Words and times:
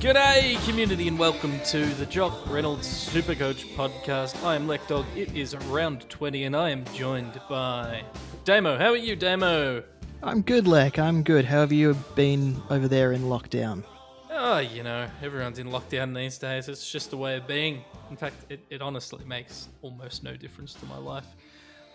G'day, 0.00 0.64
community, 0.64 1.08
and 1.08 1.18
welcome 1.18 1.60
to 1.66 1.84
the 1.84 2.06
Jock 2.06 2.32
Reynolds 2.50 2.88
Supercoach 2.88 3.74
podcast. 3.74 4.42
I 4.42 4.54
am 4.54 4.66
Lekdog. 4.66 5.04
It 5.14 5.36
is 5.36 5.54
round 5.66 6.08
20, 6.08 6.44
and 6.44 6.56
I 6.56 6.70
am 6.70 6.86
joined 6.94 7.38
by 7.50 8.04
Damo. 8.48 8.78
How 8.78 8.92
are 8.92 8.96
you, 8.96 9.14
Damo? 9.14 9.82
I'm 10.22 10.40
good, 10.40 10.66
Lek. 10.66 10.98
I'm 10.98 11.22
good. 11.22 11.44
How 11.44 11.60
have 11.60 11.70
you 11.70 11.92
been 12.14 12.58
over 12.70 12.88
there 12.88 13.12
in 13.12 13.24
lockdown? 13.24 13.84
Oh, 14.30 14.56
you 14.56 14.82
know, 14.82 15.06
everyone's 15.22 15.58
in 15.58 15.68
lockdown 15.68 16.16
these 16.16 16.38
days. 16.38 16.66
It's 16.66 16.90
just 16.90 17.12
a 17.12 17.16
way 17.18 17.36
of 17.36 17.46
being. 17.46 17.84
In 18.08 18.16
fact, 18.16 18.36
it, 18.48 18.60
it 18.70 18.80
honestly 18.80 19.22
makes 19.26 19.68
almost 19.82 20.24
no 20.24 20.34
difference 20.34 20.72
to 20.72 20.86
my 20.86 20.96
life. 20.96 21.26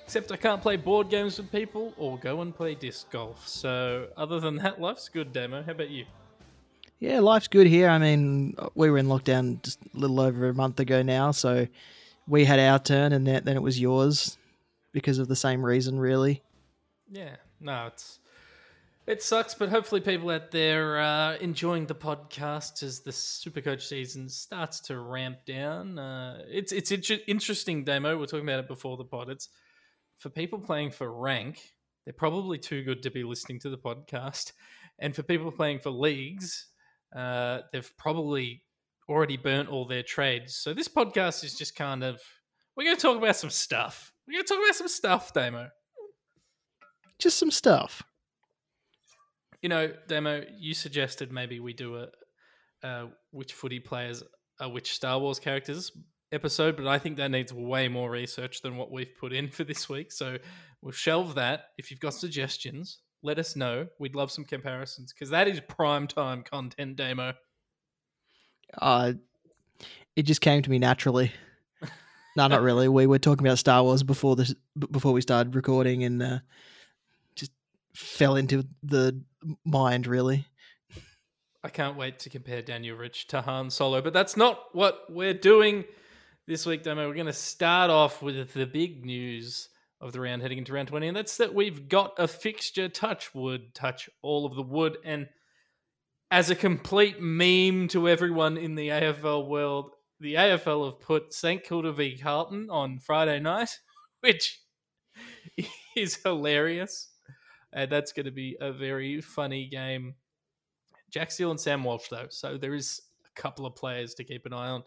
Except 0.05 0.31
I 0.31 0.35
can't 0.35 0.61
play 0.61 0.77
board 0.77 1.09
games 1.09 1.39
with 1.39 1.51
people 1.51 1.91
or 1.97 2.19
go 2.19 2.41
and 2.41 2.55
play 2.55 2.75
disc 2.75 3.09
golf. 3.09 3.47
So, 3.47 4.09
other 4.15 4.39
than 4.39 4.57
that, 4.57 4.79
life's 4.79 5.09
good, 5.09 5.33
Damo. 5.33 5.63
How 5.63 5.71
about 5.71 5.89
you? 5.89 6.05
Yeah, 6.99 7.19
life's 7.21 7.47
good 7.47 7.65
here. 7.65 7.89
I 7.89 7.97
mean, 7.97 8.55
we 8.75 8.91
were 8.91 8.99
in 8.99 9.07
lockdown 9.07 9.59
just 9.63 9.79
a 9.95 9.97
little 9.97 10.19
over 10.19 10.49
a 10.49 10.53
month 10.53 10.79
ago 10.79 11.01
now, 11.01 11.31
so 11.31 11.65
we 12.27 12.45
had 12.45 12.59
our 12.59 12.77
turn, 12.77 13.11
and 13.11 13.25
then 13.25 13.47
it 13.47 13.63
was 13.63 13.79
yours 13.79 14.37
because 14.93 15.19
of 15.19 15.27
the 15.27 15.35
same 15.35 15.65
reason, 15.65 15.99
really. 15.99 16.41
Yeah, 17.11 17.35
no, 17.59 17.87
it's 17.87 18.19
it 19.05 19.21
sucks, 19.21 19.53
but 19.53 19.67
hopefully 19.67 19.99
people 19.99 20.29
out 20.29 20.51
there 20.51 20.97
are 20.97 21.33
enjoying 21.35 21.85
the 21.85 21.95
podcast 21.95 22.83
as 22.83 23.01
the 23.01 23.11
Supercoach 23.11 23.81
season 23.81 24.29
starts 24.29 24.79
to 24.81 24.97
ramp 24.97 25.39
down. 25.45 25.99
Uh, 25.99 26.43
it's 26.47 26.71
it's 26.71 26.91
inter- 26.91 27.23
interesting 27.27 27.83
demo. 27.83 28.17
We 28.17 28.23
are 28.23 28.27
talking 28.27 28.47
about 28.47 28.59
it 28.59 28.67
before 28.69 28.95
the 28.95 29.03
pod. 29.03 29.29
It's 29.29 29.49
for 30.19 30.29
people 30.29 30.59
playing 30.59 30.91
for 30.91 31.11
rank. 31.11 31.73
They're 32.05 32.13
probably 32.13 32.57
too 32.57 32.83
good 32.83 33.03
to 33.03 33.11
be 33.11 33.23
listening 33.23 33.59
to 33.61 33.69
the 33.69 33.77
podcast, 33.77 34.53
and 34.99 35.13
for 35.13 35.23
people 35.23 35.51
playing 35.51 35.79
for 35.79 35.89
leagues, 35.89 36.67
uh, 37.13 37.61
they've 37.73 37.91
probably 37.97 38.63
already 39.09 39.35
burnt 39.35 39.67
all 39.67 39.85
their 39.85 40.03
trades. 40.03 40.55
So 40.55 40.73
this 40.73 40.87
podcast 40.87 41.43
is 41.43 41.57
just 41.57 41.75
kind 41.75 42.05
of 42.05 42.21
we're 42.77 42.85
going 42.85 42.95
to 42.95 43.01
talk 43.01 43.17
about 43.17 43.35
some 43.35 43.49
stuff. 43.49 44.12
We're 44.27 44.33
going 44.33 44.45
to 44.45 44.53
talk 44.53 44.63
about 44.63 44.75
some 44.75 44.87
stuff, 44.87 45.33
Damo. 45.33 45.69
Just 47.19 47.37
some 47.37 47.51
stuff. 47.51 48.03
You 49.61 49.69
know, 49.69 49.91
Demo, 50.07 50.43
you 50.57 50.73
suggested 50.73 51.31
maybe 51.31 51.59
we 51.59 51.73
do 51.73 51.97
a 51.97 52.07
uh, 52.83 53.07
which 53.31 53.53
footy 53.53 53.79
players 53.79 54.23
are 54.59 54.69
which 54.69 54.93
Star 54.93 55.19
Wars 55.19 55.39
characters 55.39 55.91
episode, 56.33 56.75
but 56.75 56.87
I 56.87 56.99
think 56.99 57.17
that 57.17 57.31
needs 57.31 57.53
way 57.53 57.87
more 57.87 58.09
research 58.09 58.61
than 58.61 58.75
what 58.75 58.91
we've 58.91 59.15
put 59.17 59.31
in 59.31 59.47
for 59.51 59.63
this 59.63 59.87
week. 59.87 60.11
So 60.11 60.37
we'll 60.81 60.91
shelve 60.91 61.35
that. 61.35 61.65
If 61.77 61.91
you've 61.91 61.99
got 61.99 62.13
suggestions, 62.13 62.99
let 63.21 63.39
us 63.39 63.55
know. 63.55 63.87
We'd 63.99 64.15
love 64.15 64.31
some 64.31 64.43
comparisons 64.43 65.13
because 65.13 65.29
that 65.29 65.47
is 65.47 65.61
prime 65.61 66.07
time 66.07 66.43
content, 66.43 66.97
Demo. 66.97 67.33
Uh, 68.77 69.13
it 70.15 70.23
just 70.23 70.41
came 70.41 70.61
to 70.61 70.69
me 70.69 70.79
naturally. 70.79 71.31
No, 72.35 72.47
not 72.47 72.61
really. 72.61 72.87
We 72.87 73.07
were 73.07 73.19
talking 73.19 73.45
about 73.45 73.59
Star 73.59 73.83
Wars 73.83 74.03
before 74.03 74.35
this, 74.35 74.53
before 74.91 75.13
we 75.13 75.21
started 75.21 75.55
recording, 75.55 76.03
and 76.03 76.21
uh, 76.21 76.39
just 77.35 77.51
fell 77.95 78.35
into 78.35 78.65
the 78.81 79.21
mind. 79.65 80.07
Really, 80.07 80.45
I 81.63 81.69
can't 81.69 81.97
wait 81.97 82.19
to 82.19 82.29
compare 82.29 82.61
Daniel 82.61 82.97
Rich 82.97 83.27
to 83.27 83.41
Han 83.41 83.69
Solo, 83.69 84.01
but 84.01 84.13
that's 84.13 84.35
not 84.35 84.59
what 84.73 85.05
we're 85.09 85.33
doing 85.33 85.85
this 86.47 86.65
week, 86.65 86.83
Demo. 86.83 87.07
We're 87.07 87.13
going 87.13 87.27
to 87.27 87.33
start 87.33 87.89
off 87.89 88.21
with 88.21 88.53
the 88.53 88.65
big 88.65 89.05
news 89.05 89.69
of 90.01 90.11
the 90.11 90.19
round 90.19 90.41
heading 90.41 90.57
into 90.57 90.73
round 90.73 90.89
20, 90.89 91.07
and 91.07 91.15
that's 91.15 91.37
that 91.37 91.53
we've 91.53 91.87
got 91.87 92.13
a 92.17 92.27
fixture 92.27 92.89
touch 92.89 93.33
wood, 93.33 93.73
touch 93.73 94.09
all 94.21 94.45
of 94.45 94.55
the 94.55 94.61
wood. 94.61 94.97
And 95.05 95.29
as 96.29 96.49
a 96.49 96.55
complete 96.55 97.21
meme 97.21 97.87
to 97.89 98.09
everyone 98.09 98.57
in 98.57 98.75
the 98.75 98.89
AFL 98.89 99.47
world, 99.47 99.91
the 100.23 100.35
AFL 100.35 100.85
have 100.85 101.01
put 101.01 101.33
St 101.33 101.61
Kilda 101.61 101.91
v 101.91 102.17
Carlton 102.17 102.69
on 102.69 102.97
Friday 102.97 103.41
night, 103.41 103.77
which 104.21 104.61
is 105.97 106.15
hilarious. 106.15 107.09
And 107.73 107.91
that's 107.91 108.13
going 108.13 108.25
to 108.25 108.31
be 108.31 108.55
a 108.61 108.71
very 108.71 109.19
funny 109.19 109.67
game. 109.67 110.15
Jack 111.11 111.29
Steele 111.29 111.51
and 111.51 111.59
Sam 111.59 111.83
Walsh, 111.83 112.07
though. 112.09 112.27
So 112.29 112.57
there 112.57 112.73
is 112.73 113.01
a 113.25 113.41
couple 113.41 113.65
of 113.65 113.75
players 113.75 114.13
to 114.15 114.23
keep 114.23 114.45
an 114.45 114.53
eye 114.53 114.69
on. 114.69 114.83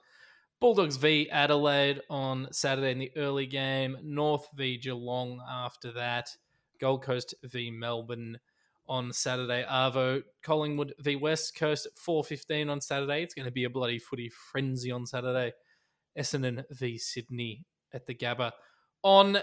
Bulldogs 0.58 0.96
v 0.96 1.28
Adelaide 1.30 2.00
on 2.08 2.48
Saturday 2.50 2.92
in 2.92 2.98
the 2.98 3.12
early 3.16 3.46
game. 3.46 3.98
North 4.02 4.48
v 4.54 4.78
Geelong 4.78 5.42
after 5.46 5.92
that. 5.92 6.34
Gold 6.80 7.02
Coast 7.02 7.34
v 7.44 7.70
Melbourne 7.70 8.38
on 8.88 9.12
Saturday. 9.12 9.64
Arvo 9.68 10.22
Collingwood 10.42 10.94
v 10.98 11.16
West 11.16 11.56
Coast 11.56 11.86
at 11.86 11.92
4.15 11.94 12.70
on 12.70 12.80
Saturday. 12.80 13.22
It's 13.22 13.34
going 13.34 13.46
to 13.46 13.52
be 13.52 13.64
a 13.64 13.70
bloody 13.70 13.98
footy 13.98 14.30
frenzy 14.30 14.90
on 14.90 15.06
Saturday. 15.06 15.52
Essendon 16.18 16.64
v 16.70 16.98
Sydney 16.98 17.64
at 17.92 18.06
the 18.06 18.14
Gabba 18.14 18.52
on 19.02 19.38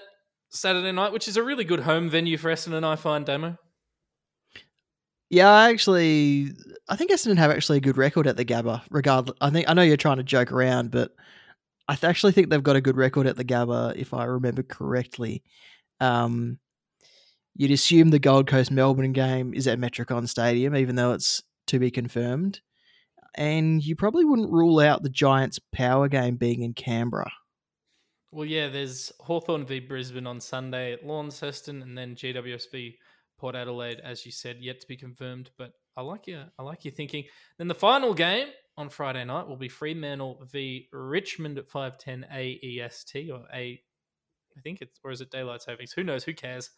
Saturday 0.50 0.92
night, 0.92 1.12
which 1.12 1.28
is 1.28 1.38
a 1.38 1.44
really 1.44 1.64
good 1.64 1.81
home 1.81 2.09
venue 2.09 2.38
for 2.38 2.52
Essendon, 2.52 2.84
I 2.84 2.96
find, 2.96 3.26
Demo. 3.26 3.58
yeah. 5.30 5.50
I 5.50 5.70
actually, 5.70 6.52
I 6.88 6.96
think 6.96 7.12
Essendon 7.12 7.38
have 7.38 7.52
actually 7.52 7.78
a 7.78 7.81
good 7.81 7.98
record 7.98 8.28
at 8.28 8.38
the 8.38 8.46
Gabba. 8.46 8.81
Regardless, 8.90 9.38
I 9.42 9.50
think 9.50 9.70
I 9.70 9.74
know 9.74 9.81
you're 9.81 9.98
trying 9.98 10.18
to 10.18 10.24
joke 10.24 10.52
around, 10.52 10.92
but 10.92 11.12
I 11.88 11.98
actually 12.04 12.31
think 12.31 12.50
they've 12.50 12.64
got 12.64 12.75
a 12.75 12.81
good 12.81 12.98
record 12.98 13.28
at 13.28 13.36
the 13.36 13.46
Gabba, 13.46 13.96
if 13.96 14.14
I 14.14 14.25
remember 14.25 14.64
correctly. 14.64 15.44
Um, 16.00 16.60
you'd 17.56 17.72
assume 17.72 18.09
the 18.09 18.19
Gold 18.19 18.47
Coast 18.47 18.72
Melbourne 18.72 19.14
game 19.14 19.53
is 19.53 19.68
at 19.68 19.80
Metricon 19.80 20.28
Stadium, 20.28 20.75
even 20.75 20.96
though 20.96 21.14
it's 21.14 21.41
to 21.68 21.80
be 21.80 21.91
confirmed. 21.91 22.62
And 23.36 23.84
you 23.84 23.96
probably 23.96 24.25
wouldn't 24.25 24.52
rule 24.52 24.80
out 24.80 25.03
the 25.03 25.09
Giants' 25.09 25.59
power 25.72 26.08
game 26.08 26.36
being 26.36 26.62
in 26.62 26.74
Canberra. 26.74 27.31
Well, 28.31 28.46
yeah, 28.46 28.69
there's 28.69 29.12
Hawthorn 29.19 29.66
v 29.66 29.80
Brisbane 29.80 30.28
on 30.28 30.40
Sunday 30.40 30.94
at 30.94 31.06
Launceston, 31.06 31.81
and 31.81 31.97
then 31.97 32.16
GWS 32.16 32.72
v 32.72 32.97
Port 33.38 33.56
Adelaide, 33.56 34.00
as 34.00 34.25
you 34.25 34.31
said, 34.31 34.58
yet 34.59 34.81
to 34.81 34.88
be 34.88 34.97
confirmed. 34.97 35.52
But 35.58 35.74
I 35.96 36.02
like 36.02 36.28
your, 36.28 36.46
I 36.58 36.63
like 36.63 36.86
your 36.86 36.94
thinking. 36.94 37.25
Then 37.58 37.68
the 37.68 37.75
final 37.75 38.13
game 38.13 38.47
on 38.78 38.90
Friday 38.90 39.24
night 39.24 39.47
will 39.47 39.58
be 39.58 39.69
Fremantle 39.69 40.47
v 40.52 40.88
Richmond 40.92 41.58
at 41.59 41.69
5:10 41.69 42.25
AEST 42.31 43.30
or 43.31 43.46
A, 43.53 43.80
I 44.58 44.62
think 44.62 44.81
it's 44.81 45.00
or 45.03 45.12
is 45.12 45.22
it 45.22 45.30
daylight 45.30 45.62
savings? 45.62 45.94
Who 45.94 46.03
knows? 46.03 46.24
Who 46.24 46.34
cares? 46.34 46.72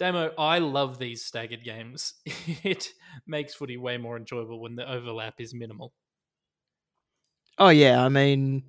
Damo, 0.00 0.32
I 0.38 0.60
love 0.60 0.98
these 0.98 1.22
staggered 1.22 1.62
games. 1.62 2.14
it 2.24 2.88
makes 3.26 3.52
footy 3.52 3.76
way 3.76 3.98
more 3.98 4.16
enjoyable 4.16 4.58
when 4.58 4.74
the 4.74 4.90
overlap 4.90 5.34
is 5.38 5.52
minimal. 5.52 5.92
Oh 7.58 7.68
yeah, 7.68 8.02
I 8.02 8.08
mean, 8.08 8.62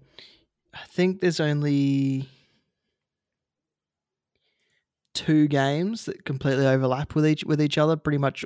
I 0.73 0.83
think 0.89 1.21
there's 1.21 1.39
only 1.39 2.27
two 5.13 5.47
games 5.47 6.03
that 6.03 6.25
completely 6.25 6.67
overlap 6.67 7.15
with 7.15 7.25
each 7.25 7.45
with 7.45 7.61
each 7.61 7.77
other, 7.77 7.95
pretty 7.95 8.17
much 8.17 8.43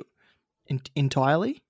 in, 0.68 0.80
entirely. 0.94 1.64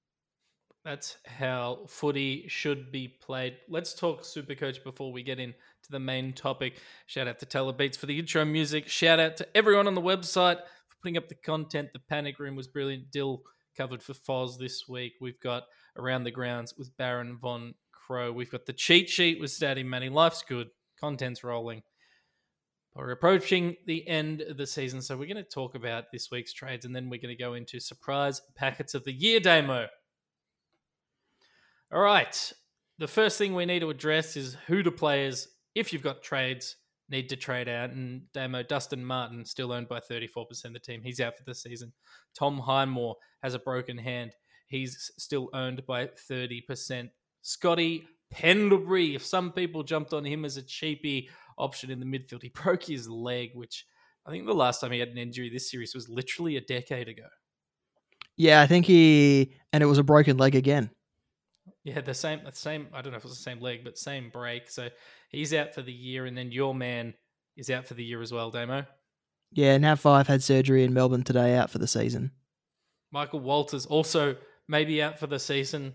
That's 0.84 1.16
how 1.24 1.86
footy 1.88 2.44
should 2.46 2.92
be 2.92 3.08
played. 3.08 3.56
Let's 3.70 3.94
talk 3.94 4.22
Supercoach 4.22 4.84
before 4.84 5.10
we 5.10 5.22
get 5.22 5.40
into 5.40 5.56
the 5.88 5.98
main 5.98 6.34
topic. 6.34 6.78
Shout 7.06 7.26
out 7.26 7.38
to 7.38 7.46
Telebeats 7.46 7.96
for 7.96 8.04
the 8.04 8.18
intro 8.18 8.44
music. 8.44 8.86
Shout 8.86 9.18
out 9.18 9.38
to 9.38 9.48
everyone 9.56 9.86
on 9.86 9.94
the 9.94 10.02
website 10.02 10.58
putting 11.02 11.16
up 11.16 11.28
the 11.28 11.34
content. 11.34 11.90
The 11.92 12.00
Panic 12.08 12.38
Room 12.38 12.56
was 12.56 12.68
brilliant. 12.68 13.10
Dill 13.10 13.42
covered 13.76 14.02
for 14.02 14.14
Foz 14.14 14.58
this 14.58 14.88
week. 14.88 15.14
We've 15.20 15.40
got 15.40 15.64
Around 15.96 16.24
the 16.24 16.30
Grounds 16.30 16.74
with 16.76 16.96
Baron 16.96 17.36
Von 17.40 17.74
Crow. 17.92 18.32
We've 18.32 18.50
got 18.50 18.66
the 18.66 18.72
cheat 18.72 19.08
sheet 19.08 19.40
with 19.40 19.50
Statty 19.50 19.84
Manny. 19.84 20.08
Life's 20.08 20.42
good. 20.42 20.68
Content's 21.00 21.44
rolling. 21.44 21.82
We're 22.94 23.10
approaching 23.10 23.76
the 23.86 24.08
end 24.08 24.40
of 24.40 24.56
the 24.56 24.66
season, 24.66 25.02
so 25.02 25.18
we're 25.18 25.26
going 25.26 25.36
to 25.36 25.42
talk 25.42 25.74
about 25.74 26.04
this 26.10 26.30
week's 26.30 26.54
trades 26.54 26.86
and 26.86 26.96
then 26.96 27.10
we're 27.10 27.20
going 27.20 27.36
to 27.36 27.42
go 27.42 27.52
into 27.52 27.78
surprise 27.78 28.40
packets 28.54 28.94
of 28.94 29.04
the 29.04 29.12
year 29.12 29.38
demo. 29.38 29.88
All 31.92 32.00
right. 32.00 32.52
The 32.98 33.06
first 33.06 33.36
thing 33.36 33.54
we 33.54 33.66
need 33.66 33.80
to 33.80 33.90
address 33.90 34.34
is 34.36 34.56
who 34.66 34.82
the 34.82 34.90
players, 34.90 35.48
if 35.74 35.92
you've 35.92 36.02
got 36.02 36.22
trades, 36.22 36.76
need 37.08 37.28
to 37.28 37.36
trade 37.36 37.68
out. 37.68 37.90
And 37.90 38.22
Damo, 38.32 38.62
Dustin 38.62 39.04
Martin, 39.04 39.44
still 39.44 39.72
owned 39.72 39.88
by 39.88 40.00
34% 40.00 40.64
of 40.64 40.72
the 40.72 40.78
team. 40.78 41.02
He's 41.02 41.20
out 41.20 41.36
for 41.36 41.44
the 41.44 41.54
season. 41.54 41.92
Tom 42.38 42.58
Highmore 42.58 43.16
has 43.42 43.54
a 43.54 43.58
broken 43.58 43.98
hand. 43.98 44.32
He's 44.66 45.10
still 45.18 45.48
owned 45.52 45.86
by 45.86 46.06
30%. 46.30 47.10
Scotty 47.42 48.06
Pendlebury, 48.30 49.14
if 49.14 49.24
some 49.24 49.52
people 49.52 49.82
jumped 49.82 50.12
on 50.12 50.24
him 50.24 50.44
as 50.44 50.56
a 50.56 50.62
cheapy 50.62 51.28
option 51.58 51.90
in 51.90 52.00
the 52.00 52.06
midfield, 52.06 52.42
he 52.42 52.48
broke 52.48 52.84
his 52.84 53.08
leg, 53.08 53.50
which 53.54 53.86
I 54.26 54.30
think 54.30 54.46
the 54.46 54.54
last 54.54 54.80
time 54.80 54.92
he 54.92 54.98
had 54.98 55.08
an 55.08 55.18
injury 55.18 55.48
this 55.48 55.70
series 55.70 55.94
was 55.94 56.08
literally 56.08 56.56
a 56.56 56.60
decade 56.60 57.08
ago. 57.08 57.28
Yeah, 58.36 58.60
I 58.60 58.66
think 58.66 58.84
he 58.84 59.52
and 59.72 59.82
it 59.82 59.86
was 59.86 59.98
a 59.98 60.02
broken 60.02 60.36
leg 60.36 60.54
again. 60.54 60.90
Yeah, 61.84 62.00
the 62.00 62.14
same, 62.14 62.40
the 62.44 62.52
same. 62.52 62.88
I 62.92 63.00
don't 63.00 63.12
know 63.12 63.18
if 63.18 63.24
it 63.24 63.28
was 63.28 63.38
the 63.38 63.42
same 63.42 63.60
leg, 63.60 63.84
but 63.84 63.96
same 63.96 64.28
break. 64.30 64.68
So 64.68 64.88
he's 65.30 65.54
out 65.54 65.74
for 65.74 65.82
the 65.82 65.92
year, 65.92 66.26
and 66.26 66.36
then 66.36 66.52
your 66.52 66.74
man 66.74 67.14
is 67.56 67.70
out 67.70 67.86
for 67.86 67.94
the 67.94 68.04
year 68.04 68.22
as 68.22 68.32
well, 68.32 68.50
Damo. 68.50 68.86
Yeah, 69.52 69.78
Nat 69.78 69.96
Fyfe 69.96 70.26
had 70.26 70.42
surgery 70.42 70.84
in 70.84 70.92
Melbourne 70.92 71.22
today, 71.22 71.54
out 71.54 71.70
for 71.70 71.78
the 71.78 71.86
season. 71.86 72.32
Michael 73.12 73.40
Walters 73.40 73.86
also 73.86 74.36
maybe 74.68 75.02
out 75.02 75.18
for 75.18 75.26
the 75.26 75.38
season. 75.38 75.94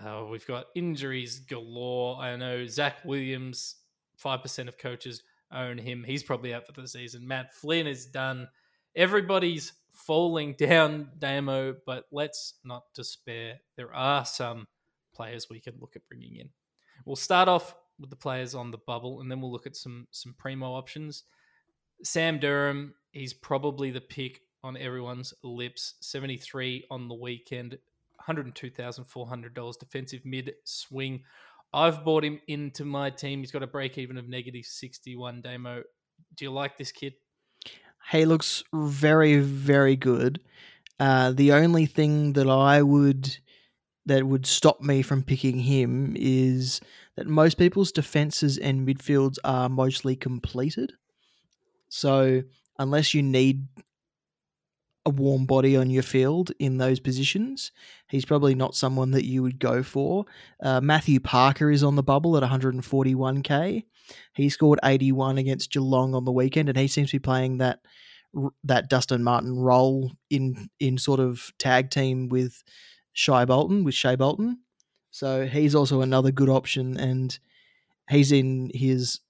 Uh, 0.00 0.24
we've 0.30 0.46
got 0.46 0.66
injuries 0.74 1.40
galore. 1.40 2.18
I 2.18 2.36
know 2.36 2.66
Zac 2.66 3.04
Williams, 3.04 3.76
five 4.16 4.42
percent 4.42 4.68
of 4.68 4.78
coaches 4.78 5.22
own 5.52 5.78
him. 5.78 6.04
He's 6.04 6.22
probably 6.22 6.54
out 6.54 6.66
for 6.66 6.80
the 6.80 6.88
season. 6.88 7.26
Matt 7.26 7.52
Flynn 7.54 7.86
is 7.86 8.06
done. 8.06 8.48
Everybody's 8.96 9.72
falling 9.92 10.54
down, 10.58 11.10
Damo, 11.18 11.74
but 11.84 12.04
let's 12.10 12.54
not 12.64 12.84
despair. 12.94 13.58
There 13.76 13.94
are 13.94 14.24
some 14.24 14.66
players 15.14 15.48
we 15.50 15.60
can 15.60 15.74
look 15.80 15.96
at 15.96 16.08
bringing 16.08 16.36
in. 16.36 16.48
We'll 17.04 17.16
start 17.16 17.48
off 17.48 17.74
with 18.02 18.10
the 18.10 18.16
players 18.16 18.54
on 18.54 18.70
the 18.70 18.78
bubble, 18.78 19.22
and 19.22 19.30
then 19.30 19.40
we'll 19.40 19.50
look 19.50 19.66
at 19.66 19.76
some 19.76 20.06
some 20.10 20.34
primo 20.36 20.74
options. 20.74 21.22
Sam 22.02 22.38
Durham, 22.38 22.94
he's 23.12 23.32
probably 23.32 23.90
the 23.90 24.02
pick 24.02 24.42
on 24.62 24.76
everyone's 24.76 25.32
lips. 25.42 25.94
Seventy 26.00 26.36
three 26.36 26.84
on 26.90 27.08
the 27.08 27.14
weekend, 27.14 27.70
one 27.70 28.26
hundred 28.26 28.54
two 28.54 28.70
thousand 28.70 29.04
four 29.04 29.26
hundred 29.26 29.54
dollars 29.54 29.78
defensive 29.78 30.26
mid 30.26 30.52
swing. 30.64 31.22
I've 31.72 32.04
bought 32.04 32.22
him 32.22 32.38
into 32.48 32.84
my 32.84 33.08
team. 33.08 33.38
He's 33.40 33.50
got 33.50 33.62
a 33.62 33.66
break 33.66 33.96
even 33.96 34.18
of 34.18 34.28
negative 34.28 34.66
sixty 34.66 35.16
one. 35.16 35.40
Demo, 35.40 35.84
do 36.36 36.44
you 36.44 36.50
like 36.52 36.76
this 36.76 36.92
kid? 36.92 37.14
He 38.10 38.24
looks 38.26 38.62
very, 38.74 39.38
very 39.38 39.96
good. 39.96 40.40
Uh, 41.00 41.32
the 41.32 41.52
only 41.52 41.86
thing 41.86 42.34
that 42.34 42.48
I 42.48 42.82
would 42.82 43.38
that 44.06 44.26
would 44.26 44.46
stop 44.46 44.80
me 44.80 45.02
from 45.02 45.22
picking 45.22 45.60
him 45.60 46.14
is 46.18 46.80
that 47.16 47.26
most 47.26 47.56
people's 47.56 47.92
defenses 47.92 48.58
and 48.58 48.86
midfields 48.86 49.38
are 49.44 49.68
mostly 49.68 50.16
completed. 50.16 50.94
So 51.88 52.42
unless 52.78 53.14
you 53.14 53.22
need 53.22 53.66
a 55.04 55.10
warm 55.10 55.46
body 55.46 55.76
on 55.76 55.90
your 55.90 56.02
field 56.02 56.52
in 56.58 56.78
those 56.78 57.00
positions, 57.00 57.72
he's 58.08 58.24
probably 58.24 58.54
not 58.54 58.74
someone 58.74 59.10
that 59.12 59.26
you 59.26 59.42
would 59.42 59.58
go 59.58 59.82
for. 59.82 60.24
Uh, 60.62 60.80
Matthew 60.80 61.20
Parker 61.20 61.70
is 61.70 61.82
on 61.82 61.96
the 61.96 62.02
bubble 62.02 62.36
at 62.36 62.42
141k. 62.42 63.84
He 64.34 64.48
scored 64.48 64.80
81 64.82 65.38
against 65.38 65.72
Geelong 65.72 66.14
on 66.14 66.24
the 66.24 66.32
weekend, 66.32 66.68
and 66.68 66.78
he 66.78 66.88
seems 66.88 67.10
to 67.10 67.16
be 67.16 67.20
playing 67.20 67.58
that 67.58 67.80
that 68.64 68.88
Dustin 68.88 69.22
Martin 69.22 69.58
role 69.58 70.10
in 70.30 70.70
in 70.80 70.96
sort 70.96 71.20
of 71.20 71.52
tag 71.58 71.90
team 71.90 72.28
with 72.28 72.62
Shai 73.12 73.44
Bolton 73.44 73.84
with 73.84 73.94
Shai 73.94 74.16
Bolton. 74.16 74.58
So 75.10 75.46
he's 75.46 75.74
also 75.74 76.00
another 76.00 76.30
good 76.30 76.48
option, 76.48 76.98
and 76.98 77.38
he's 78.08 78.32
in 78.32 78.70
his 78.74 79.20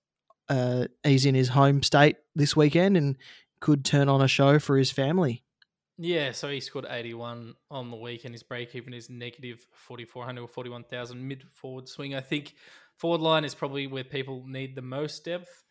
uh, 0.49 0.87
he's 1.03 1.27
in 1.27 1.35
his 1.35 1.49
home 1.49 1.83
state 1.83 2.17
this 2.35 2.57
weekend 2.57 2.97
and 2.97 3.17
could 3.61 3.85
turn 3.85 4.09
on 4.09 4.21
a 4.21 4.29
show 4.29 4.59
for 4.59 4.77
his 4.77 4.91
family. 4.91 5.43
Yeah, 5.99 6.33
so 6.33 6.49
he 6.49 6.61
scored 6.61 6.87
81 6.89 7.55
on 7.71 7.91
the 7.91 7.97
weekend. 7.97 8.35
His 8.35 8.43
break 8.43 8.75
even 8.75 8.95
is 8.95 9.11
negative 9.11 9.65
4,400 9.73 10.43
or 10.43 10.49
41,000 10.49 11.29
mid 11.29 11.45
forward 11.53 11.89
swing. 11.89 12.15
I 12.15 12.21
think 12.21 12.55
forward 12.97 13.21
line 13.21 13.45
is 13.45 13.55
probably 13.55 13.87
where 13.87 14.05
people 14.05 14.45
need 14.47 14.75
the 14.75 14.83
most 14.83 15.25
depth. 15.25 15.65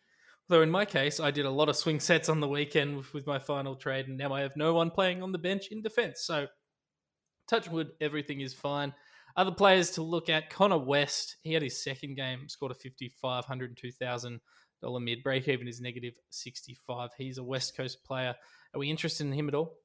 Though 0.48 0.62
in 0.62 0.70
my 0.70 0.84
case, 0.84 1.20
I 1.20 1.30
did 1.30 1.44
a 1.44 1.50
lot 1.50 1.68
of 1.68 1.76
swing 1.76 2.00
sets 2.00 2.28
on 2.28 2.40
the 2.40 2.48
weekend 2.48 3.04
with 3.12 3.26
my 3.26 3.38
final 3.38 3.76
trade, 3.76 4.08
and 4.08 4.18
now 4.18 4.32
I 4.32 4.40
have 4.40 4.56
no 4.56 4.74
one 4.74 4.90
playing 4.90 5.22
on 5.22 5.32
the 5.32 5.38
bench 5.38 5.68
in 5.70 5.82
defense. 5.82 6.22
So, 6.24 6.46
touch 7.48 7.68
wood, 7.68 7.92
everything 8.00 8.40
is 8.40 8.54
fine. 8.54 8.92
Other 9.36 9.52
players 9.52 9.90
to 9.92 10.02
look 10.02 10.28
at 10.28 10.50
Connor 10.50 10.78
West, 10.78 11.36
he 11.42 11.54
had 11.54 11.62
his 11.62 11.82
second 11.82 12.16
game, 12.16 12.48
scored 12.48 12.72
a 12.72 12.74
55, 12.74 13.46
$102,000 13.46 14.40
mid. 15.02 15.22
Break 15.22 15.48
even 15.48 15.68
is 15.68 15.80
negative 15.80 16.14
65. 16.30 17.10
He's 17.16 17.38
a 17.38 17.44
West 17.44 17.76
Coast 17.76 18.04
player. 18.04 18.34
Are 18.74 18.78
we 18.78 18.90
interested 18.90 19.26
in 19.26 19.32
him 19.32 19.48
at 19.48 19.54
all? 19.54 19.78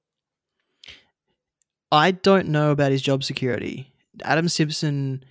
I 1.92 2.12
don't 2.12 2.50
know 2.50 2.72
about 2.72 2.92
his 2.92 3.02
job 3.02 3.24
security. 3.24 3.94
Adam 4.24 4.50
Simpson 4.50 5.24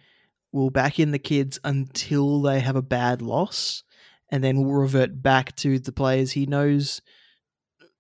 will 0.52 0.70
back 0.70 0.98
in 0.98 1.10
the 1.10 1.18
kids 1.18 1.58
until 1.64 2.40
they 2.40 2.60
have 2.60 2.76
a 2.76 2.82
bad 2.82 3.20
loss 3.20 3.82
and 4.30 4.42
then 4.42 4.56
will 4.56 4.72
revert 4.72 5.22
back 5.22 5.54
to 5.56 5.78
the 5.78 5.92
players 5.92 6.32
he 6.32 6.46
knows 6.46 7.02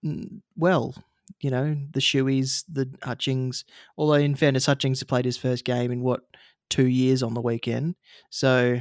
mm, 0.04 0.40
well. 0.56 0.94
You 1.40 1.50
know, 1.50 1.76
the 1.90 2.00
Shueys, 2.00 2.64
the 2.68 2.90
Hutchings. 3.02 3.64
Although, 3.96 4.14
in 4.14 4.34
fairness, 4.34 4.66
Hutchings 4.66 5.02
played 5.02 5.24
his 5.24 5.36
first 5.36 5.64
game 5.64 5.90
in 5.90 6.02
what, 6.02 6.20
two 6.70 6.86
years 6.86 7.22
on 7.22 7.34
the 7.34 7.40
weekend. 7.40 7.96
So. 8.30 8.80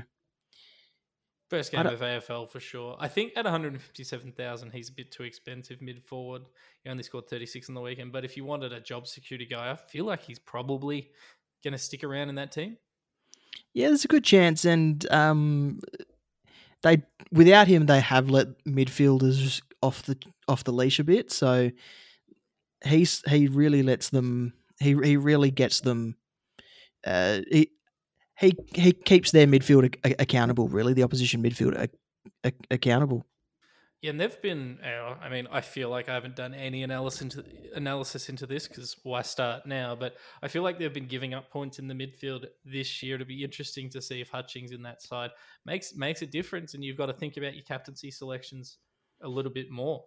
First 1.50 1.72
game 1.72 1.86
of 1.86 2.00
AFL 2.00 2.50
for 2.50 2.60
sure. 2.60 2.98
I 3.00 3.08
think 3.08 3.34
at 3.36 3.46
157,000, 3.46 4.72
he's 4.72 4.90
a 4.90 4.94
bit 4.94 5.12
too 5.12 5.24
expensive 5.24 5.80
mid 5.80 6.04
forward. 6.04 6.42
He 6.84 6.90
only 6.90 7.04
scored 7.04 7.30
36 7.30 7.70
on 7.70 7.76
the 7.76 7.82
weekend. 7.82 8.12
But 8.12 8.26
if 8.26 8.36
you 8.36 8.44
wanted 8.46 8.74
a 8.74 8.80
job 8.80 9.06
security 9.06 9.46
guy, 9.46 9.70
I 9.70 9.76
feel 9.76 10.06
like 10.06 10.24
he's 10.24 10.40
probably 10.40 11.12
going 11.64 11.74
to 11.74 11.78
stick 11.78 12.04
around 12.04 12.30
in 12.30 12.36
that 12.36 12.52
team. 12.52 12.78
Yeah, 13.76 13.90
there's 13.90 14.06
a 14.06 14.08
good 14.08 14.24
chance. 14.24 14.66
And 14.66 15.06
um, 15.12 15.80
they 16.86 17.02
without 17.32 17.68
him 17.68 17.88
they 17.88 18.00
have 18.00 18.30
let 18.30 18.64
midfielders 18.64 19.62
off 19.82 20.04
the 20.04 20.18
off 20.48 20.64
the 20.64 20.72
leash 20.72 21.00
a 21.00 21.04
bit 21.04 21.32
so 21.32 21.72
he's 22.84 23.22
he 23.30 23.48
really 23.48 23.84
lets 23.84 24.10
them 24.10 24.54
he 24.80 24.96
he 25.04 25.18
really 25.18 25.52
gets 25.52 25.82
them 25.82 26.16
uh 27.06 27.42
he 27.50 27.70
he 28.40 28.56
he 28.74 28.92
keeps 28.92 29.32
their 29.32 29.48
midfield 29.48 29.96
a- 30.06 30.22
accountable 30.22 30.68
really 30.68 30.94
the 30.94 31.04
opposition 31.04 31.42
midfield 31.42 31.76
a- 31.76 32.48
a- 32.48 32.54
accountable 32.72 33.26
yeah, 34.06 34.12
and 34.12 34.22
they've 34.22 34.40
been. 34.40 34.78
Uh, 34.84 35.16
I 35.20 35.30
mean, 35.30 35.48
I 35.52 35.62
feel 35.62 35.90
like 35.90 36.10
I 36.10 36.14
haven't 36.14 36.36
done 36.36 36.54
any 36.54 36.84
analysis 36.84 37.22
into 37.24 37.44
analysis 37.74 38.30
into 38.30 38.46
this 38.46 38.68
because 38.68 38.96
why 39.02 39.24
start 39.24 39.66
now? 39.66 39.96
But 39.96 40.16
I 40.44 40.48
feel 40.48 40.62
like 40.62 40.78
they've 40.78 40.94
been 40.94 41.08
giving 41.08 41.34
up 41.34 41.50
points 41.50 41.80
in 41.80 41.88
the 41.88 41.96
midfield 41.96 42.46
this 42.64 43.02
year. 43.02 43.18
To 43.18 43.26
be 43.26 43.44
interesting 43.44 43.90
to 43.90 44.04
see 44.04 44.22
if 44.22 44.30
Hutchings 44.30 44.74
in 44.74 44.84
that 44.84 45.02
side 45.02 45.32
makes 45.66 45.96
makes 45.96 46.22
a 46.22 46.28
difference, 46.28 46.76
and 46.76 46.84
you've 46.84 46.98
got 46.98 47.08
to 47.08 47.14
think 47.14 47.38
about 47.38 47.56
your 47.56 47.64
captaincy 47.64 48.12
selections 48.12 48.78
a 49.24 49.28
little 49.28 49.52
bit 49.52 49.72
more. 49.72 50.04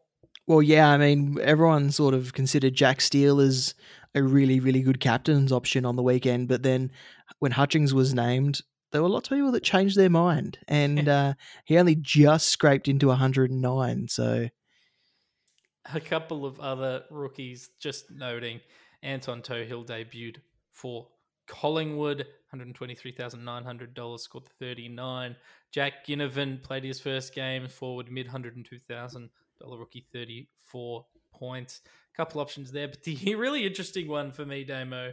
Well, 0.47 0.63
yeah, 0.63 0.89
I 0.89 0.97
mean, 0.97 1.39
everyone 1.43 1.91
sort 1.91 2.15
of 2.15 2.33
considered 2.33 2.75
Jack 2.75 3.03
Steele 3.03 3.39
as 3.39 3.75
a 4.15 4.23
really, 4.23 4.61
really 4.61 4.81
good 4.81 4.99
captain's 4.99 5.53
option 5.53 5.85
on 5.85 5.97
the 5.97 6.03
weekend, 6.03 6.49
but 6.49 6.63
then 6.63 6.91
when 7.39 7.53
Hutchings 7.53 7.93
was 7.93 8.15
named, 8.15 8.63
there 8.91 9.03
were 9.03 9.11
lots 9.11 9.31
of 9.31 9.37
people 9.37 9.53
that 9.53 9.63
changed 9.63 9.97
their 9.97 10.09
mind, 10.09 10.59
and 10.67 11.07
uh, 11.09 11.35
he 11.67 11.77
only 11.77 11.95
just 11.95 12.49
scraped 12.49 12.89
into 12.89 13.09
109. 13.09 14.09
So, 14.09 14.49
a 15.93 16.01
couple 16.01 16.47
of 16.47 16.59
other 16.61 17.03
rookies, 17.11 17.69
just 17.79 18.11
noting, 18.11 18.61
Anton 19.03 19.43
Tohill 19.43 19.87
debuted 19.87 20.37
for 20.73 21.09
Collingwood, 21.47 22.27
$123,900, 22.55 24.21
scored 24.21 24.45
39. 24.59 25.37
Jack 25.71 26.07
Ginnivan 26.07 26.63
played 26.63 26.85
his 26.85 27.01
first 27.01 27.35
game, 27.35 27.69
forward 27.69 28.11
mid 28.11 28.29
$102,000 28.29 29.29
rookie, 29.67 30.07
34 30.13 31.07
points. 31.33 31.81
A 32.15 32.17
Couple 32.17 32.41
options 32.41 32.73
there, 32.73 32.89
but 32.89 33.03
the 33.05 33.35
really 33.37 33.67
interesting 33.67 34.09
one 34.09 34.33
for 34.33 34.45
me, 34.45 34.65
Damo, 34.65 35.13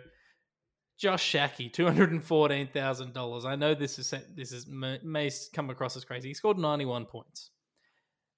Josh 0.98 1.24
Schache, 1.24 1.72
two 1.72 1.86
hundred 1.86 2.12
and 2.12 2.24
fourteen 2.24 2.68
thousand 2.68 3.14
dollars. 3.14 3.46
I 3.46 3.56
know 3.56 3.76
this 3.76 4.00
is 4.00 4.14
this 4.34 4.52
is 4.52 4.66
may 4.68 5.30
come 5.54 5.70
across 5.70 5.98
as 5.98 6.06
crazy. 6.06 6.30
He 6.30 6.34
scored 6.34 6.58
ninety 6.58 6.86
one 6.86 7.06
points. 7.06 7.52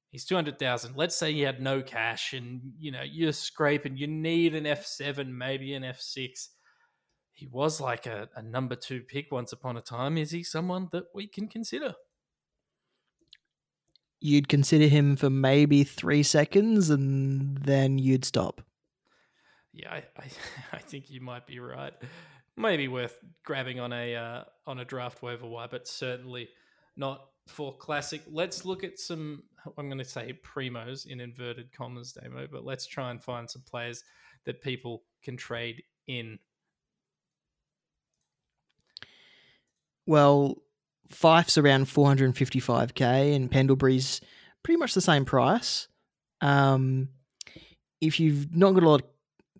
He's 0.09 0.25
two 0.25 0.35
hundred 0.35 0.57
thousand. 0.57 0.95
Let's 0.95 1.15
say 1.15 1.29
you 1.29 1.45
had 1.45 1.61
no 1.61 1.81
cash, 1.81 2.33
and 2.33 2.61
you 2.79 2.91
know 2.91 3.03
you're 3.03 3.31
scraping. 3.31 3.95
You 3.95 4.07
need 4.07 4.55
an 4.55 4.65
F 4.65 4.85
seven, 4.85 5.37
maybe 5.37 5.73
an 5.73 5.83
F 5.83 6.01
six. 6.01 6.49
He 7.33 7.45
was 7.45 7.79
like 7.79 8.07
a, 8.07 8.27
a 8.35 8.41
number 8.41 8.75
two 8.75 9.01
pick 9.01 9.31
once 9.31 9.53
upon 9.53 9.77
a 9.77 9.81
time. 9.81 10.17
Is 10.17 10.31
he 10.31 10.41
someone 10.41 10.89
that 10.91 11.03
we 11.13 11.27
can 11.27 11.47
consider? 11.47 11.93
You'd 14.19 14.49
consider 14.49 14.87
him 14.87 15.15
for 15.15 15.29
maybe 15.29 15.83
three 15.83 16.23
seconds, 16.23 16.89
and 16.89 17.57
then 17.57 17.99
you'd 17.99 18.25
stop. 18.25 18.61
Yeah, 19.73 19.93
I, 19.93 20.03
I, 20.17 20.25
I 20.73 20.79
think 20.79 21.09
you 21.09 21.21
might 21.21 21.45
be 21.45 21.59
right 21.59 21.93
maybe 22.57 22.87
worth 22.87 23.17
grabbing 23.45 23.79
on 23.79 23.93
a 23.93 24.15
uh, 24.15 24.43
on 24.65 24.79
a 24.79 24.85
draft 24.85 25.21
waiver 25.21 25.47
wire, 25.47 25.67
but 25.69 25.87
certainly 25.87 26.49
not 26.97 27.27
for 27.45 27.77
classic. 27.77 28.23
Let's 28.29 28.65
look 28.65 28.83
at 28.83 28.99
some. 28.99 29.43
I'm 29.77 29.87
going 29.87 29.99
to 29.99 30.05
say 30.05 30.37
primos 30.43 31.07
in 31.07 31.19
inverted 31.19 31.71
commas, 31.71 32.13
demo, 32.13 32.47
but 32.51 32.65
let's 32.65 32.85
try 32.85 33.11
and 33.11 33.21
find 33.21 33.49
some 33.49 33.63
players 33.69 34.03
that 34.45 34.61
people 34.61 35.03
can 35.23 35.37
trade 35.37 35.83
in. 36.07 36.39
Well, 40.05 40.57
Fyfe's 41.09 41.57
around 41.57 41.85
455k, 41.85 43.35
and 43.35 43.49
Pendlebury's 43.49 44.21
pretty 44.63 44.77
much 44.77 44.93
the 44.93 45.01
same 45.01 45.25
price. 45.25 45.87
Um, 46.41 47.09
if 48.01 48.19
you've 48.19 48.55
not 48.55 48.73
got 48.73 48.83
a 48.83 48.89
lot 48.89 49.01
of 49.01 49.07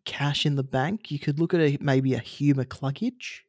cash 0.05 0.45
in 0.45 0.55
the 0.55 0.63
bank, 0.63 1.11
you 1.11 1.19
could 1.19 1.39
look 1.39 1.53
at 1.53 1.59
a, 1.59 1.77
maybe 1.79 2.13
a 2.13 2.19
Hugh 2.19 2.55
McCluggage. 2.55 3.41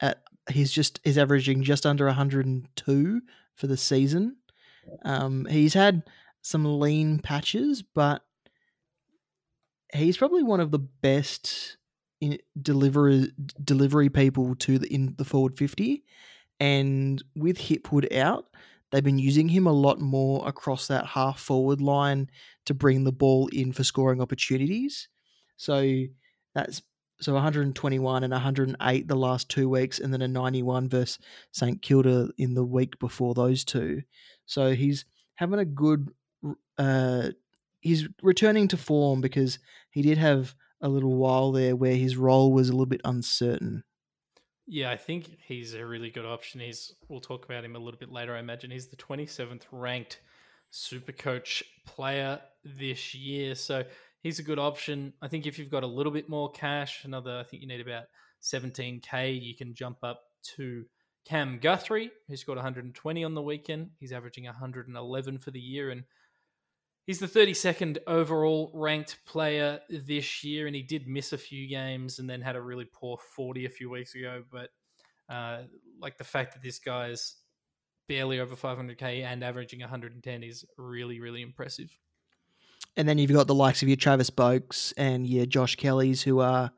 At 0.00 0.22
he's 0.50 0.70
just 0.70 1.00
is 1.04 1.18
averaging 1.18 1.62
just 1.62 1.86
under 1.86 2.06
102 2.06 3.20
for 3.54 3.66
the 3.66 3.76
season. 3.76 4.36
Um, 5.04 5.46
he's 5.46 5.74
had 5.74 6.02
some 6.42 6.78
lean 6.78 7.18
patches, 7.18 7.82
but 7.82 8.22
he's 9.92 10.16
probably 10.16 10.42
one 10.42 10.60
of 10.60 10.70
the 10.70 10.78
best 10.78 11.76
delivery 12.60 13.30
delivery 13.62 14.08
people 14.08 14.54
to 14.56 14.78
the 14.78 14.92
in 14.92 15.14
the 15.18 15.24
forward 15.24 15.58
50 15.58 16.04
and 16.60 17.22
with 17.34 17.58
Hipwood 17.58 18.14
out 18.16 18.46
they've 18.90 19.04
been 19.04 19.18
using 19.18 19.48
him 19.48 19.66
a 19.66 19.72
lot 19.72 20.00
more 20.00 20.46
across 20.46 20.86
that 20.86 21.06
half 21.06 21.40
forward 21.40 21.80
line 21.80 22.30
to 22.64 22.74
bring 22.74 23.04
the 23.04 23.12
ball 23.12 23.48
in 23.48 23.72
for 23.72 23.84
scoring 23.84 24.20
opportunities 24.20 25.08
so 25.56 26.04
that's 26.54 26.82
so 27.20 27.32
121 27.32 28.24
and 28.24 28.32
108 28.32 29.08
the 29.08 29.16
last 29.16 29.48
two 29.48 29.68
weeks 29.68 29.98
and 29.98 30.12
then 30.12 30.22
a 30.22 30.28
91 30.28 30.88
versus 30.88 31.18
St 31.52 31.80
Kilda 31.80 32.30
in 32.36 32.54
the 32.54 32.64
week 32.64 32.98
before 32.98 33.34
those 33.34 33.64
two 33.64 34.02
so 34.44 34.74
he's 34.74 35.04
having 35.34 35.58
a 35.58 35.64
good 35.64 36.10
uh 36.78 37.30
he's 37.80 38.08
returning 38.22 38.68
to 38.68 38.76
form 38.76 39.20
because 39.20 39.58
he 39.90 40.02
did 40.02 40.18
have 40.18 40.54
a 40.80 40.88
little 40.88 41.16
while 41.16 41.52
there 41.52 41.76
where 41.76 41.94
his 41.94 42.16
role 42.16 42.52
was 42.52 42.68
a 42.68 42.72
little 42.72 42.86
bit 42.86 43.00
uncertain. 43.04 43.84
Yeah, 44.66 44.90
I 44.90 44.96
think 44.96 45.38
he's 45.46 45.74
a 45.74 45.86
really 45.86 46.10
good 46.10 46.26
option. 46.26 46.60
He's 46.60 46.92
we'll 47.08 47.20
talk 47.20 47.44
about 47.44 47.64
him 47.64 47.76
a 47.76 47.78
little 47.78 47.98
bit 47.98 48.10
later. 48.10 48.34
I 48.34 48.40
imagine 48.40 48.70
he's 48.70 48.88
the 48.88 48.96
27th 48.96 49.62
ranked 49.70 50.20
super 50.70 51.12
coach 51.12 51.62
player 51.86 52.40
this 52.64 53.14
year. 53.14 53.54
So 53.54 53.84
he's 54.22 54.40
a 54.40 54.42
good 54.42 54.58
option. 54.58 55.12
I 55.22 55.28
think 55.28 55.46
if 55.46 55.58
you've 55.58 55.70
got 55.70 55.84
a 55.84 55.88
little 55.88 56.12
bit 56.12 56.28
more 56.28 56.50
cash, 56.50 57.04
another 57.04 57.38
I 57.38 57.44
think 57.44 57.62
you 57.62 57.68
need 57.68 57.80
about 57.80 58.04
17k, 58.42 59.40
you 59.40 59.54
can 59.54 59.72
jump 59.72 59.98
up 60.02 60.22
to 60.56 60.84
Cam 61.24 61.58
Guthrie, 61.60 62.10
who 62.28 62.36
scored 62.36 62.58
120 62.58 63.24
on 63.24 63.34
the 63.34 63.42
weekend. 63.42 63.90
He's 63.98 64.12
averaging 64.12 64.44
111 64.44 65.38
for 65.38 65.50
the 65.52 65.60
year 65.60 65.90
and 65.90 66.04
He's 67.06 67.20
the 67.20 67.28
32nd 67.28 67.98
overall 68.08 68.70
ranked 68.74 69.18
player 69.26 69.78
this 69.88 70.42
year, 70.42 70.66
and 70.66 70.74
he 70.74 70.82
did 70.82 71.06
miss 71.06 71.32
a 71.32 71.38
few 71.38 71.68
games 71.68 72.18
and 72.18 72.28
then 72.28 72.40
had 72.40 72.56
a 72.56 72.60
really 72.60 72.84
poor 72.92 73.16
40 73.16 73.64
a 73.64 73.70
few 73.70 73.88
weeks 73.88 74.16
ago. 74.16 74.42
But 74.50 74.70
uh, 75.28 75.62
like 76.00 76.18
the 76.18 76.24
fact 76.24 76.54
that 76.54 76.62
this 76.62 76.80
guy 76.80 77.08
is 77.08 77.36
barely 78.08 78.40
over 78.40 78.56
500k 78.56 79.24
and 79.24 79.44
averaging 79.44 79.80
110 79.80 80.42
is 80.42 80.64
really, 80.76 81.20
really 81.20 81.42
impressive. 81.42 81.96
And 82.96 83.08
then 83.08 83.18
you've 83.18 83.32
got 83.32 83.46
the 83.46 83.54
likes 83.54 83.82
of 83.82 83.88
your 83.88 83.96
Travis 83.96 84.30
Boaks 84.30 84.92
and 84.96 85.26
your 85.26 85.46
Josh 85.46 85.76
Kellys, 85.76 86.22
who 86.22 86.40
are 86.40 86.72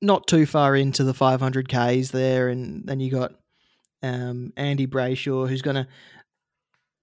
not 0.00 0.28
too 0.28 0.46
far 0.46 0.76
into 0.76 1.02
the 1.02 1.12
500ks 1.12 2.10
there, 2.12 2.48
and 2.48 2.86
then 2.86 3.00
you 3.00 3.10
got 3.10 3.32
um, 4.02 4.52
Andy 4.56 4.86
Brayshaw, 4.86 5.48
who's 5.48 5.62
going 5.62 5.76
to 5.76 5.88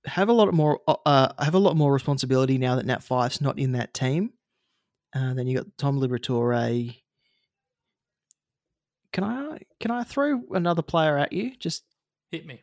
have 0.05 0.29
a 0.29 0.33
lot 0.33 0.53
more 0.53 0.79
uh, 0.87 0.95
uh, 1.05 1.43
have 1.43 1.55
a 1.55 1.59
lot 1.59 1.75
more 1.75 1.91
responsibility 1.93 2.57
now 2.57 2.75
that 2.75 2.85
Nat 2.85 3.03
Fyfe's 3.03 3.41
not 3.41 3.59
in 3.59 3.73
that 3.73 3.93
team. 3.93 4.33
Uh, 5.13 5.33
then 5.33 5.47
you 5.47 5.57
got 5.57 5.77
Tom 5.77 5.99
Liberatore. 5.99 6.95
Can 9.13 9.23
I 9.23 9.59
can 9.79 9.91
I 9.91 10.03
throw 10.03 10.41
another 10.51 10.81
player 10.81 11.17
at 11.17 11.33
you? 11.33 11.55
Just 11.57 11.83
hit 12.31 12.45
me. 12.45 12.61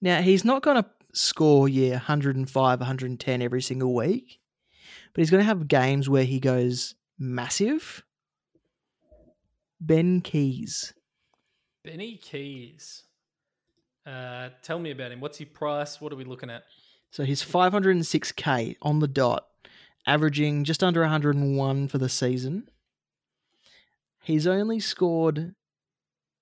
Now 0.00 0.20
he's 0.22 0.44
not 0.44 0.62
going 0.62 0.82
to 0.82 0.88
score 1.12 1.68
yeah 1.68 1.92
105 1.92 2.80
110 2.80 3.42
every 3.42 3.62
single 3.62 3.94
week, 3.94 4.40
but 5.12 5.20
he's 5.20 5.30
going 5.30 5.42
to 5.42 5.46
have 5.46 5.68
games 5.68 6.08
where 6.08 6.24
he 6.24 6.40
goes 6.40 6.94
massive. 7.18 8.02
Ben 9.80 10.20
Keays. 10.20 10.94
Benny 11.84 12.18
Keays. 12.22 13.03
Uh, 14.06 14.50
tell 14.62 14.78
me 14.78 14.90
about 14.90 15.12
him. 15.12 15.20
What's 15.20 15.38
his 15.38 15.48
price? 15.48 16.00
What 16.00 16.12
are 16.12 16.16
we 16.16 16.24
looking 16.24 16.50
at? 16.50 16.64
So 17.10 17.24
he's 17.24 17.44
506k 17.44 18.76
on 18.82 18.98
the 18.98 19.08
dot, 19.08 19.46
averaging 20.06 20.64
just 20.64 20.82
under 20.82 21.00
101 21.00 21.88
for 21.88 21.98
the 21.98 22.08
season. 22.08 22.68
He's 24.20 24.46
only 24.46 24.80
scored, 24.80 25.54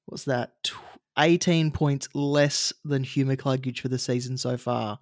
what's 0.06 0.24
that, 0.24 0.70
18 1.18 1.72
points 1.72 2.08
less 2.14 2.72
than 2.84 3.04
Hugh 3.04 3.26
McCluggage 3.26 3.80
for 3.80 3.88
the 3.88 3.98
season 3.98 4.38
so 4.38 4.56
far. 4.56 5.00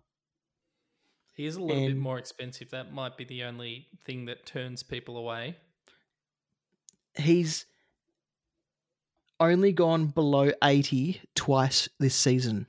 He 1.35 1.47
is 1.47 1.57
a 1.57 1.63
little 1.63 1.85
and 1.85 1.95
bit 1.95 2.03
more 2.03 2.19
expensive. 2.19 2.71
That 2.71 2.93
might 2.93 3.17
be 3.17 3.25
the 3.25 3.45
only 3.45 3.87
thing 4.05 4.27
that 4.27 4.45
turns 4.45 4.83
people 4.83 5.17
away. 5.17 5.57
He's 7.17 7.67
only 9.41 9.73
gone 9.73 10.07
below 10.07 10.53
80 10.63 11.21
twice 11.35 11.89
this 11.99 12.15
season. 12.15 12.67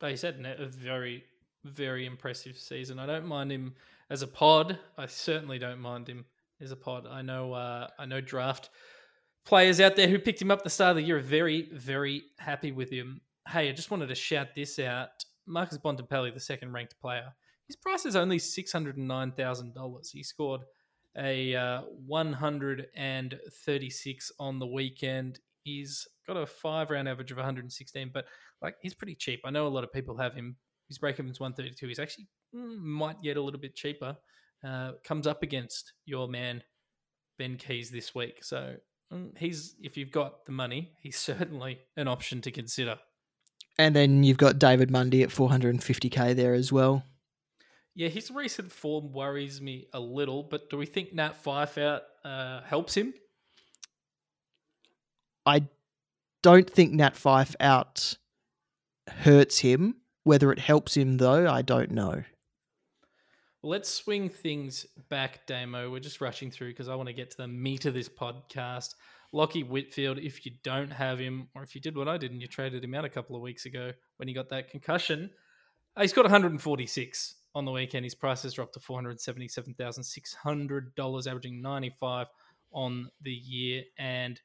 He's 0.00 0.22
had 0.22 0.44
a 0.58 0.66
very, 0.66 1.24
very 1.64 2.06
impressive 2.06 2.56
season. 2.56 2.98
I 2.98 3.06
don't 3.06 3.26
mind 3.26 3.52
him 3.52 3.74
as 4.10 4.22
a 4.22 4.26
pod. 4.26 4.78
I 4.96 5.06
certainly 5.06 5.58
don't 5.58 5.80
mind 5.80 6.08
him 6.08 6.24
as 6.60 6.72
a 6.72 6.76
pod. 6.76 7.06
I 7.08 7.22
know, 7.22 7.52
uh, 7.52 7.86
I 7.98 8.06
know 8.06 8.20
draft 8.20 8.70
players 9.44 9.80
out 9.80 9.96
there 9.96 10.08
who 10.08 10.18
picked 10.18 10.42
him 10.42 10.50
up 10.50 10.62
the 10.62 10.70
start 10.70 10.90
of 10.90 10.96
the 10.96 11.02
year 11.02 11.18
are 11.18 11.20
very, 11.20 11.68
very 11.72 12.22
happy 12.38 12.72
with 12.72 12.90
him. 12.90 13.20
Hey, 13.48 13.68
I 13.68 13.72
just 13.72 13.90
wanted 13.90 14.08
to 14.08 14.14
shout 14.14 14.48
this 14.54 14.78
out. 14.78 15.08
Marcus 15.46 15.78
Bontempelli, 15.78 16.34
the 16.34 16.40
second 16.40 16.72
ranked 16.72 17.00
player, 17.00 17.32
his 17.66 17.76
price 17.76 18.06
is 18.06 18.16
only 18.16 18.38
$609,000. 18.38 20.10
He 20.12 20.22
scored 20.22 20.62
a 21.16 21.54
uh, 21.54 21.82
136 22.06 24.32
on 24.38 24.58
the 24.58 24.66
weekend. 24.66 25.40
He's 25.68 26.08
got 26.26 26.36
a 26.36 26.46
five 26.46 26.90
round 26.90 27.08
average 27.08 27.30
of 27.30 27.36
116, 27.36 28.10
but 28.12 28.24
like 28.62 28.76
he's 28.80 28.94
pretty 28.94 29.14
cheap. 29.14 29.40
I 29.44 29.50
know 29.50 29.66
a 29.66 29.68
lot 29.68 29.84
of 29.84 29.92
people 29.92 30.16
have 30.16 30.34
him. 30.34 30.56
His 30.88 30.98
break 30.98 31.18
even's 31.18 31.38
132. 31.38 31.86
He's 31.86 31.98
actually 31.98 32.26
mm, 32.56 32.78
might 32.78 33.20
get 33.22 33.36
a 33.36 33.42
little 33.42 33.60
bit 33.60 33.74
cheaper. 33.74 34.16
Uh, 34.66 34.92
comes 35.04 35.26
up 35.26 35.42
against 35.42 35.92
your 36.06 36.26
man 36.26 36.62
Ben 37.38 37.56
Keays 37.56 37.90
this 37.90 38.14
week, 38.14 38.42
so 38.42 38.76
mm, 39.12 39.36
he's 39.36 39.76
if 39.82 39.98
you've 39.98 40.10
got 40.10 40.46
the 40.46 40.52
money, 40.52 40.92
he's 41.02 41.18
certainly 41.30 41.80
an 41.96 42.08
option 42.08 42.40
to 42.42 42.50
consider. 42.50 42.98
And 43.78 43.94
then 43.94 44.24
you've 44.24 44.38
got 44.38 44.58
David 44.58 44.90
Mundy 44.90 45.22
at 45.22 45.28
450k 45.28 46.34
there 46.34 46.54
as 46.54 46.72
well. 46.72 47.04
Yeah, 47.94 48.08
his 48.08 48.30
recent 48.30 48.72
form 48.72 49.12
worries 49.12 49.60
me 49.60 49.88
a 49.92 50.00
little, 50.00 50.44
but 50.44 50.70
do 50.70 50.78
we 50.78 50.86
think 50.86 51.12
Nat 51.12 51.34
Fyfe 51.44 51.78
out 51.78 52.02
uh, 52.24 52.62
helps 52.62 52.96
him? 52.96 53.12
I 55.48 55.62
don't 56.42 56.68
think 56.68 56.92
Nat 56.92 57.14
Fyfe 57.14 57.56
out 57.58 58.18
hurts 59.08 59.58
him. 59.58 59.96
Whether 60.24 60.52
it 60.52 60.58
helps 60.58 60.94
him 60.94 61.16
though, 61.16 61.48
I 61.48 61.62
don't 61.62 61.90
know. 61.90 62.22
Let's 63.62 63.88
swing 63.88 64.28
things 64.28 64.84
back, 65.08 65.46
Damo. 65.46 65.90
We're 65.90 66.00
just 66.00 66.20
rushing 66.20 66.50
through 66.50 66.68
because 66.68 66.88
I 66.88 66.94
want 66.94 67.08
to 67.08 67.14
get 67.14 67.30
to 67.30 67.38
the 67.38 67.48
meat 67.48 67.86
of 67.86 67.94
this 67.94 68.10
podcast. 68.10 68.94
Lachie 69.34 69.66
Whitfield, 69.66 70.18
if 70.18 70.44
you 70.44 70.52
don't 70.62 70.90
have 70.90 71.18
him, 71.18 71.48
or 71.54 71.62
if 71.62 71.74
you 71.74 71.80
did 71.80 71.96
what 71.96 72.08
I 72.08 72.18
did 72.18 72.30
and 72.30 72.42
you 72.42 72.46
traded 72.46 72.84
him 72.84 72.94
out 72.94 73.06
a 73.06 73.10
couple 73.10 73.34
of 73.34 73.42
weeks 73.42 73.64
ago 73.64 73.92
when 74.18 74.28
he 74.28 74.34
got 74.34 74.50
that 74.50 74.70
concussion, 74.70 75.30
uh, 75.96 76.02
he's 76.02 76.12
got 76.12 76.24
146 76.24 77.36
on 77.54 77.64
the 77.64 77.72
weekend. 77.72 78.04
His 78.04 78.14
price 78.14 78.42
has 78.42 78.52
dropped 78.52 78.74
to 78.74 78.80
$477,600, 78.80 81.26
averaging 81.26 81.62
95 81.62 82.26
on 82.72 83.08
the 83.22 83.32
year. 83.32 83.84
And 83.98 84.38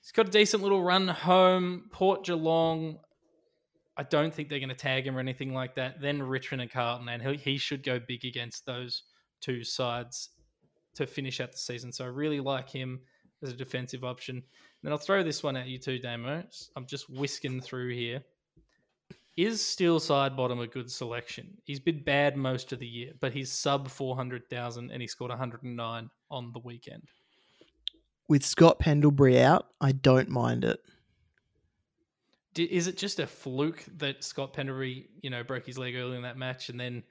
He's 0.00 0.12
got 0.12 0.28
a 0.28 0.30
decent 0.30 0.62
little 0.62 0.82
run 0.82 1.08
home. 1.08 1.88
Port 1.92 2.24
Geelong. 2.24 2.98
I 3.96 4.02
don't 4.02 4.32
think 4.32 4.48
they're 4.48 4.58
going 4.58 4.70
to 4.70 4.74
tag 4.74 5.06
him 5.06 5.16
or 5.16 5.20
anything 5.20 5.52
like 5.52 5.74
that. 5.74 6.00
Then 6.00 6.22
Richmond 6.22 6.62
and 6.62 6.70
Carlton, 6.70 7.08
and 7.08 7.22
he, 7.22 7.36
he 7.36 7.58
should 7.58 7.82
go 7.82 7.98
big 7.98 8.24
against 8.24 8.64
those 8.64 9.02
two 9.40 9.62
sides 9.62 10.30
to 10.94 11.06
finish 11.06 11.40
out 11.40 11.52
the 11.52 11.58
season. 11.58 11.92
So 11.92 12.04
I 12.04 12.08
really 12.08 12.40
like 12.40 12.68
him 12.68 13.00
as 13.42 13.50
a 13.50 13.56
defensive 13.56 14.02
option. 14.02 14.36
And 14.36 14.44
then 14.82 14.92
I'll 14.92 14.98
throw 14.98 15.22
this 15.22 15.42
one 15.42 15.56
at 15.56 15.66
you 15.66 15.78
too, 15.78 15.98
Damo. 15.98 16.42
I'm 16.76 16.86
just 16.86 17.10
whisking 17.10 17.60
through 17.60 17.94
here. 17.94 18.22
Is 19.36 19.64
Steele 19.64 20.00
Sidebottom 20.00 20.62
a 20.62 20.66
good 20.66 20.90
selection? 20.90 21.56
He's 21.64 21.80
been 21.80 22.02
bad 22.02 22.36
most 22.36 22.72
of 22.72 22.78
the 22.78 22.86
year, 22.86 23.12
but 23.20 23.32
he's 23.32 23.52
sub 23.52 23.88
400,000 23.88 24.90
and 24.90 25.00
he 25.00 25.06
scored 25.06 25.30
109 25.30 26.10
on 26.30 26.52
the 26.52 26.58
weekend 26.58 27.02
with 28.30 28.46
Scott 28.46 28.78
Pendlebury 28.78 29.42
out, 29.42 29.66
I 29.80 29.90
don't 29.90 30.28
mind 30.28 30.64
it. 30.64 30.78
Is 32.56 32.86
it 32.86 32.96
just 32.96 33.18
a 33.18 33.26
fluke 33.26 33.84
that 33.96 34.22
Scott 34.22 34.52
Pendlebury, 34.52 35.08
you 35.20 35.30
know, 35.30 35.42
broke 35.42 35.66
his 35.66 35.76
leg 35.76 35.96
early 35.96 36.16
in 36.16 36.22
that 36.22 36.38
match 36.38 36.68
and 36.68 36.78
then 36.78 37.02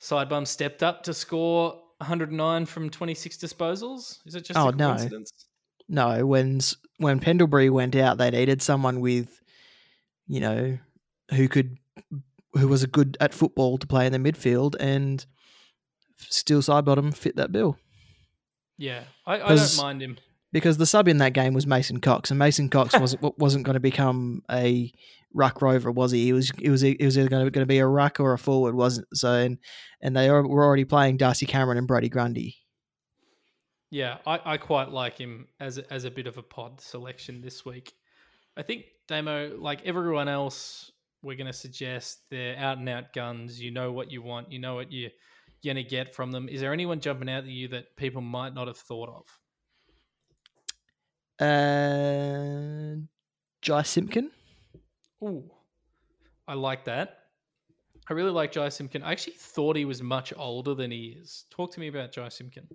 Sidebum 0.00 0.46
stepped 0.46 0.82
up 0.82 1.02
to 1.02 1.12
score 1.12 1.82
109 1.98 2.64
from 2.64 2.88
26 2.88 3.36
disposals? 3.36 4.18
Is 4.24 4.34
it 4.34 4.46
just 4.46 4.58
oh, 4.58 4.68
a 4.68 4.72
coincidence? 4.72 5.30
No. 5.88 6.16
no, 6.16 6.26
when 6.26 6.60
when 6.96 7.20
Pendlebury 7.20 7.68
went 7.68 7.94
out, 7.94 8.16
they 8.16 8.30
needed 8.30 8.62
someone 8.62 9.00
with, 9.00 9.42
you 10.26 10.40
know, 10.40 10.78
who 11.32 11.48
could 11.48 11.76
who 12.54 12.66
was 12.66 12.82
a 12.82 12.86
good 12.86 13.18
at 13.20 13.34
football 13.34 13.76
to 13.76 13.86
play 13.86 14.06
in 14.06 14.12
the 14.12 14.18
midfield, 14.18 14.74
and 14.80 15.26
Steele 16.16 16.62
Sidebottom 16.62 17.14
fit 17.14 17.36
that 17.36 17.52
bill 17.52 17.78
Yeah, 18.78 19.02
I, 19.26 19.40
I 19.42 19.54
don't 19.54 19.76
mind 19.76 20.02
him. 20.02 20.16
Because 20.52 20.78
the 20.78 20.86
sub 20.86 21.06
in 21.06 21.18
that 21.18 21.32
game 21.32 21.54
was 21.54 21.66
Mason 21.66 22.00
Cox, 22.00 22.30
and 22.30 22.38
Mason 22.38 22.68
Cox 22.68 22.92
wasn't 23.00 23.38
wasn't 23.38 23.64
going 23.64 23.74
to 23.74 23.80
become 23.80 24.42
a 24.50 24.92
ruck 25.32 25.62
rover, 25.62 25.90
was 25.90 26.10
he? 26.10 26.24
He 26.24 26.32
was 26.32 26.50
he 26.58 26.70
was 26.70 26.80
he 26.80 26.96
was 27.00 27.16
either 27.16 27.28
going 27.28 27.44
to, 27.44 27.50
going 27.50 27.62
to 27.62 27.66
be 27.66 27.78
a 27.78 27.86
ruck 27.86 28.20
or 28.20 28.32
a 28.32 28.38
forward, 28.38 28.74
wasn't 28.74 29.06
it? 29.10 29.16
so? 29.16 29.32
And 29.32 29.58
and 30.00 30.16
they 30.16 30.30
were 30.30 30.64
already 30.64 30.84
playing 30.84 31.18
Darcy 31.18 31.46
Cameron 31.46 31.78
and 31.78 31.86
Brodie 31.86 32.08
Grundy. 32.08 32.56
Yeah, 33.90 34.18
I, 34.24 34.40
I 34.44 34.56
quite 34.56 34.90
like 34.90 35.18
him 35.18 35.48
as 35.58 35.78
a, 35.78 35.92
as 35.92 36.04
a 36.04 36.10
bit 36.10 36.28
of 36.28 36.38
a 36.38 36.42
pod 36.42 36.80
selection 36.80 37.40
this 37.40 37.64
week. 37.64 37.92
I 38.56 38.62
think 38.62 38.84
Damo, 39.08 39.56
like 39.58 39.84
everyone 39.84 40.28
else, 40.28 40.92
we're 41.22 41.36
going 41.36 41.48
to 41.48 41.52
suggest 41.52 42.20
they're 42.30 42.56
out 42.56 42.78
and 42.78 42.88
out 42.88 43.12
guns. 43.12 43.60
You 43.60 43.72
know 43.72 43.90
what 43.90 44.10
you 44.12 44.22
want. 44.22 44.52
You 44.52 44.60
know 44.60 44.76
what 44.76 44.92
you're 44.92 45.10
going 45.64 45.76
to 45.76 45.82
get 45.82 46.14
from 46.14 46.30
them. 46.30 46.48
Is 46.48 46.60
there 46.60 46.72
anyone 46.72 47.00
jumping 47.00 47.28
out 47.28 47.44
at 47.44 47.50
you 47.50 47.66
that 47.68 47.96
people 47.96 48.22
might 48.22 48.54
not 48.54 48.68
have 48.68 48.78
thought 48.78 49.08
of? 49.08 49.24
Uh, 51.40 52.96
Jai 53.62 53.82
Simpkin. 53.82 54.30
Ooh, 55.22 55.50
I 56.46 56.54
like 56.54 56.84
that. 56.84 57.18
I 58.08 58.12
really 58.12 58.30
like 58.30 58.52
Jai 58.52 58.68
Simpkin. 58.68 59.02
I 59.02 59.12
actually 59.12 59.34
thought 59.34 59.76
he 59.76 59.84
was 59.84 60.02
much 60.02 60.32
older 60.36 60.74
than 60.74 60.90
he 60.90 61.16
is. 61.20 61.44
Talk 61.50 61.72
to 61.74 61.80
me 61.80 61.88
about 61.88 62.12
Jai 62.12 62.28
Simpkin. 62.28 62.66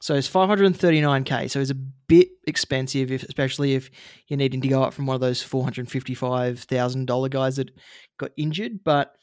So 0.00 0.14
it's 0.14 0.28
539k. 0.28 1.50
So 1.50 1.60
it's 1.60 1.70
a 1.70 1.74
bit 1.74 2.28
expensive, 2.46 3.12
if, 3.12 3.22
especially 3.22 3.74
if 3.74 3.90
you're 4.26 4.36
needing 4.36 4.60
to 4.60 4.68
go 4.68 4.82
up 4.82 4.92
from 4.92 5.06
one 5.06 5.14
of 5.14 5.20
those 5.20 5.42
$455,000 5.42 7.30
guys 7.30 7.56
that 7.56 7.70
got 8.18 8.32
injured. 8.36 8.84
But 8.84 9.14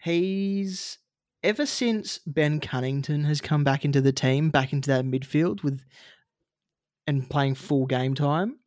he's 0.00 0.98
ever 1.42 1.66
since 1.66 2.18
Ben 2.26 2.60
Cunnington 2.60 3.24
has 3.24 3.40
come 3.40 3.64
back 3.64 3.84
into 3.84 4.00
the 4.00 4.12
team, 4.12 4.50
back 4.50 4.72
into 4.72 4.90
that 4.90 5.04
midfield 5.04 5.62
with 5.62 5.82
and 7.06 7.28
playing 7.28 7.54
full 7.54 7.86
game 7.86 8.14
time, 8.14 8.58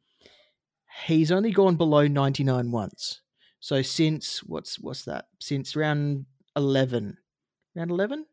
he's 1.06 1.32
only 1.32 1.51
gone 1.51 1.75
below 1.75 2.08
99 2.08 2.72
once. 2.72 3.22
So 3.60 3.82
since 3.82 4.44
what's 4.44 4.79
what's 4.79 5.06
that? 5.06 5.25
Since 5.39 5.75
round 5.75 6.25
11, 6.56 7.17
round 7.75 7.91
11, 7.91 8.25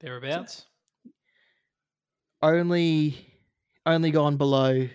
Thereabouts. 0.00 0.66
only 2.42 3.16
only 3.86 4.10
gone 4.10 4.36
below 4.36 4.88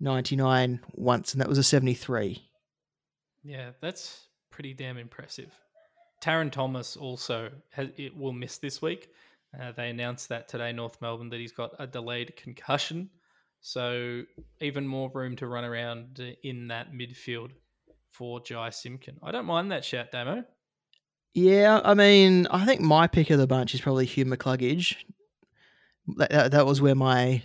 99 0.00 0.80
once 0.92 1.32
and 1.32 1.40
that 1.40 1.48
was 1.48 1.56
a 1.58 1.62
73 1.62 2.42
Yeah, 3.44 3.70
that's 3.80 4.26
pretty 4.50 4.74
damn 4.74 4.98
impressive. 4.98 5.52
Tarryn 6.22 6.50
Thomas 6.50 6.96
also 6.96 7.50
has, 7.70 7.88
it 7.96 8.16
will 8.16 8.32
miss 8.32 8.58
this 8.58 8.80
week. 8.82 9.10
Uh, 9.58 9.72
they 9.72 9.90
announced 9.90 10.28
that 10.28 10.48
today, 10.48 10.72
North 10.72 11.00
Melbourne, 11.00 11.28
that 11.30 11.40
he's 11.40 11.52
got 11.52 11.72
a 11.78 11.86
delayed 11.86 12.34
concussion. 12.36 13.08
So 13.60 14.22
even 14.60 14.86
more 14.86 15.10
room 15.12 15.36
to 15.36 15.46
run 15.46 15.64
around 15.64 16.20
uh, 16.20 16.32
in 16.42 16.68
that 16.68 16.92
midfield 16.92 17.50
for 18.12 18.40
Jai 18.40 18.70
Simpkin. 18.70 19.18
I 19.22 19.30
don't 19.32 19.46
mind 19.46 19.72
that 19.72 19.84
shout, 19.84 20.10
Damo. 20.12 20.44
yeah 21.34 21.80
i 21.84 21.92
mean 21.92 22.46
i 22.50 22.64
think 22.64 22.80
my 22.80 23.06
pick 23.06 23.28
of 23.28 23.38
the 23.38 23.46
bunch 23.46 23.74
is 23.74 23.80
probably 23.82 24.06
hugh 24.06 24.24
mccluggage 24.24 24.96
that, 26.16 26.30
that, 26.30 26.50
that 26.52 26.64
was 26.64 26.80
where 26.80 26.94
my 26.94 27.42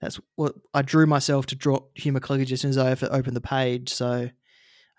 that's 0.00 0.20
what 0.36 0.54
i 0.74 0.80
drew 0.82 1.06
myself 1.06 1.44
to 1.46 1.56
draw 1.56 1.80
hugh 1.96 2.12
mccluggage 2.12 2.52
as 2.52 2.60
soon 2.60 2.70
as 2.70 2.78
i 2.78 2.90
opened 3.08 3.34
the 3.34 3.40
page 3.40 3.92
so 3.92 4.30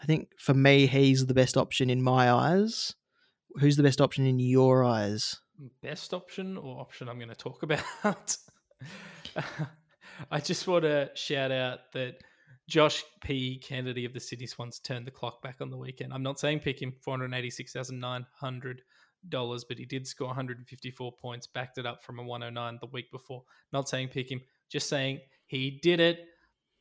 i 0.02 0.06
think 0.06 0.28
for 0.38 0.54
me 0.54 0.88
he's 0.88 1.26
the 1.26 1.34
best 1.34 1.56
option 1.56 1.90
in 1.90 2.02
my 2.02 2.30
eyes 2.30 2.96
who's 3.62 3.78
the 3.78 3.84
best 3.84 4.02
option 4.02 4.26
in 4.26 4.40
your 4.40 4.84
eyes 4.84 5.40
Best 5.82 6.14
option 6.14 6.56
or 6.56 6.80
option 6.80 7.10
I'm 7.10 7.18
going 7.18 7.30
to 7.30 7.36
talk 7.36 7.64
about? 7.68 8.38
I 10.32 10.40
just 10.40 10.68
want 10.68 10.84
to 10.84 11.10
shout 11.16 11.52
out 11.52 11.92
that 11.94 12.16
Josh 12.68 13.04
P. 13.22 13.60
Kennedy 13.60 14.06
of 14.06 14.14
the 14.14 14.20
Sydney 14.20 14.48
Swans 14.48 14.80
turned 14.80 15.08
the 15.08 15.12
clock 15.12 15.42
back 15.42 15.62
on 15.62 15.70
the 15.70 15.78
weekend. 15.78 16.14
I'm 16.14 16.24
not 16.24 16.40
saying 16.40 16.60
pick 16.60 16.82
him, 16.82 16.94
$486,900, 17.06 18.80
but 19.30 19.78
he 19.78 19.86
did 19.86 20.06
score 20.08 20.28
154 20.28 21.12
points, 21.14 21.48
backed 21.48 21.78
it 21.78 21.86
up 21.86 22.04
from 22.04 22.20
a 22.20 22.24
109 22.24 22.80
the 22.82 22.88
week 22.88 23.10
before. 23.12 23.44
Not 23.72 23.88
saying 23.88 24.10
pick 24.10 24.30
him, 24.30 24.42
just 24.70 24.90
saying 24.90 25.22
he 25.46 25.80
did 25.82 26.00
it. 26.02 26.26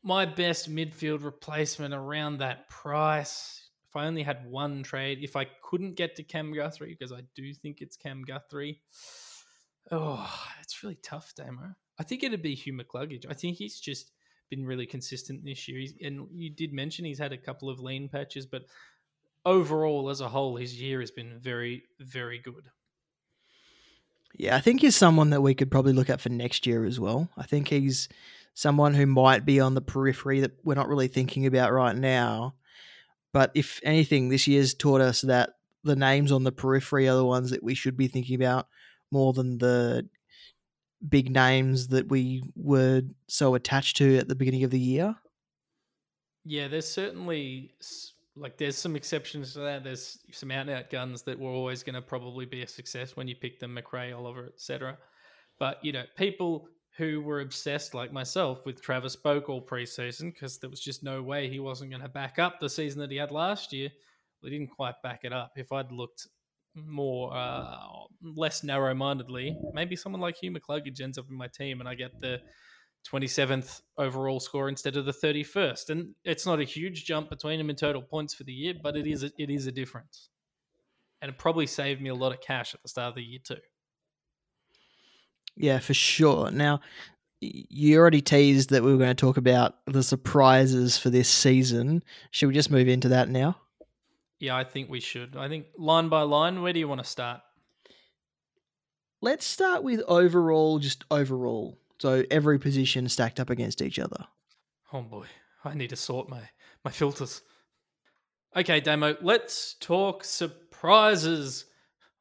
My 0.02 0.26
best 0.26 0.68
midfield 0.70 1.24
replacement 1.24 1.94
around 1.94 2.38
that 2.38 2.68
price. 2.68 3.70
If 3.88 3.96
I 3.96 4.06
only 4.06 4.24
had 4.24 4.44
one 4.50 4.82
trade, 4.82 5.20
if 5.22 5.36
I 5.36 5.46
couldn't 5.62 5.94
get 5.96 6.16
to 6.16 6.24
Cam 6.24 6.52
Guthrie, 6.52 6.96
because 6.98 7.12
I 7.12 7.22
do 7.34 7.54
think 7.54 7.80
it's 7.80 7.96
Cam 7.96 8.22
Guthrie, 8.24 8.80
oh, 9.92 10.28
it's 10.60 10.82
really 10.82 10.98
tough, 11.02 11.32
Damo. 11.36 11.74
I 11.98 12.02
think 12.02 12.22
it'd 12.22 12.42
be 12.42 12.54
Hugh 12.54 12.74
McCluggage. 12.74 13.24
I 13.28 13.34
think 13.34 13.56
he's 13.56 13.80
just 13.80 14.12
been 14.50 14.64
really 14.64 14.86
consistent 14.86 15.44
this 15.44 15.66
year. 15.66 15.78
He's, 15.78 15.94
and 16.02 16.28
you 16.32 16.50
did 16.50 16.72
mention 16.72 17.04
he's 17.04 17.18
had 17.18 17.32
a 17.32 17.38
couple 17.38 17.68
of 17.68 17.80
lean 17.80 18.08
patches, 18.08 18.46
but 18.46 18.62
overall, 19.44 20.10
as 20.10 20.20
a 20.20 20.28
whole, 20.28 20.56
his 20.56 20.80
year 20.80 21.00
has 21.00 21.10
been 21.10 21.38
very, 21.40 21.84
very 22.00 22.38
good. 22.38 22.68
Yeah, 24.34 24.56
I 24.56 24.60
think 24.60 24.82
he's 24.82 24.96
someone 24.96 25.30
that 25.30 25.40
we 25.40 25.54
could 25.54 25.70
probably 25.70 25.94
look 25.94 26.10
at 26.10 26.20
for 26.20 26.28
next 26.28 26.66
year 26.66 26.84
as 26.84 27.00
well. 27.00 27.30
I 27.36 27.44
think 27.44 27.68
he's 27.68 28.08
someone 28.52 28.94
who 28.94 29.06
might 29.06 29.44
be 29.44 29.60
on 29.60 29.74
the 29.74 29.80
periphery 29.80 30.40
that 30.40 30.52
we're 30.64 30.74
not 30.74 30.88
really 30.88 31.08
thinking 31.08 31.46
about 31.46 31.72
right 31.72 31.96
now. 31.96 32.54
But 33.32 33.50
if 33.54 33.80
anything, 33.82 34.28
this 34.28 34.46
year's 34.46 34.74
taught 34.74 35.00
us 35.00 35.22
that 35.22 35.50
the 35.84 35.96
names 35.96 36.32
on 36.32 36.44
the 36.44 36.52
periphery 36.52 37.08
are 37.08 37.16
the 37.16 37.24
ones 37.24 37.50
that 37.50 37.62
we 37.62 37.74
should 37.74 37.96
be 37.96 38.08
thinking 38.08 38.34
about 38.34 38.66
more 39.10 39.32
than 39.32 39.58
the 39.58 40.08
big 41.08 41.30
names 41.30 41.88
that 41.88 42.08
we 42.08 42.42
were 42.54 43.02
so 43.28 43.54
attached 43.54 43.96
to 43.98 44.18
at 44.18 44.28
the 44.28 44.34
beginning 44.34 44.64
of 44.64 44.70
the 44.70 44.78
year. 44.78 45.14
Yeah, 46.44 46.68
there's 46.68 46.88
certainly 46.88 47.72
like 48.36 48.58
there's 48.58 48.76
some 48.76 48.96
exceptions 48.96 49.54
to 49.54 49.60
that. 49.60 49.82
There's 49.82 50.18
some 50.30 50.50
out 50.50 50.68
and 50.68 50.70
out 50.70 50.90
guns 50.90 51.22
that 51.22 51.38
were 51.38 51.50
always 51.50 51.82
going 51.82 51.94
to 51.94 52.02
probably 52.02 52.46
be 52.46 52.62
a 52.62 52.66
success 52.68 53.16
when 53.16 53.26
you 53.26 53.34
pick 53.34 53.58
them, 53.58 53.76
McRae, 53.76 54.16
Oliver, 54.16 54.46
etc. 54.46 54.98
But 55.58 55.84
you 55.84 55.92
know, 55.92 56.04
people 56.16 56.68
who 56.96 57.20
were 57.20 57.40
obsessed 57.40 57.94
like 57.94 58.12
myself 58.12 58.64
with 58.64 58.80
Travis 58.80 59.16
Boak 59.16 59.48
all 59.48 59.64
preseason 59.64 60.32
because 60.32 60.58
there 60.58 60.70
was 60.70 60.80
just 60.80 61.02
no 61.02 61.22
way 61.22 61.48
he 61.48 61.60
wasn't 61.60 61.90
going 61.90 62.02
to 62.02 62.08
back 62.08 62.38
up 62.38 62.58
the 62.58 62.70
season 62.70 63.00
that 63.00 63.10
he 63.10 63.16
had 63.16 63.30
last 63.30 63.72
year. 63.72 63.90
Well, 64.40 64.50
he 64.50 64.58
didn't 64.58 64.74
quite 64.74 64.94
back 65.02 65.20
it 65.24 65.32
up. 65.32 65.52
If 65.56 65.72
I'd 65.72 65.92
looked 65.92 66.26
more 66.76 67.34
uh, 67.34 67.76
less 68.22 68.62
narrow 68.62 68.94
mindedly, 68.94 69.56
maybe 69.72 69.96
someone 69.96 70.20
like 70.20 70.36
Hugh 70.36 70.52
McCluggage 70.52 71.00
ends 71.00 71.18
up 71.18 71.26
in 71.30 71.36
my 71.36 71.48
team 71.48 71.80
and 71.80 71.88
I 71.88 71.94
get 71.94 72.20
the 72.20 72.40
27th 73.10 73.82
overall 73.98 74.40
score 74.40 74.68
instead 74.68 74.96
of 74.96 75.06
the 75.06 75.12
31st. 75.12 75.90
And 75.90 76.14
it's 76.24 76.46
not 76.46 76.60
a 76.60 76.64
huge 76.64 77.04
jump 77.04 77.30
between 77.30 77.58
them 77.58 77.70
in 77.70 77.76
total 77.76 78.02
points 78.02 78.34
for 78.34 78.44
the 78.44 78.52
year, 78.52 78.74
but 78.82 78.96
it 78.96 79.06
is 79.06 79.22
a, 79.22 79.30
it 79.38 79.50
is 79.50 79.66
a 79.66 79.72
difference. 79.72 80.28
And 81.22 81.30
it 81.30 81.38
probably 81.38 81.66
saved 81.66 82.02
me 82.02 82.10
a 82.10 82.14
lot 82.14 82.32
of 82.32 82.40
cash 82.40 82.74
at 82.74 82.82
the 82.82 82.88
start 82.88 83.10
of 83.10 83.14
the 83.14 83.22
year 83.22 83.40
too. 83.42 83.56
Yeah, 85.56 85.78
for 85.78 85.94
sure. 85.94 86.50
Now, 86.50 86.80
you 87.40 87.98
already 87.98 88.20
teased 88.20 88.70
that 88.70 88.82
we 88.82 88.92
were 88.92 88.98
going 88.98 89.14
to 89.14 89.14
talk 89.14 89.36
about 89.36 89.76
the 89.86 90.02
surprises 90.02 90.98
for 90.98 91.10
this 91.10 91.28
season. 91.28 92.02
Should 92.30 92.48
we 92.48 92.54
just 92.54 92.70
move 92.70 92.88
into 92.88 93.08
that 93.08 93.28
now? 93.28 93.56
Yeah, 94.38 94.56
I 94.56 94.64
think 94.64 94.90
we 94.90 95.00
should. 95.00 95.36
I 95.36 95.48
think 95.48 95.66
line 95.78 96.08
by 96.08 96.22
line, 96.22 96.62
where 96.62 96.72
do 96.72 96.78
you 96.78 96.88
want 96.88 97.02
to 97.02 97.08
start? 97.08 97.40
Let's 99.22 99.46
start 99.46 99.82
with 99.82 100.02
overall, 100.06 100.78
just 100.78 101.04
overall. 101.10 101.78
So 101.98 102.24
every 102.30 102.58
position 102.58 103.08
stacked 103.08 103.40
up 103.40 103.48
against 103.48 103.80
each 103.80 103.98
other. 103.98 104.26
Oh 104.92 105.02
boy, 105.02 105.26
I 105.64 105.74
need 105.74 105.90
to 105.90 105.96
sort 105.96 106.28
my 106.28 106.42
my 106.84 106.90
filters. 106.90 107.42
Okay, 108.54 108.80
Damo, 108.80 109.16
let's 109.20 109.74
talk 109.80 110.24
surprises 110.24 111.66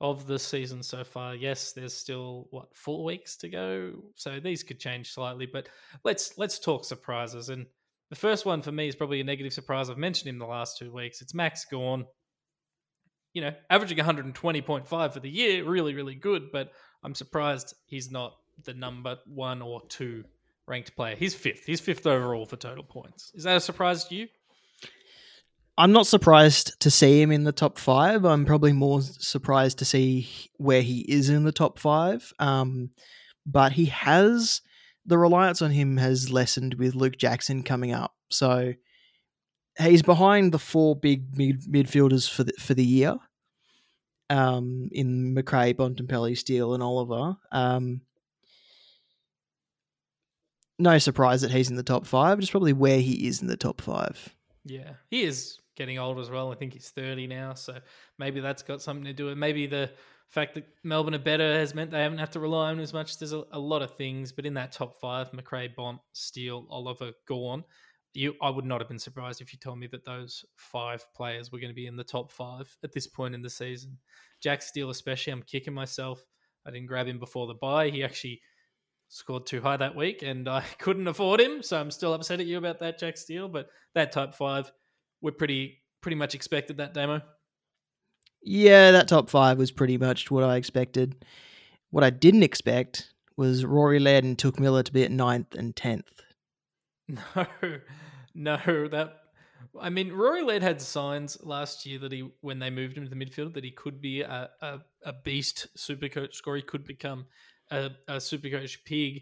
of 0.01 0.27
the 0.27 0.39
season 0.39 0.83
so 0.83 1.03
far. 1.03 1.35
Yes, 1.35 1.71
there's 1.71 1.93
still 1.93 2.47
what 2.51 2.75
four 2.75 3.03
weeks 3.03 3.37
to 3.37 3.49
go, 3.49 3.93
so 4.15 4.39
these 4.39 4.63
could 4.63 4.79
change 4.79 5.11
slightly. 5.11 5.45
But 5.45 5.69
let's 6.03 6.37
let's 6.37 6.59
talk 6.59 6.85
surprises. 6.85 7.49
And 7.49 7.65
the 8.09 8.15
first 8.15 8.45
one 8.45 8.61
for 8.61 8.71
me 8.71 8.87
is 8.87 8.95
probably 8.95 9.21
a 9.21 9.23
negative 9.23 9.53
surprise. 9.53 9.89
I've 9.89 9.97
mentioned 9.97 10.29
him 10.29 10.39
the 10.39 10.45
last 10.45 10.77
two 10.77 10.91
weeks. 10.91 11.21
It's 11.21 11.33
Max 11.33 11.65
Gawn. 11.65 12.05
You 13.33 13.41
know, 13.41 13.51
averaging 13.69 13.97
120.5 13.97 15.13
for 15.13 15.19
the 15.19 15.29
year, 15.29 15.63
really, 15.65 15.93
really 15.93 16.15
good. 16.15 16.51
But 16.51 16.71
I'm 17.03 17.15
surprised 17.15 17.73
he's 17.85 18.11
not 18.11 18.33
the 18.63 18.73
number 18.73 19.17
one 19.25 19.61
or 19.61 19.81
two 19.89 20.23
ranked 20.67 20.95
player. 20.95 21.15
He's 21.15 21.35
fifth. 21.35 21.65
He's 21.65 21.81
fifth 21.81 22.07
overall 22.07 22.45
for 22.45 22.55
total 22.55 22.83
points. 22.83 23.31
Is 23.35 23.43
that 23.43 23.57
a 23.57 23.59
surprise 23.59 24.05
to 24.05 24.15
you? 24.15 24.27
I'm 25.77 25.91
not 25.91 26.07
surprised 26.07 26.79
to 26.81 26.89
see 26.89 27.21
him 27.21 27.31
in 27.31 27.43
the 27.43 27.51
top 27.51 27.77
five. 27.77 28.23
I'm 28.23 28.45
probably 28.45 28.71
more 28.71 29.01
surprised 29.01 29.79
to 29.79 29.85
see 29.85 30.29
where 30.57 30.81
he 30.81 30.99
is 31.01 31.29
in 31.29 31.43
the 31.43 31.51
top 31.51 31.79
five. 31.79 32.31
Um, 32.39 32.91
but 33.45 33.73
he 33.73 33.85
has 33.85 34.61
the 35.05 35.17
reliance 35.17 35.61
on 35.61 35.71
him 35.71 35.97
has 35.97 36.31
lessened 36.31 36.75
with 36.75 36.95
Luke 36.95 37.17
Jackson 37.17 37.63
coming 37.63 37.91
up. 37.93 38.13
So 38.29 38.73
he's 39.77 40.01
behind 40.01 40.51
the 40.51 40.59
four 40.59 40.95
big 40.95 41.37
mid- 41.37 41.63
midfielders 41.63 42.29
for 42.29 42.43
the, 42.43 42.53
for 42.59 42.73
the 42.73 42.83
year. 42.85 43.15
um, 44.29 44.89
in 44.91 45.35
McRae, 45.35 45.75
Bontempelli, 45.75 46.35
Steele, 46.35 46.73
and 46.73 46.81
Oliver. 46.81 47.35
Um, 47.51 48.01
no 50.77 50.97
surprise 50.97 51.41
that 51.41 51.51
he's 51.51 51.69
in 51.69 51.75
the 51.75 51.83
top 51.83 52.05
five. 52.05 52.39
Just 52.39 52.51
probably 52.51 52.73
where 52.73 52.99
he 52.99 53.27
is 53.27 53.41
in 53.41 53.47
the 53.47 53.55
top 53.57 53.81
five. 53.81 54.35
Yeah, 54.65 54.93
he 55.09 55.23
is 55.23 55.59
getting 55.77 55.99
old 55.99 56.19
as 56.19 56.29
well. 56.29 56.51
I 56.51 56.55
think 56.55 56.73
he's 56.73 56.89
30 56.89 57.27
now, 57.27 57.53
so 57.53 57.77
maybe 58.17 58.39
that's 58.39 58.63
got 58.63 58.81
something 58.81 59.05
to 59.05 59.13
do 59.13 59.25
with 59.25 59.37
maybe 59.37 59.67
the 59.67 59.91
fact 60.29 60.55
that 60.55 60.67
Melbourne 60.83 61.15
are 61.15 61.19
better 61.19 61.53
has 61.53 61.73
meant 61.73 61.91
they 61.91 62.01
haven't 62.01 62.17
had 62.17 62.31
to 62.33 62.39
rely 62.39 62.71
on 62.71 62.79
as 62.79 62.93
much. 62.93 63.17
There's 63.17 63.33
a, 63.33 63.43
a 63.51 63.59
lot 63.59 63.81
of 63.81 63.95
things, 63.95 64.31
but 64.31 64.45
in 64.45 64.55
that 64.55 64.71
top 64.71 64.99
five, 64.99 65.31
McRae, 65.31 65.73
Bont, 65.73 65.99
Steele, 66.13 66.65
Oliver, 66.69 67.11
Gawn, 67.27 67.63
you 68.13 68.33
I 68.41 68.49
would 68.49 68.65
not 68.65 68.81
have 68.81 68.87
been 68.87 68.99
surprised 68.99 69.41
if 69.41 69.53
you 69.53 69.59
told 69.59 69.79
me 69.79 69.87
that 69.87 70.05
those 70.05 70.45
five 70.55 71.05
players 71.15 71.51
were 71.51 71.59
going 71.59 71.71
to 71.71 71.75
be 71.75 71.87
in 71.87 71.97
the 71.97 72.03
top 72.03 72.31
five 72.31 72.75
at 72.83 72.93
this 72.93 73.07
point 73.07 73.35
in 73.35 73.41
the 73.41 73.49
season. 73.49 73.97
Jack 74.41 74.61
Steele, 74.61 74.89
especially, 74.89 75.33
I'm 75.33 75.43
kicking 75.43 75.73
myself. 75.73 76.23
I 76.65 76.71
didn't 76.71 76.87
grab 76.87 77.07
him 77.07 77.19
before 77.19 77.47
the 77.47 77.53
buy. 77.53 77.89
He 77.89 78.03
actually 78.03 78.41
scored 79.09 79.45
too 79.45 79.61
high 79.61 79.77
that 79.77 79.95
week, 79.95 80.23
and 80.23 80.47
I 80.47 80.61
couldn't 80.79 81.07
afford 81.07 81.39
him. 81.39 81.61
So 81.61 81.79
I'm 81.79 81.91
still 81.91 82.13
upset 82.13 82.39
at 82.39 82.45
you 82.45 82.57
about 82.57 82.79
that, 82.79 82.99
Jack 82.99 83.17
Steele. 83.17 83.47
But 83.47 83.67
that 83.93 84.11
top 84.11 84.33
five, 84.35 84.71
we're 85.21 85.31
pretty 85.31 85.81
pretty 86.01 86.15
much 86.15 86.35
expected 86.35 86.77
that 86.77 86.93
demo. 86.93 87.21
Yeah, 88.45 88.91
that 88.91 89.07
top 89.07 89.29
five 89.29 89.57
was 89.57 89.71
pretty 89.71 89.97
much 89.97 90.29
what 90.29 90.43
I 90.43 90.55
expected. 90.55 91.25
What 91.89 92.03
I 92.03 92.11
didn't 92.11 92.43
expect 92.43 93.11
was 93.35 93.65
Rory 93.65 93.99
Laird 93.99 94.23
and 94.23 94.37
Touk 94.37 94.59
Miller 94.59 94.83
to 94.83 94.93
be 94.93 95.03
at 95.03 95.11
ninth 95.11 95.55
and 95.55 95.75
tenth. 95.75 96.21
No, 98.33 98.57
no, 98.57 98.87
that. 98.89 99.13
I 99.79 99.89
mean, 99.89 100.11
Rory 100.11 100.41
Laird 100.41 100.63
had 100.63 100.81
signs 100.81 101.37
last 101.41 101.85
year 101.85 101.99
that 101.99 102.11
he, 102.11 102.29
when 102.41 102.59
they 102.59 102.69
moved 102.69 102.97
him 102.97 103.03
to 103.05 103.09
the 103.09 103.15
midfield, 103.15 103.53
that 103.53 103.63
he 103.63 103.71
could 103.71 104.01
be 104.01 104.21
a, 104.21 104.49
a, 104.61 104.79
a 105.05 105.13
beast 105.23 105.67
super 105.77 106.09
coach 106.09 106.35
score. 106.35 106.55
He 106.55 106.61
could 106.61 106.83
become 106.83 107.27
a, 107.71 107.91
a 108.07 108.19
super 108.19 108.49
coach 108.49 108.83
pig, 108.83 109.21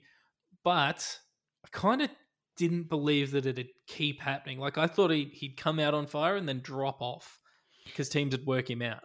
but 0.63 1.19
I 1.63 1.67
kind 1.71 2.01
of 2.01 2.09
didn't 2.57 2.89
believe 2.89 3.31
that 3.31 3.45
it'd 3.45 3.69
keep 3.85 4.21
happening. 4.21 4.59
Like 4.59 4.77
I 4.77 4.87
thought 4.87 5.11
he, 5.11 5.25
he'd 5.25 5.57
come 5.57 5.79
out 5.79 5.93
on 5.93 6.07
fire 6.07 6.35
and 6.35 6.47
then 6.47 6.61
drop 6.61 7.01
off 7.01 7.39
because 7.85 8.09
teams 8.09 8.31
would 8.31 8.45
work 8.47 8.69
him 8.69 8.81
out. 8.81 9.03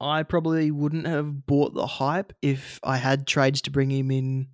I 0.00 0.22
probably 0.24 0.70
wouldn't 0.70 1.06
have 1.06 1.46
bought 1.46 1.74
the 1.74 1.86
hype 1.86 2.32
if 2.42 2.80
I 2.82 2.96
had 2.96 3.26
trades 3.26 3.62
to 3.62 3.70
bring 3.70 3.90
him 3.90 4.10
in 4.10 4.48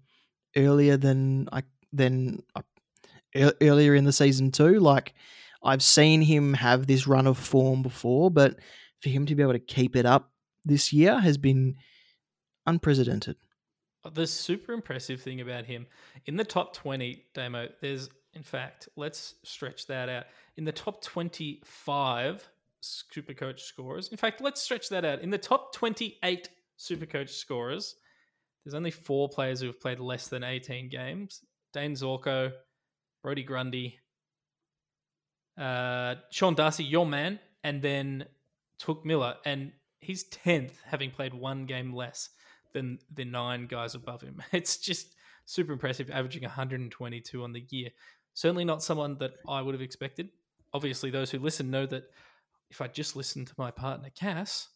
earlier 0.57 0.97
than 0.97 1.49
I 1.51 1.63
than 1.93 2.43
uh, 2.55 2.63
I- 3.35 3.53
earlier 3.63 3.95
in 3.95 4.05
the 4.05 4.13
season 4.13 4.53
too. 4.53 4.79
Like 4.79 5.15
I've 5.63 5.83
seen 5.83 6.21
him 6.23 6.55
have 6.55 6.87
this 6.87 7.07
run 7.07 7.27
of 7.27 7.39
form 7.39 7.83
before, 7.83 8.31
but 8.31 8.57
for 9.01 9.09
him 9.09 9.27
to 9.27 9.35
be 9.35 9.43
able 9.43 9.53
to 9.55 9.59
keep 9.59 9.97
it 9.97 10.07
up 10.07 10.31
this 10.65 10.93
year 10.93 11.19
has 11.19 11.39
been 11.39 11.77
unprecedented. 12.67 13.37
The 14.11 14.27
super 14.27 14.73
impressive 14.73 15.23
thing 15.23 15.41
about 15.41 15.65
him 15.65 15.87
in 16.27 16.37
the 16.37 16.45
top 16.45 16.75
20, 16.75 17.25
demo 17.35 17.69
there's, 17.81 18.09
in 18.35 18.43
fact, 18.43 18.89
let's 18.97 19.35
stretch 19.45 19.87
that 19.87 20.09
out. 20.09 20.25
In 20.57 20.65
the 20.65 20.73
top 20.73 21.03
25 21.03 22.49
super 22.81 23.33
coach 23.33 23.63
scorers, 23.63 24.09
in 24.09 24.17
fact, 24.17 24.41
let's 24.41 24.61
stretch 24.61 24.89
that 24.89 25.05
out. 25.05 25.21
In 25.21 25.31
the 25.31 25.39
top 25.39 25.73
28 25.73 26.49
super 26.77 27.07
coach 27.07 27.31
scorers, 27.31 27.95
there's 28.65 28.75
only 28.75 28.91
four 28.91 29.29
players 29.29 29.61
who 29.61 29.67
have 29.67 29.81
played 29.81 30.01
less 30.01 30.29
than 30.29 30.45
18 30.45 30.89
games 30.89 31.41
Dane 31.73 31.95
Zorko, 31.95 32.53
Brodie 33.23 33.45
Grundy, 33.45 33.99
uh, 35.59 36.17
Sean 36.31 36.55
Darcy, 36.55 36.85
your 36.85 37.07
man, 37.07 37.39
and 37.65 37.81
then 37.81 38.27
Touk 38.79 39.05
Miller. 39.05 39.37
And 39.47 39.73
he's 40.01 40.25
10th, 40.25 40.73
having 40.85 41.11
played 41.11 41.33
one 41.33 41.65
game 41.67 41.95
less 41.95 42.31
than 42.73 42.99
the 43.15 43.25
nine 43.25 43.67
guys 43.67 43.95
above 43.95 44.23
him. 44.23 44.43
It's 44.53 44.77
just 44.77 45.15
super 45.45 45.73
impressive, 45.73 46.11
averaging 46.11 46.43
122 46.43 47.43
on 47.43 47.53
the 47.53 47.65
year. 47.71 47.91
Certainly 48.35 48.65
not 48.65 48.83
someone 48.83 49.19
that 49.19 49.33
I 49.49 49.61
would 49.61 49.75
have 49.75 49.83
expected. 49.83 50.31
Obviously, 50.73 51.11
those 51.11 51.31
who 51.31 51.39
listen 51.39 51.71
know 51.71 51.85
that 51.87 52.05
if 52.71 52.81
I 52.81 52.87
just 52.87 53.17
listened 53.17 53.49
to 53.49 53.55
my 53.59 53.71
partner 53.71 54.09
Cass, 54.15 54.69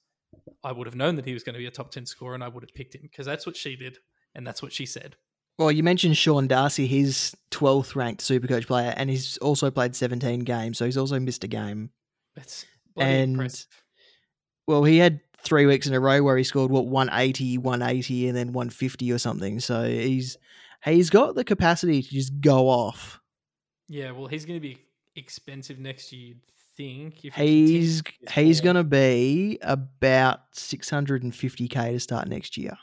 I 0.62 0.72
would 0.72 0.86
have 0.86 0.94
known 0.96 1.16
that 1.16 1.24
he 1.24 1.32
was 1.32 1.42
going 1.42 1.54
to 1.54 1.58
be 1.58 1.66
a 1.66 1.70
top 1.70 1.90
10 1.90 2.04
scorer 2.04 2.34
and 2.34 2.44
I 2.44 2.48
would 2.48 2.62
have 2.62 2.74
picked 2.74 2.94
him 2.94 3.00
because 3.02 3.24
that's 3.24 3.46
what 3.46 3.56
she 3.56 3.76
did 3.76 3.96
and 4.34 4.46
that's 4.46 4.62
what 4.62 4.72
she 4.72 4.84
said. 4.84 5.16
Well, 5.58 5.72
you 5.72 5.82
mentioned 5.82 6.18
Sean 6.18 6.46
Darcy, 6.48 6.86
he's 6.86 7.34
12th 7.50 7.96
ranked 7.96 8.22
Supercoach 8.22 8.66
player, 8.66 8.92
and 8.94 9.08
he's 9.08 9.38
also 9.38 9.70
played 9.70 9.96
17 9.96 10.40
games, 10.40 10.76
so 10.76 10.84
he's 10.84 10.98
also 10.98 11.18
missed 11.18 11.44
a 11.44 11.48
game. 11.48 11.88
Bloody 12.34 13.10
And- 13.10 13.32
impressive. 13.32 13.68
Well, 14.66 14.84
he 14.84 14.98
had 14.98 15.20
three 15.46 15.66
weeks 15.66 15.86
in 15.86 15.94
a 15.94 16.00
row 16.00 16.22
where 16.22 16.36
he 16.36 16.44
scored 16.44 16.70
what 16.70 16.86
180, 16.86 17.58
180, 17.58 18.28
and 18.28 18.36
then 18.36 18.52
150 18.52 19.12
or 19.12 19.18
something. 19.18 19.60
So 19.60 19.84
he's 19.84 20.36
he's 20.84 21.10
got 21.10 21.34
the 21.34 21.44
capacity 21.44 22.02
to 22.02 22.08
just 22.08 22.40
go 22.40 22.68
off. 22.68 23.20
Yeah, 23.88 24.10
well, 24.10 24.26
he's 24.26 24.44
going 24.44 24.60
to 24.60 24.68
be 24.68 24.78
expensive 25.14 25.78
next 25.78 26.12
year, 26.12 26.28
you'd 26.28 26.40
think. 26.76 27.24
If 27.24 27.34
He's 27.34 28.02
he's 28.30 28.60
going 28.60 28.76
to 28.76 28.84
be 28.84 29.58
about 29.62 30.52
650k 30.54 31.92
to 31.92 32.00
start 32.00 32.28
next 32.28 32.56
year. 32.56 32.76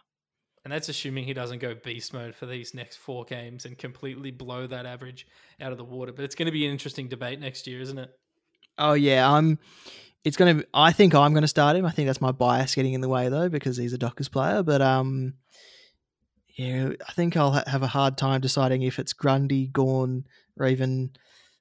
And 0.64 0.72
that's 0.72 0.88
assuming 0.88 1.26
he 1.26 1.34
doesn't 1.34 1.60
go 1.60 1.76
beast 1.76 2.14
mode 2.14 2.34
for 2.34 2.46
these 2.46 2.74
next 2.74 2.96
four 2.96 3.26
games 3.26 3.66
and 3.66 3.78
completely 3.78 4.32
blow 4.32 4.66
that 4.68 4.86
average 4.86 5.28
out 5.60 5.74
of 5.74 5.78
the 5.78 5.84
water. 5.84 6.14
But 6.14 6.24
it's 6.24 6.36
going 6.36 6.46
to 6.46 6.54
be 6.54 6.66
an 6.66 6.72
interesting 6.72 7.10
debate 7.10 7.40
next 7.42 7.68
year, 7.68 7.82
isn't 7.82 7.98
it? 7.98 8.10
Oh 8.78 8.94
yeah, 8.94 9.30
I'm. 9.30 9.60
It's 10.24 10.38
gonna. 10.38 10.64
I 10.74 10.92
think 10.92 11.14
I'm 11.14 11.34
gonna 11.34 11.48
start 11.48 11.76
him. 11.76 11.86
I 11.86 11.92
think 11.92 12.08
that's 12.08 12.22
my 12.22 12.32
bias 12.32 12.76
getting 12.76 12.94
in 12.94 13.02
the 13.02 13.10
way 13.10 13.30
though, 13.30 13.50
because 13.50 13.78
he's 13.78 13.94
a 13.94 13.98
Dockers 13.98 14.30
player. 14.30 14.64
But 14.64 14.82
um, 14.82 15.34
yeah, 16.56 16.92
I 17.08 17.12
think 17.14 17.36
I'll 17.36 17.52
ha- 17.52 17.64
have 17.68 17.84
a 17.84 17.88
hard 17.88 18.18
time 18.18 18.42
deciding 18.42 18.84
if 18.84 19.00
it's 19.00 19.14
Grundy, 19.14 19.68
Gawn, 19.68 20.26
or 20.58 20.68
even 20.68 21.12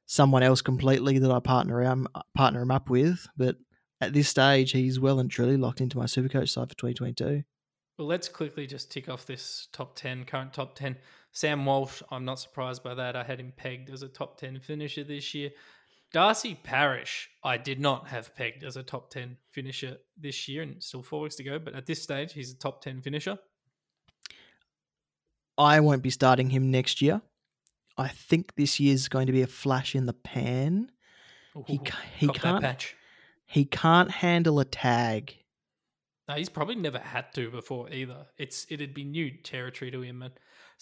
someone 0.07 0.43
else 0.43 0.63
completely 0.63 1.19
that 1.19 1.31
I 1.31 1.41
partner 1.41 2.05
partner 2.37 2.63
him 2.63 2.71
up 2.71 2.89
with. 2.89 3.27
But 3.37 3.57
at 4.01 4.13
this 4.13 4.29
stage, 4.29 4.73
he's 4.73 5.01
well 5.01 5.21
and 5.21 5.31
truly 5.31 5.57
locked 5.57 5.81
into 5.81 5.99
my 5.99 6.05
Supercoach 6.05 6.51
side 6.51 6.69
for 6.69 6.77
2022. 6.77 7.43
Well, 7.99 8.09
let's 8.09 8.29
quickly 8.29 8.67
just 8.67 8.91
tick 8.91 9.09
off 9.09 9.27
this 9.27 9.69
top 9.73 9.95
10, 9.97 10.25
current 10.25 10.53
top 10.53 10.75
10. 10.75 10.97
Sam 11.31 11.65
Walsh, 11.65 12.03
I'm 12.11 12.25
not 12.25 12.41
surprised 12.41 12.83
by 12.83 12.95
that. 12.95 13.17
I 13.17 13.23
had 13.23 13.39
him 13.39 13.53
pegged 13.57 13.91
as 13.91 14.03
a 14.03 14.09
top 14.09 14.39
10 14.39 14.61
finisher 14.61 15.05
this 15.05 15.35
year. 15.35 15.51
Darcy 16.13 16.55
Parish, 16.63 17.31
I 17.43 17.57
did 17.57 17.81
not 17.81 18.09
have 18.09 18.37
pegged 18.37 18.65
as 18.65 18.77
a 18.77 18.83
top 18.83 19.11
10 19.11 19.37
finisher 19.51 19.97
this 20.17 20.47
year, 20.47 20.63
and 20.63 20.83
still 20.83 21.03
four 21.03 21.23
weeks 21.23 21.37
to 21.37 21.43
go. 21.43 21.59
But 21.59 21.75
at 21.75 21.87
this 21.87 22.03
stage, 22.03 22.35
he's 22.35 22.53
a 22.53 22.59
top 22.59 22.83
10 22.83 23.01
finisher. 23.01 23.39
I 25.57 25.81
won't 25.81 26.03
be 26.03 26.11
starting 26.11 26.51
him 26.51 26.71
next 26.71 27.01
year. 27.01 27.23
I 27.97 28.09
think 28.09 28.55
this 28.55 28.79
year's 28.79 29.09
going 29.09 29.27
to 29.27 29.33
be 29.33 29.43
a 29.43 29.47
flash 29.47 29.95
in 29.95 30.07
the 30.07 30.13
pan. 30.13 30.91
He 31.67 31.77
Ooh, 31.77 31.79
ca- 31.79 31.99
he 32.19 32.29
can't 32.29 32.63
patch. 32.63 32.97
he 33.47 33.65
can't 33.65 34.11
handle 34.11 34.61
a 34.61 34.65
tag. 34.65 35.35
No, 36.29 36.35
he's 36.35 36.49
probably 36.49 36.77
never 36.77 36.99
had 36.99 37.33
to 37.35 37.51
before 37.51 37.91
either. 37.91 38.27
It's 38.39 38.67
it'd 38.71 38.95
be 38.95 39.05
new 39.05 39.31
territory 39.43 39.91
to 39.91 40.01
him. 40.03 40.23
And 40.23 40.33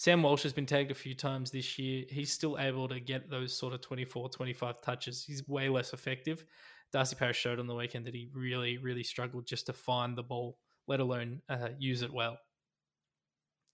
Sam 0.01 0.23
Walsh 0.23 0.41
has 0.41 0.51
been 0.51 0.65
tagged 0.65 0.89
a 0.89 0.95
few 0.95 1.13
times 1.13 1.51
this 1.51 1.77
year. 1.77 2.05
He's 2.09 2.31
still 2.31 2.57
able 2.57 2.87
to 2.87 2.99
get 2.99 3.29
those 3.29 3.55
sort 3.55 3.71
of 3.71 3.81
24, 3.81 4.29
25 4.29 4.81
touches. 4.81 5.23
He's 5.23 5.47
way 5.47 5.69
less 5.69 5.93
effective. 5.93 6.43
Darcy 6.91 7.15
Parish 7.15 7.37
showed 7.37 7.59
on 7.59 7.67
the 7.67 7.75
weekend 7.75 8.07
that 8.07 8.15
he 8.15 8.27
really, 8.33 8.79
really 8.79 9.03
struggled 9.03 9.45
just 9.45 9.67
to 9.67 9.73
find 9.73 10.17
the 10.17 10.23
ball, 10.23 10.57
let 10.87 11.01
alone 11.01 11.43
uh, 11.49 11.67
use 11.77 12.01
it 12.01 12.11
well. 12.11 12.39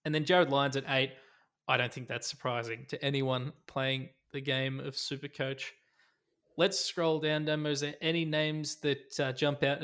And 0.04 0.14
then 0.14 0.26
Jarryd 0.26 0.50
Lyons 0.50 0.76
at 0.76 0.84
eight. 0.88 1.12
I 1.66 1.78
don't 1.78 1.90
think 1.90 2.08
that's 2.08 2.28
surprising 2.28 2.84
to 2.90 3.02
anyone 3.02 3.54
playing 3.66 4.10
the 4.34 4.42
game 4.42 4.80
of 4.80 4.96
Supercoach. 4.96 5.62
Let's 6.58 6.78
scroll 6.78 7.20
down, 7.20 7.46
Demo. 7.46 7.70
Is 7.70 7.80
there 7.80 7.94
any 8.02 8.26
names 8.26 8.76
that 8.80 9.18
uh, 9.18 9.32
jump 9.32 9.62
out 9.62 9.78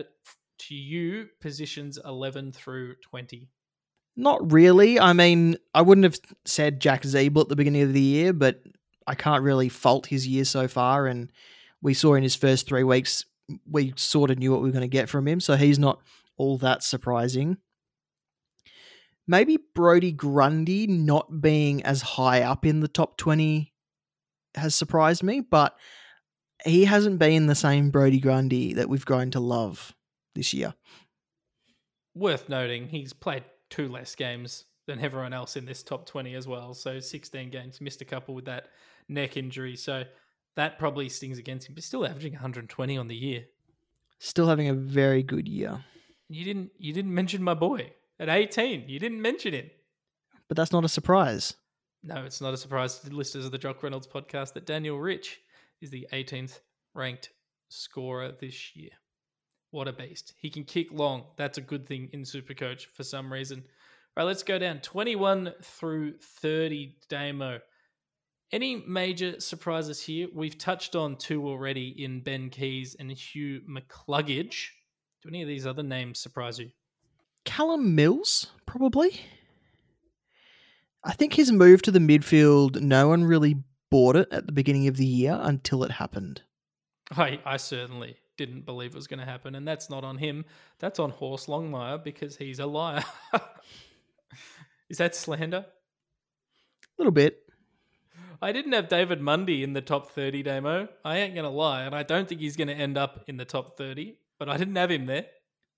to 0.58 0.74
you, 0.74 1.26
positions 1.40 1.98
11 2.04 2.52
through 2.52 2.96
20? 2.96 3.48
Not 4.16 4.52
really. 4.52 5.00
I 5.00 5.12
mean, 5.12 5.56
I 5.74 5.82
wouldn't 5.82 6.04
have 6.04 6.18
said 6.44 6.80
Jack 6.80 7.02
Ziebell 7.02 7.42
at 7.42 7.48
the 7.48 7.56
beginning 7.56 7.82
of 7.82 7.92
the 7.92 8.00
year, 8.00 8.32
but 8.32 8.62
I 9.06 9.14
can't 9.14 9.42
really 9.42 9.68
fault 9.68 10.06
his 10.06 10.26
year 10.26 10.44
so 10.44 10.68
far. 10.68 11.06
And 11.06 11.32
we 11.82 11.94
saw 11.94 12.14
in 12.14 12.22
his 12.22 12.36
first 12.36 12.68
three 12.68 12.84
weeks, 12.84 13.24
we 13.68 13.92
sort 13.96 14.30
of 14.30 14.38
knew 14.38 14.52
what 14.52 14.62
we 14.62 14.68
were 14.68 14.72
going 14.72 14.82
to 14.82 14.88
get 14.88 15.08
from 15.08 15.26
him. 15.26 15.40
So 15.40 15.56
he's 15.56 15.78
not 15.78 16.00
all 16.36 16.58
that 16.58 16.82
surprising. 16.82 17.58
Maybe 19.26 19.58
Brodie 19.74 20.12
Grundy 20.12 20.86
not 20.86 21.40
being 21.40 21.82
as 21.82 22.02
high 22.02 22.42
up 22.42 22.66
in 22.66 22.80
the 22.80 22.88
top 22.88 23.16
20 23.16 23.72
has 24.54 24.74
surprised 24.74 25.22
me, 25.22 25.40
but 25.40 25.76
he 26.64 26.84
hasn't 26.84 27.18
been 27.18 27.46
the 27.46 27.54
same 27.54 27.90
Brodie 27.90 28.20
Grundy 28.20 28.74
that 28.74 28.88
we've 28.88 29.04
grown 29.04 29.30
to 29.32 29.40
love 29.40 29.94
this 30.34 30.52
year. 30.52 30.74
Worth 32.14 32.48
noting, 32.48 32.88
he's 32.88 33.12
played 33.12 33.44
two 33.74 33.88
less 33.88 34.14
games 34.14 34.66
than 34.86 35.00
everyone 35.00 35.32
else 35.32 35.56
in 35.56 35.64
this 35.64 35.82
top 35.82 36.06
20 36.06 36.34
as 36.34 36.46
well. 36.46 36.74
So 36.74 37.00
16 37.00 37.50
games, 37.50 37.80
missed 37.80 38.00
a 38.02 38.04
couple 38.04 38.34
with 38.34 38.44
that 38.44 38.68
neck 39.08 39.36
injury. 39.36 39.74
So 39.76 40.04
that 40.54 40.78
probably 40.78 41.08
stings 41.08 41.38
against 41.38 41.68
him, 41.68 41.74
but 41.74 41.82
still 41.82 42.06
averaging 42.06 42.32
120 42.34 42.96
on 42.96 43.08
the 43.08 43.16
year. 43.16 43.44
Still 44.20 44.46
having 44.46 44.68
a 44.68 44.74
very 44.74 45.22
good 45.22 45.48
year. 45.48 45.84
You 46.28 46.44
didn't 46.44 46.70
you 46.78 46.92
didn't 46.92 47.12
mention 47.12 47.42
my 47.42 47.54
boy 47.54 47.90
at 48.20 48.28
18. 48.28 48.88
You 48.88 48.98
didn't 48.98 49.20
mention 49.20 49.54
him. 49.54 49.70
But 50.48 50.56
that's 50.56 50.72
not 50.72 50.84
a 50.84 50.88
surprise. 50.88 51.54
No, 52.02 52.24
it's 52.24 52.40
not 52.40 52.54
a 52.54 52.56
surprise 52.56 52.98
to 52.98 53.10
the 53.10 53.16
listeners 53.16 53.46
of 53.46 53.50
the 53.50 53.58
Jock 53.58 53.82
Reynolds 53.82 54.06
podcast 54.06 54.52
that 54.52 54.66
Daniel 54.66 54.98
Rich 54.98 55.40
is 55.80 55.90
the 55.90 56.06
18th 56.12 56.60
ranked 56.94 57.30
scorer 57.68 58.32
this 58.40 58.76
year. 58.76 58.90
What 59.74 59.88
a 59.88 59.92
beast. 59.92 60.34
He 60.36 60.50
can 60.50 60.62
kick 60.62 60.92
long. 60.92 61.24
That's 61.34 61.58
a 61.58 61.60
good 61.60 61.84
thing 61.84 62.08
in 62.12 62.22
Supercoach 62.22 62.86
for 62.94 63.02
some 63.02 63.32
reason. 63.32 63.58
All 64.16 64.22
right, 64.22 64.28
let's 64.28 64.44
go 64.44 64.56
down 64.56 64.78
21 64.78 65.52
through 65.62 66.14
30 66.20 66.94
Damo. 67.08 67.58
Any 68.52 68.84
major 68.86 69.40
surprises 69.40 70.00
here? 70.00 70.28
We've 70.32 70.56
touched 70.56 70.94
on 70.94 71.16
two 71.16 71.48
already 71.48 71.88
in 72.04 72.20
Ben 72.20 72.50
Keays 72.50 72.94
and 73.00 73.10
Hugh 73.10 73.62
McCluggage. 73.68 74.68
Do 75.24 75.28
any 75.28 75.42
of 75.42 75.48
these 75.48 75.66
other 75.66 75.82
names 75.82 76.20
surprise 76.20 76.60
you? 76.60 76.70
Callum 77.44 77.96
Mills, 77.96 78.52
probably. 78.66 79.22
I 81.02 81.14
think 81.14 81.34
his 81.34 81.50
move 81.50 81.82
to 81.82 81.90
the 81.90 81.98
midfield, 81.98 82.80
no 82.80 83.08
one 83.08 83.24
really 83.24 83.56
bought 83.90 84.14
it 84.14 84.28
at 84.30 84.46
the 84.46 84.52
beginning 84.52 84.86
of 84.86 84.98
the 84.98 85.04
year 85.04 85.36
until 85.42 85.82
it 85.82 85.90
happened. 85.90 86.42
I, 87.10 87.40
I 87.44 87.56
certainly 87.56 88.18
didn't 88.36 88.66
believe 88.66 88.92
it 88.92 88.96
was 88.96 89.06
going 89.06 89.20
to 89.20 89.26
happen, 89.26 89.54
and 89.54 89.66
that's 89.66 89.90
not 89.90 90.04
on 90.04 90.18
him. 90.18 90.44
That's 90.78 90.98
on 90.98 91.10
Horse 91.10 91.46
Longmire 91.46 92.02
because 92.02 92.36
he's 92.36 92.58
a 92.58 92.66
liar. 92.66 93.04
Is 94.88 94.98
that 94.98 95.14
slander? 95.14 95.64
A 95.66 96.98
little 96.98 97.12
bit. 97.12 97.40
I 98.42 98.52
didn't 98.52 98.72
have 98.72 98.88
David 98.88 99.20
Mundy 99.20 99.62
in 99.62 99.72
the 99.72 99.80
top 99.80 100.10
30 100.10 100.42
demo. 100.42 100.88
I 101.04 101.18
ain't 101.18 101.34
going 101.34 101.44
to 101.44 101.50
lie, 101.50 101.84
and 101.84 101.94
I 101.94 102.02
don't 102.02 102.28
think 102.28 102.40
he's 102.40 102.56
going 102.56 102.68
to 102.68 102.74
end 102.74 102.98
up 102.98 103.24
in 103.26 103.36
the 103.36 103.44
top 103.44 103.76
30, 103.76 104.16
but 104.38 104.48
I 104.48 104.56
didn't 104.56 104.76
have 104.76 104.90
him 104.90 105.06
there. 105.06 105.26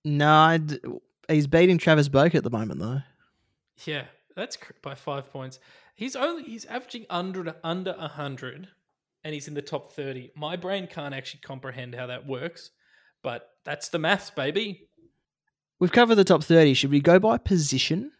No, 0.05 0.33
I'd, 0.33 0.79
he's 1.29 1.47
beating 1.47 1.79
Travis 1.79 2.09
Boak 2.09 2.35
at 2.35 2.43
the 2.43 2.51
moment, 2.51 2.81
though. 2.81 3.03
Yeah, 3.85 4.05
that's 4.35 4.59
by 4.83 4.95
five 4.95 5.31
points. 5.31 5.59
He's 5.95 6.17
only 6.17 6.43
he's 6.45 6.65
averaging 6.67 7.07
under 7.09 7.55
under 7.65 7.93
100 7.93 8.69
and 9.27 9.35
he's 9.35 9.49
in 9.49 9.55
the 9.55 9.61
top 9.61 9.91
30. 9.91 10.31
My 10.37 10.55
brain 10.55 10.87
can't 10.87 11.13
actually 11.13 11.41
comprehend 11.41 11.97
how 11.97 12.07
that 12.07 12.29
works, 12.29 12.71
but 13.25 13.51
that's 13.65 13.89
the 13.89 13.99
maths, 13.99 14.31
baby. 14.31 14.89
We've 15.81 15.91
covered 15.91 16.15
the 16.15 16.23
top 16.23 16.45
30. 16.45 16.75
Should 16.75 16.93
we 16.93 17.01
go 17.01 17.19
by 17.19 17.37
position? 17.39 18.13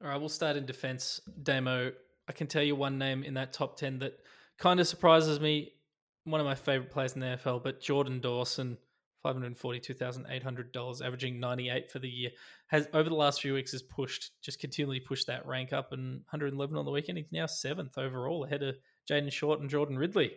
All 0.00 0.08
right, 0.08 0.20
we'll 0.20 0.28
start 0.28 0.56
in 0.56 0.64
defense. 0.64 1.20
Damo, 1.42 1.90
I 2.28 2.32
can 2.32 2.46
tell 2.46 2.62
you 2.62 2.76
one 2.76 2.96
name 2.96 3.24
in 3.24 3.34
that 3.34 3.52
top 3.52 3.76
10 3.76 3.98
that 3.98 4.20
kind 4.56 4.78
of 4.78 4.86
surprises 4.86 5.40
me. 5.40 5.72
One 6.22 6.40
of 6.40 6.46
my 6.46 6.54
favorite 6.54 6.92
players 6.92 7.14
in 7.14 7.20
the 7.20 7.26
NFL, 7.26 7.64
but 7.64 7.80
Jordan 7.80 8.20
Dawson, 8.20 8.78
$542,800, 9.26 11.04
averaging 11.04 11.40
98 11.40 11.90
for 11.90 11.98
the 11.98 12.08
year, 12.08 12.30
has 12.68 12.86
over 12.94 13.08
the 13.08 13.16
last 13.16 13.42
few 13.42 13.54
weeks 13.54 13.72
has 13.72 13.82
pushed, 13.82 14.30
just 14.42 14.60
continually 14.60 15.00
pushed 15.00 15.26
that 15.26 15.44
rank 15.44 15.72
up 15.72 15.92
and 15.92 16.18
111 16.30 16.76
on 16.76 16.84
the 16.84 16.90
weekend. 16.92 17.18
He's 17.18 17.32
now 17.32 17.46
seventh 17.46 17.98
overall 17.98 18.44
ahead 18.44 18.62
of 18.62 18.76
Jayden 19.10 19.32
Short 19.32 19.58
and 19.58 19.68
Jordan 19.68 19.98
Ridley. 19.98 20.30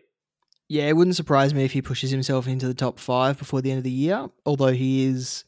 Yeah, 0.67 0.87
it 0.87 0.95
wouldn't 0.95 1.15
surprise 1.15 1.53
me 1.53 1.63
if 1.63 1.73
he 1.73 1.81
pushes 1.81 2.09
himself 2.09 2.47
into 2.47 2.67
the 2.67 2.73
top 2.73 2.99
five 2.99 3.37
before 3.37 3.61
the 3.61 3.69
end 3.69 3.77
of 3.77 3.83
the 3.83 3.91
year, 3.91 4.27
although 4.45 4.73
he 4.73 5.05
is 5.05 5.43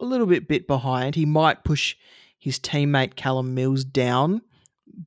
a 0.00 0.04
little 0.04 0.26
bit 0.26 0.46
bit 0.46 0.66
behind. 0.66 1.14
He 1.16 1.26
might 1.26 1.64
push 1.64 1.96
his 2.38 2.58
teammate 2.60 3.16
Callum 3.16 3.54
Mills 3.54 3.84
down, 3.84 4.42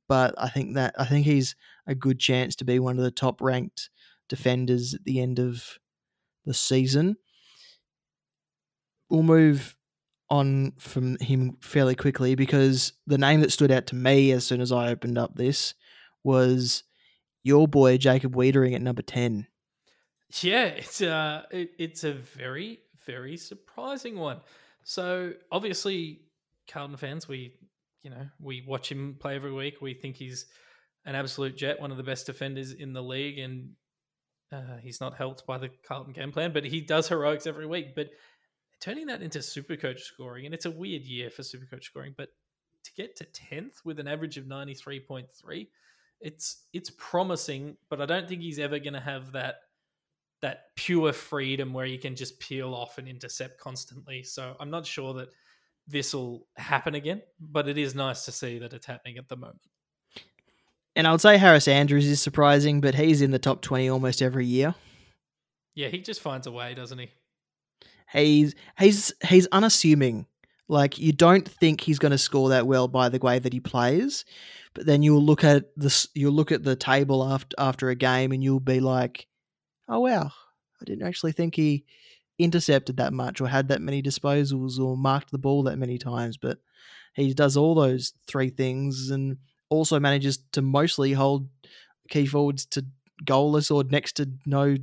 but 0.06 0.34
I 0.36 0.48
think 0.48 0.74
that 0.74 0.94
I 0.98 1.06
think 1.06 1.24
he's 1.24 1.56
a 1.86 1.94
good 1.94 2.18
chance 2.18 2.54
to 2.56 2.64
be 2.64 2.78
one 2.78 2.98
of 2.98 3.04
the 3.04 3.10
top 3.10 3.40
ranked 3.40 3.88
defenders 4.28 4.94
at 4.94 5.04
the 5.04 5.20
end 5.20 5.38
of 5.38 5.78
the 6.44 6.54
season. 6.54 7.16
We'll 9.08 9.22
move 9.22 9.76
on 10.30 10.72
from 10.78 11.18
him 11.20 11.56
fairly 11.60 11.94
quickly 11.94 12.34
because 12.34 12.94
the 13.06 13.18
name 13.18 13.40
that 13.40 13.52
stood 13.52 13.70
out 13.70 13.86
to 13.86 13.94
me 13.94 14.32
as 14.32 14.46
soon 14.46 14.60
as 14.60 14.72
I 14.72 14.88
opened 14.88 15.18
up 15.18 15.34
this 15.34 15.74
was 16.24 16.84
your 17.42 17.68
boy 17.68 17.98
Jacob 17.98 18.34
Weitering 18.34 18.74
at 18.74 18.82
number 18.82 19.02
10. 19.02 19.46
Yeah, 20.40 20.64
it's 20.64 21.02
uh 21.02 21.42
it, 21.50 21.72
it's 21.78 22.04
a 22.04 22.14
very 22.14 22.80
very 23.04 23.36
surprising 23.36 24.18
one. 24.18 24.40
So 24.84 25.32
obviously, 25.50 26.22
Carlton 26.70 26.96
fans, 26.96 27.28
we 27.28 27.54
you 28.02 28.10
know 28.10 28.26
we 28.40 28.64
watch 28.66 28.90
him 28.90 29.16
play 29.18 29.36
every 29.36 29.52
week. 29.52 29.80
We 29.80 29.94
think 29.94 30.16
he's 30.16 30.46
an 31.04 31.14
absolute 31.14 31.56
jet, 31.56 31.80
one 31.80 31.90
of 31.90 31.96
the 31.96 32.02
best 32.02 32.26
defenders 32.26 32.72
in 32.72 32.92
the 32.92 33.02
league, 33.02 33.38
and 33.38 33.70
uh, 34.52 34.78
he's 34.80 35.00
not 35.00 35.16
helped 35.16 35.46
by 35.46 35.58
the 35.58 35.70
Carlton 35.86 36.12
game 36.12 36.32
plan, 36.32 36.52
but 36.52 36.64
he 36.64 36.80
does 36.80 37.08
heroics 37.08 37.46
every 37.46 37.66
week. 37.66 37.94
But 37.94 38.10
turning 38.80 39.06
that 39.06 39.22
into 39.22 39.40
Supercoach 39.40 40.00
scoring, 40.00 40.46
and 40.46 40.54
it's 40.54 40.66
a 40.66 40.70
weird 40.70 41.02
year 41.02 41.30
for 41.30 41.42
Supercoach 41.42 41.84
scoring, 41.84 42.14
but 42.16 42.28
to 42.84 42.90
get 42.96 43.16
to 43.16 43.24
tenth 43.24 43.80
with 43.84 43.98
an 44.00 44.08
average 44.08 44.38
of 44.38 44.46
ninety 44.46 44.74
three 44.74 45.00
point 45.00 45.26
three, 45.34 45.70
it's 46.22 46.64
it's 46.72 46.90
promising. 46.90 47.76
But 47.90 48.00
I 48.00 48.06
don't 48.06 48.28
think 48.28 48.42
he's 48.42 48.58
ever 48.58 48.78
going 48.78 48.94
to 48.94 49.00
have 49.00 49.32
that 49.32 49.56
that 50.40 50.74
pure 50.74 51.12
freedom 51.12 51.72
where 51.72 51.86
you 51.86 51.98
can 51.98 52.16
just 52.16 52.38
peel 52.40 52.74
off 52.74 52.98
and 52.98 53.06
intercept 53.06 53.60
constantly. 53.60 54.22
So 54.22 54.56
I'm 54.58 54.70
not 54.70 54.84
sure 54.84 55.14
that 55.14 55.28
this 55.86 56.14
will 56.14 56.46
happen 56.56 56.94
again, 56.94 57.22
but 57.40 57.68
it 57.68 57.78
is 57.78 57.94
nice 57.94 58.24
to 58.24 58.32
see 58.32 58.58
that 58.58 58.72
it's 58.72 58.86
happening 58.86 59.18
at 59.18 59.28
the 59.28 59.36
moment. 59.36 59.60
And 60.94 61.06
I 61.06 61.12
would 61.12 61.20
say 61.20 61.38
Harris 61.38 61.68
Andrews 61.68 62.06
is 62.06 62.20
surprising, 62.20 62.80
but 62.80 62.94
he's 62.94 63.22
in 63.22 63.30
the 63.30 63.38
top 63.38 63.62
20 63.62 63.88
almost 63.88 64.20
every 64.20 64.44
year. 64.44 64.74
Yeah, 65.74 65.88
he 65.88 66.00
just 66.00 66.20
finds 66.20 66.46
a 66.46 66.50
way, 66.50 66.74
doesn't 66.74 66.98
he? 66.98 67.08
He's 68.12 68.54
he's 68.78 69.12
he's 69.26 69.46
unassuming. 69.46 70.26
Like 70.68 70.98
you 70.98 71.12
don't 71.12 71.46
think 71.46 71.80
he's 71.80 71.98
going 71.98 72.12
to 72.12 72.18
score 72.18 72.50
that 72.50 72.66
well 72.66 72.88
by 72.88 73.08
the 73.08 73.18
way 73.18 73.38
that 73.38 73.52
he 73.52 73.60
plays, 73.60 74.24
but 74.74 74.86
then 74.86 75.02
you'll 75.02 75.22
look 75.22 75.44
at 75.44 75.66
this 75.76 76.08
you'll 76.14 76.32
look 76.32 76.52
at 76.52 76.62
the 76.62 76.76
table 76.76 77.24
after 77.24 77.54
after 77.58 77.90
a 77.90 77.94
game 77.94 78.32
and 78.32 78.42
you'll 78.42 78.60
be 78.60 78.80
like, 78.80 79.26
"Oh 79.88 80.00
wow, 80.00 80.30
I 80.80 80.84
didn't 80.84 81.06
actually 81.06 81.32
think 81.32 81.56
he 81.56 81.84
intercepted 82.38 82.96
that 82.96 83.12
much 83.12 83.40
or 83.40 83.48
had 83.48 83.68
that 83.68 83.82
many 83.82 84.02
disposals 84.02 84.78
or 84.78 84.96
marked 84.96 85.30
the 85.30 85.38
ball 85.38 85.64
that 85.64 85.78
many 85.78 85.98
times." 85.98 86.36
But 86.36 86.58
he 87.14 87.34
does 87.34 87.56
all 87.56 87.74
those 87.74 88.14
three 88.26 88.50
things 88.50 89.10
and 89.10 89.38
also 89.68 90.00
manages 90.00 90.38
to 90.52 90.62
mostly 90.62 91.12
hold 91.12 91.48
key 92.08 92.26
forwards 92.26 92.66
to 92.66 92.84
goalless 93.24 93.74
or 93.74 93.84
next 93.84 94.12
to 94.16 94.30
no 94.46 94.76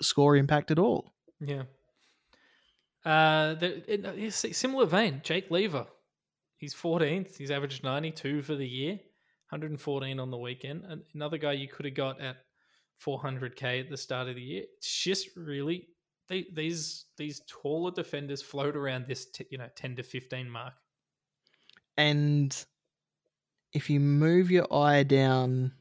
score 0.00 0.36
impact 0.36 0.70
at 0.70 0.78
all. 0.78 1.12
Yeah. 1.40 1.64
Uh, 3.04 3.54
in 3.88 4.04
a 4.04 4.30
similar 4.30 4.86
vein, 4.86 5.20
Jake 5.24 5.50
Lever. 5.50 5.86
He's 6.56 6.74
14th. 6.74 7.36
He's 7.36 7.50
averaged 7.50 7.82
92 7.82 8.42
for 8.42 8.54
the 8.54 8.66
year, 8.66 8.92
114 9.48 10.20
on 10.20 10.30
the 10.30 10.36
weekend. 10.36 10.84
Another 11.14 11.38
guy 11.38 11.52
you 11.52 11.68
could 11.68 11.86
have 11.86 11.94
got 11.94 12.20
at 12.20 12.36
400k 13.04 13.80
at 13.80 13.90
the 13.90 13.96
start 13.96 14.28
of 14.28 14.34
the 14.34 14.42
year. 14.42 14.64
It's 14.76 15.02
just 15.02 15.30
really 15.36 15.88
they, 16.28 16.46
these 16.52 17.06
these 17.16 17.42
taller 17.48 17.90
defenders 17.90 18.42
float 18.42 18.76
around 18.76 19.06
this 19.06 19.26
t- 19.26 19.46
you 19.50 19.58
know 19.58 19.68
10 19.74 19.96
to 19.96 20.02
15 20.02 20.48
mark. 20.48 20.74
And 21.96 22.64
if 23.72 23.90
you 23.90 24.00
move 24.00 24.50
your 24.50 24.72
eye 24.72 25.02
down 25.02 25.72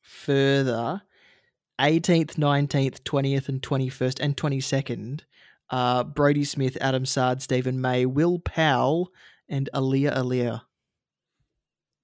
further, 0.00 1.02
18th, 1.80 2.34
19th, 2.36 3.00
20th, 3.02 3.48
and 3.48 3.60
21st, 3.60 4.20
and 4.20 4.36
22nd, 4.36 5.20
uh, 5.70 6.04
Brodie 6.04 6.44
Smith, 6.44 6.76
Adam 6.80 7.04
Saad, 7.04 7.42
Steven 7.42 7.80
May, 7.80 8.06
Wil 8.06 8.38
Powell, 8.40 9.12
and 9.48 9.68
Aliir 9.74 10.14
Aliir. 10.16 10.62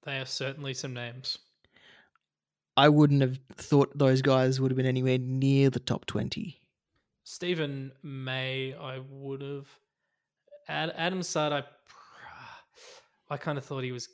They 0.05 0.19
are 0.19 0.27
certainly 0.27 0.75
some 0.75 0.95
names. 0.95 1.39
I 2.77 2.89
wouldn't 2.89 3.21
have 3.21 3.39
thought 3.55 3.97
those 3.97 4.23
guys 4.23 4.61
would 4.61 4.71
have 4.71 4.77
been 4.77 4.87
anywhere 4.87 5.19
near 5.19 5.71
the 5.71 5.79
top 5.79 6.07
20. 6.07 6.59
Steven 7.25 7.93
May, 8.03 8.75
I 8.75 9.01
would 9.09 9.43
have. 9.43 9.69
Ad, 10.69 10.93
Adam 10.97 11.23
Saad, 11.23 11.53
I, 11.53 11.63
I 13.31 13.37
kind 13.37 13.59
of 13.59 13.65
thought 13.65 13.85
he 13.85 13.93
was 13.93 14.09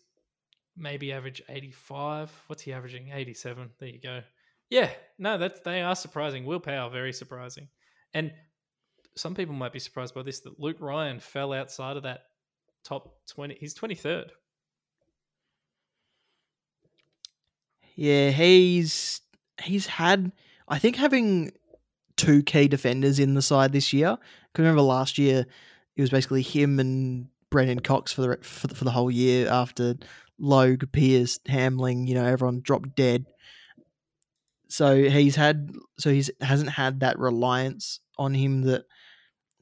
maybe 0.77 1.13
average 1.13 1.43
85. 1.49 2.31
What's 2.49 2.63
he 2.63 2.73
averaging? 2.73 3.11
87. 3.13 3.71
There 3.79 3.89
you 3.89 4.01
go. 4.01 4.23
Yeah, 4.71 4.91
no, 5.19 5.39
that's 5.39 5.61
they 5.61 5.83
are 5.83 5.97
surprising. 5.97 6.45
Will 6.45 6.61
Power, 6.61 6.91
very 6.91 7.13
surprising. 7.13 7.69
And 8.13 8.33
some 9.19 9.35
people 9.35 9.55
might 9.55 9.73
be 9.73 9.79
surprised 9.79 10.15
by 10.15 10.23
this 10.23 10.41
that 10.41 10.61
Luke 10.61 10.79
Ryan 10.81 11.21
fell 11.21 11.53
outside 11.53 11.97
of 11.97 12.05
that 12.05 12.23
top 12.85 13.15
20. 13.29 13.57
He's 13.59 13.75
23rd. 13.75 14.31
Yeah, 17.95 18.31
he's 18.31 19.21
he's 19.63 19.87
had 19.87 20.31
I 20.69 20.79
think 20.79 20.97
having 20.97 21.51
two 22.17 22.43
key 22.43 22.69
defenders 22.69 23.19
in 23.19 23.35
the 23.35 23.43
side 23.43 23.73
this 23.73 23.93
year. 23.93 24.17
Because 24.53 24.63
remember 24.63 24.83
last 24.83 25.19
year 25.19 25.47
it 25.97 26.01
was 26.01 26.11
basically 26.11 26.43
him 26.43 26.79
and 26.79 27.29
Brennan 27.51 27.81
Cox 27.81 28.13
for 28.13 28.23
the 28.23 28.39
for 28.43 28.69
the, 28.69 28.75
for 28.75 28.85
the 28.85 28.91
whole 28.91 29.11
year 29.11 29.49
after 29.49 29.97
Logue, 30.39 30.85
Pearce, 30.93 31.39
Hamling, 31.49 32.07
you 32.07 32.15
know, 32.15 32.25
everyone 32.25 32.61
dropped 32.61 32.95
dead. 32.95 33.27
So 34.69 35.03
he's 35.03 35.35
had 35.35 35.73
so 35.99 36.11
he's 36.11 36.31
hasn't 36.41 36.71
had 36.71 37.01
that 37.01 37.19
reliance 37.19 38.01
on 38.19 38.35
him 38.35 38.63
that 38.63 38.85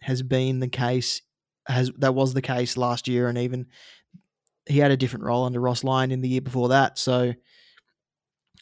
has 0.06 0.22
been 0.22 0.60
the 0.60 0.68
case 0.68 1.20
has 1.66 1.90
that 1.98 2.14
was 2.14 2.32
the 2.32 2.42
case 2.42 2.76
last 2.76 3.08
year 3.08 3.28
and 3.28 3.36
even 3.36 3.66
he 4.66 4.78
had 4.78 4.92
a 4.92 4.96
different 4.96 5.24
role 5.24 5.44
under 5.44 5.60
Ross 5.60 5.82
Lyon 5.82 6.12
in 6.12 6.20
the 6.20 6.28
year 6.28 6.40
before 6.40 6.68
that. 6.68 6.96
So 6.96 7.34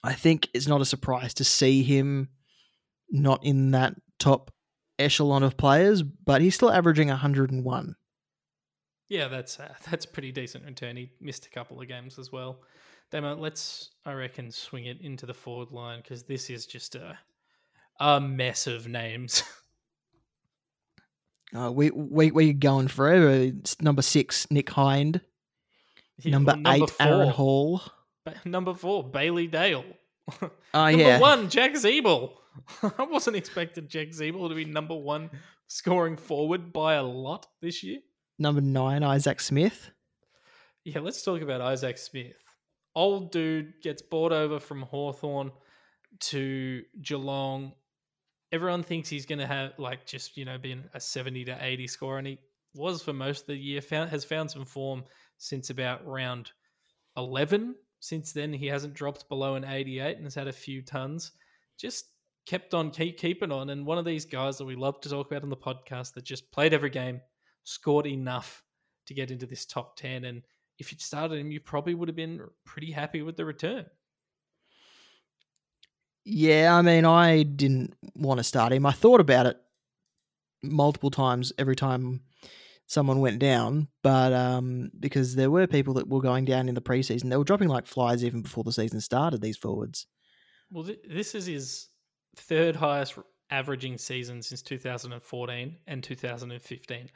I 0.02 0.14
think 0.14 0.48
it's 0.54 0.66
not 0.66 0.80
a 0.80 0.86
surprise 0.86 1.34
to 1.34 1.44
see 1.44 1.82
him 1.82 2.28
not 3.10 3.44
in 3.44 3.72
that 3.72 3.94
top 4.18 4.50
echelon 4.98 5.42
of 5.42 5.56
players, 5.56 6.02
but 6.02 6.40
he's 6.40 6.54
still 6.54 6.70
averaging 6.70 7.08
101. 7.08 7.96
Yeah, 9.08 9.28
that's 9.28 9.60
uh, 9.60 9.74
that's 9.90 10.06
pretty 10.06 10.32
decent 10.32 10.64
return. 10.64 10.96
He 10.96 11.12
missed 11.20 11.46
a 11.46 11.50
couple 11.50 11.80
of 11.80 11.88
games 11.88 12.18
as 12.18 12.32
well. 12.32 12.60
Damo, 13.10 13.36
let's 13.36 13.90
I 14.06 14.14
reckon 14.14 14.50
swing 14.50 14.86
it 14.86 15.02
into 15.02 15.26
the 15.26 15.34
forward 15.34 15.72
line 15.72 16.00
because 16.00 16.22
this 16.22 16.48
is 16.48 16.66
just 16.66 16.94
a 16.94 17.18
a 18.00 18.18
mess 18.18 18.66
of 18.66 18.88
names. 18.88 19.42
Uh, 21.56 21.70
we 21.70 21.90
we 21.90 22.30
we're 22.30 22.52
going 22.52 22.88
forever. 22.88 23.30
It's 23.30 23.80
number 23.80 24.02
six, 24.02 24.50
Nick 24.50 24.70
Hind. 24.70 25.20
Yeah, 26.22 26.32
Number, 26.32 26.54
well, 26.64 26.74
eight, 26.84 26.94
Aaron. 27.00 27.28
Hall. 27.30 27.82
Ba- 28.24 28.34
Number 28.44 28.74
four, 28.74 29.04
Bailey 29.04 29.46
Dale. 29.46 29.84
Oh 30.76 30.90
number 30.90 30.98
yeah, 30.98 31.20
one, 31.20 31.48
Jack 31.50 31.74
Ziebell. 31.74 32.32
I 32.98 33.02
wasn't 33.04 33.36
expecting 33.36 33.86
Jack 33.86 34.08
Ziebell 34.08 34.48
to 34.48 34.54
be 34.56 34.64
number 34.64 34.96
one 34.96 35.30
scoring 35.68 36.16
forward 36.16 36.72
by 36.72 36.94
a 36.94 37.02
lot 37.02 37.46
this 37.62 37.82
year. 37.84 38.00
number 38.40 38.60
nine, 38.60 39.04
Isaac 39.04 39.40
Smith. 39.40 39.90
Yeah, 40.84 40.98
let's 41.00 41.22
talk 41.22 41.42
about 41.42 41.60
Isaac 41.60 41.98
Smith. 41.98 42.34
Old 42.96 43.30
dude 43.30 43.74
gets 43.82 44.02
bought 44.02 44.32
over 44.32 44.58
from 44.58 44.82
Hawthorn 44.82 45.52
to 46.20 46.82
Geelong. 47.00 47.72
Everyone 48.54 48.84
thinks 48.84 49.08
he's 49.08 49.26
going 49.26 49.40
to 49.40 49.48
have 49.48 49.72
like 49.78 50.06
just 50.06 50.36
you 50.36 50.44
know 50.44 50.58
been 50.58 50.84
a 50.94 51.00
seventy 51.00 51.44
to 51.44 51.58
eighty 51.60 51.88
score, 51.88 52.18
and 52.18 52.26
he 52.28 52.38
was 52.72 53.02
for 53.02 53.12
most 53.12 53.40
of 53.40 53.46
the 53.48 53.56
year. 53.56 53.80
Found 53.80 54.10
has 54.10 54.24
found 54.24 54.48
some 54.48 54.64
form 54.64 55.02
since 55.38 55.70
about 55.70 56.06
round 56.06 56.52
eleven. 57.16 57.74
Since 57.98 58.32
then, 58.32 58.52
he 58.52 58.68
hasn't 58.68 58.94
dropped 58.94 59.28
below 59.28 59.56
an 59.56 59.64
eighty-eight 59.64 60.16
and 60.16 60.24
has 60.24 60.36
had 60.36 60.46
a 60.46 60.52
few 60.52 60.82
tons. 60.82 61.32
Just 61.80 62.04
kept 62.46 62.74
on 62.74 62.92
keep 62.92 63.18
keeping 63.18 63.50
on, 63.50 63.70
and 63.70 63.84
one 63.84 63.98
of 63.98 64.04
these 64.04 64.24
guys 64.24 64.56
that 64.58 64.66
we 64.66 64.76
love 64.76 65.00
to 65.00 65.08
talk 65.08 65.26
about 65.26 65.42
on 65.42 65.50
the 65.50 65.56
podcast 65.56 66.14
that 66.14 66.24
just 66.24 66.52
played 66.52 66.72
every 66.72 66.90
game, 66.90 67.20
scored 67.64 68.06
enough 68.06 68.62
to 69.06 69.14
get 69.14 69.32
into 69.32 69.46
this 69.46 69.66
top 69.66 69.96
ten, 69.96 70.26
and 70.26 70.42
if 70.78 70.92
you'd 70.92 71.00
started 71.00 71.40
him, 71.40 71.50
you 71.50 71.58
probably 71.58 71.94
would 71.94 72.08
have 72.08 72.14
been 72.14 72.40
pretty 72.64 72.92
happy 72.92 73.22
with 73.22 73.36
the 73.36 73.44
return. 73.44 73.84
Yeah, 76.24 76.74
I 76.74 76.82
mean, 76.82 77.04
I 77.04 77.42
didn't 77.42 77.94
want 78.14 78.38
to 78.38 78.44
start 78.44 78.72
him. 78.72 78.86
I 78.86 78.92
thought 78.92 79.20
about 79.20 79.46
it 79.46 79.58
multiple 80.62 81.10
times 81.10 81.52
every 81.58 81.76
time 81.76 82.20
someone 82.86 83.20
went 83.20 83.38
down, 83.38 83.88
but 84.02 84.32
um, 84.32 84.90
because 84.98 85.34
there 85.34 85.50
were 85.50 85.66
people 85.66 85.94
that 85.94 86.08
were 86.08 86.20
going 86.20 86.44
down 86.44 86.68
in 86.68 86.74
the 86.74 86.80
preseason, 86.80 87.30
they 87.30 87.36
were 87.36 87.44
dropping 87.44 87.68
like 87.68 87.86
flies 87.86 88.24
even 88.24 88.42
before 88.42 88.64
the 88.64 88.72
season 88.72 89.00
started. 89.00 89.40
These 89.40 89.56
forwards. 89.56 90.06
Well, 90.70 90.84
th- 90.84 91.00
this 91.08 91.34
is 91.34 91.46
his 91.46 91.88
third 92.36 92.76
highest 92.76 93.18
averaging 93.50 93.98
season 93.98 94.42
since 94.42 94.62
2014 94.62 95.76
and 95.86 96.02
2015. 96.02 97.10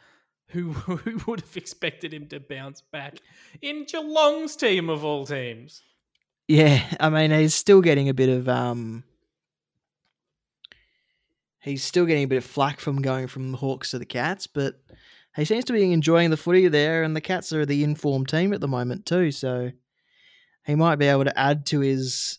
Who, 0.50 0.72
who 0.72 1.20
would 1.26 1.40
have 1.40 1.56
expected 1.56 2.12
him 2.12 2.26
to 2.28 2.40
bounce 2.40 2.82
back 2.92 3.16
in 3.62 3.84
Geelong's 3.84 4.56
team 4.56 4.88
of 4.88 5.04
all 5.04 5.26
teams? 5.26 5.82
Yeah, 6.48 6.82
I 6.98 7.10
mean, 7.10 7.30
he's 7.30 7.54
still 7.54 7.82
getting 7.82 8.08
a 8.08 8.14
bit 8.14 8.30
of 8.30 8.48
um, 8.48 9.04
he's 11.60 11.84
still 11.84 12.06
getting 12.06 12.24
a 12.24 12.28
bit 12.28 12.38
of 12.38 12.44
flack 12.44 12.80
from 12.80 13.02
going 13.02 13.26
from 13.26 13.52
the 13.52 13.58
Hawks 13.58 13.90
to 13.90 13.98
the 13.98 14.06
Cats, 14.06 14.46
but 14.46 14.80
he 15.36 15.44
seems 15.44 15.66
to 15.66 15.74
be 15.74 15.92
enjoying 15.92 16.30
the 16.30 16.38
footy 16.38 16.66
there, 16.68 17.02
and 17.02 17.14
the 17.14 17.20
Cats 17.20 17.52
are 17.52 17.66
the 17.66 17.84
informed 17.84 18.28
team 18.28 18.54
at 18.54 18.62
the 18.62 18.66
moment 18.66 19.04
too, 19.04 19.30
so 19.30 19.70
he 20.64 20.74
might 20.74 20.96
be 20.96 21.06
able 21.06 21.24
to 21.24 21.38
add 21.38 21.66
to 21.66 21.80
his 21.80 22.38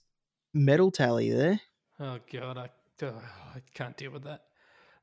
medal 0.56 0.90
tally 0.90 1.32
there. 1.32 1.62
Oh 2.00 2.18
god, 2.34 2.58
I, 2.58 2.70
oh, 3.04 3.22
I 3.56 3.62
can't 3.76 3.96
deal 3.96 4.12
with 4.12 4.24
that. 4.24 4.42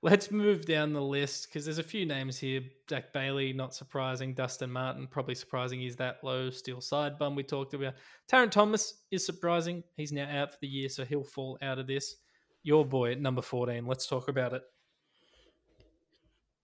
Let's 0.02 0.30
move 0.30 0.66
down 0.66 0.92
the 0.92 1.00
list 1.00 1.48
because 1.48 1.64
there's 1.64 1.78
a 1.78 1.82
few 1.82 2.04
names 2.04 2.38
here. 2.38 2.60
Jack 2.86 3.12
Bailey, 3.12 3.52
not 3.52 3.74
surprising. 3.74 4.34
Dustin 4.34 4.70
Martin, 4.70 5.06
probably 5.06 5.34
surprising. 5.34 5.80
He's 5.80 5.96
that 5.96 6.18
low. 6.22 6.50
Steel 6.50 6.80
side 6.80 7.18
bum 7.18 7.34
we 7.34 7.42
talked 7.42 7.74
about. 7.74 7.94
Tarryn 8.30 8.50
Thomas 8.50 8.94
is 9.10 9.24
surprising. 9.24 9.82
He's 9.96 10.12
now 10.12 10.28
out 10.30 10.52
for 10.52 10.58
the 10.60 10.68
year, 10.68 10.88
so 10.88 11.04
he'll 11.04 11.24
fall 11.24 11.58
out 11.62 11.78
of 11.78 11.86
this. 11.86 12.16
Your 12.62 12.84
boy 12.84 13.12
at 13.12 13.20
number 13.20 13.42
14. 13.42 13.86
Let's 13.86 14.06
talk 14.06 14.28
about 14.28 14.52
it. 14.52 14.62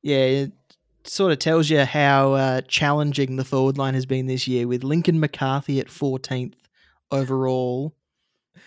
Yeah, 0.03 0.16
it 0.16 0.53
sort 1.05 1.33
of 1.33 1.38
tells 1.38 1.71
you 1.71 1.85
how 1.85 2.35
uh, 2.35 2.61
challenging 2.62 3.37
the 3.37 3.45
forward 3.45 3.79
line 3.79 3.95
has 3.95 4.07
been 4.07 4.27
this 4.27 4.47
year, 4.47 4.68
with 4.68 4.85
Lincoln 4.85 5.18
McCarthy 5.18 5.81
at 5.81 5.88
14th 5.88 6.55
overall, 7.11 7.95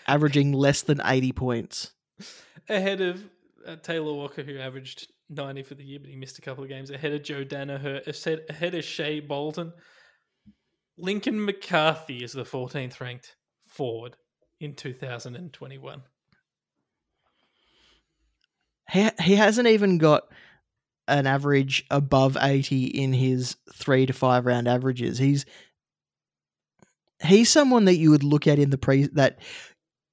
averaging 0.08 0.54
less 0.54 0.82
than 0.82 1.02
80 1.04 1.34
points. 1.34 1.92
Ahead 2.70 3.02
of 3.02 3.24
uh, 3.66 3.76
Taylor 3.78 4.14
Walker, 4.14 4.44
who 4.44 4.58
averaged 4.58 5.08
90 5.30 5.64
for 5.64 5.76
the 5.76 5.84
year, 5.84 6.00
but 6.00 6.10
he 6.10 6.16
missed 6.16 6.38
a 6.38 6.42
couple 6.42 6.64
of 6.64 6.70
games. 6.70 6.92
Ahead 6.92 7.14
of 7.14 7.24
Joe 7.24 7.44
Daniher. 7.44 8.06
Ahead 8.08 8.42
ahead 8.50 8.76
of 8.76 8.84
Shai 8.84 9.20
Bolton. 9.20 9.74
Lincoln 10.98 11.44
McCarthy 11.44 12.24
is 12.24 12.32
the 12.32 12.44
14th 12.44 13.00
ranked 13.02 13.36
forward 13.68 14.16
in 14.60 14.76
2021. 14.76 16.02
He, 18.92 19.10
he 19.22 19.36
hasn't 19.36 19.68
even 19.68 19.98
got 19.98 20.24
an 21.08 21.28
average 21.28 21.86
above 21.92 22.38
80 22.40 22.86
in 22.86 23.14
his 23.14 23.58
three 23.74 24.06
to 24.06 24.14
five 24.14 24.46
round 24.46 24.68
averages. 24.68 25.18
He's 25.18 25.46
he's 27.24 27.50
someone 27.50 27.86
that 27.86 27.98
you 27.98 28.12
would 28.12 28.24
look 28.24 28.48
at 28.48 28.60
in 28.60 28.70
the 28.70 28.78
pre 28.78 29.08
that 29.14 29.40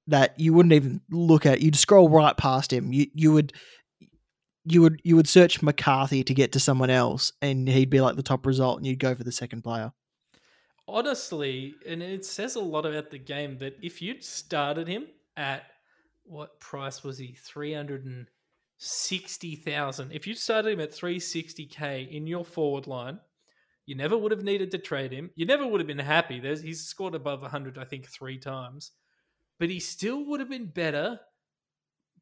that 0.07 0.39
you 0.39 0.53
wouldn't 0.53 0.73
even 0.73 1.01
look 1.09 1.45
at. 1.45 1.61
You'd 1.61 1.75
scroll 1.75 2.09
right 2.09 2.35
past 2.35 2.73
him. 2.73 2.91
You 2.91 3.07
you 3.13 3.31
would 3.31 3.53
you 4.65 4.81
would 4.81 5.01
you 5.03 5.15
would 5.15 5.27
search 5.27 5.61
McCarthy 5.61 6.23
to 6.23 6.33
get 6.33 6.51
to 6.53 6.59
someone 6.59 6.89
else, 6.89 7.31
and 7.41 7.67
he'd 7.67 7.89
be 7.89 8.01
like 8.01 8.15
the 8.15 8.23
top 8.23 8.45
result, 8.45 8.77
and 8.77 8.87
you'd 8.87 8.99
go 8.99 9.15
for 9.15 9.23
the 9.23 9.31
second 9.31 9.63
player. 9.63 9.91
Honestly, 10.87 11.75
and 11.87 12.03
it 12.03 12.25
says 12.25 12.55
a 12.55 12.61
lot 12.61 12.85
about 12.85 13.09
the 13.09 13.17
game 13.17 13.57
that 13.59 13.77
if 13.81 14.01
you'd 14.01 14.23
started 14.23 14.87
him 14.87 15.07
at 15.37 15.63
what 16.25 16.59
price 16.59 17.03
was 17.03 17.17
he? 17.17 17.33
360,000. 17.33 20.11
If 20.11 20.27
you 20.27 20.35
started 20.35 20.73
him 20.73 20.81
at 20.81 20.91
360k 20.91 22.11
in 22.11 22.27
your 22.27 22.43
forward 22.43 22.87
line, 22.87 23.21
you 23.85 23.95
never 23.95 24.17
would 24.17 24.31
have 24.31 24.43
needed 24.43 24.71
to 24.71 24.77
trade 24.77 25.11
him. 25.11 25.31
You 25.35 25.45
never 25.45 25.67
would 25.67 25.81
have 25.81 25.87
been 25.87 25.99
happy. 25.99 26.39
There's, 26.39 26.61
he's 26.61 26.85
scored 26.85 27.15
above 27.15 27.41
100, 27.41 27.77
I 27.77 27.83
think, 27.83 28.07
three 28.07 28.37
times. 28.37 28.91
But 29.59 29.69
he 29.69 29.79
still 29.79 30.25
would 30.25 30.39
have 30.39 30.49
been 30.49 30.65
better 30.65 31.19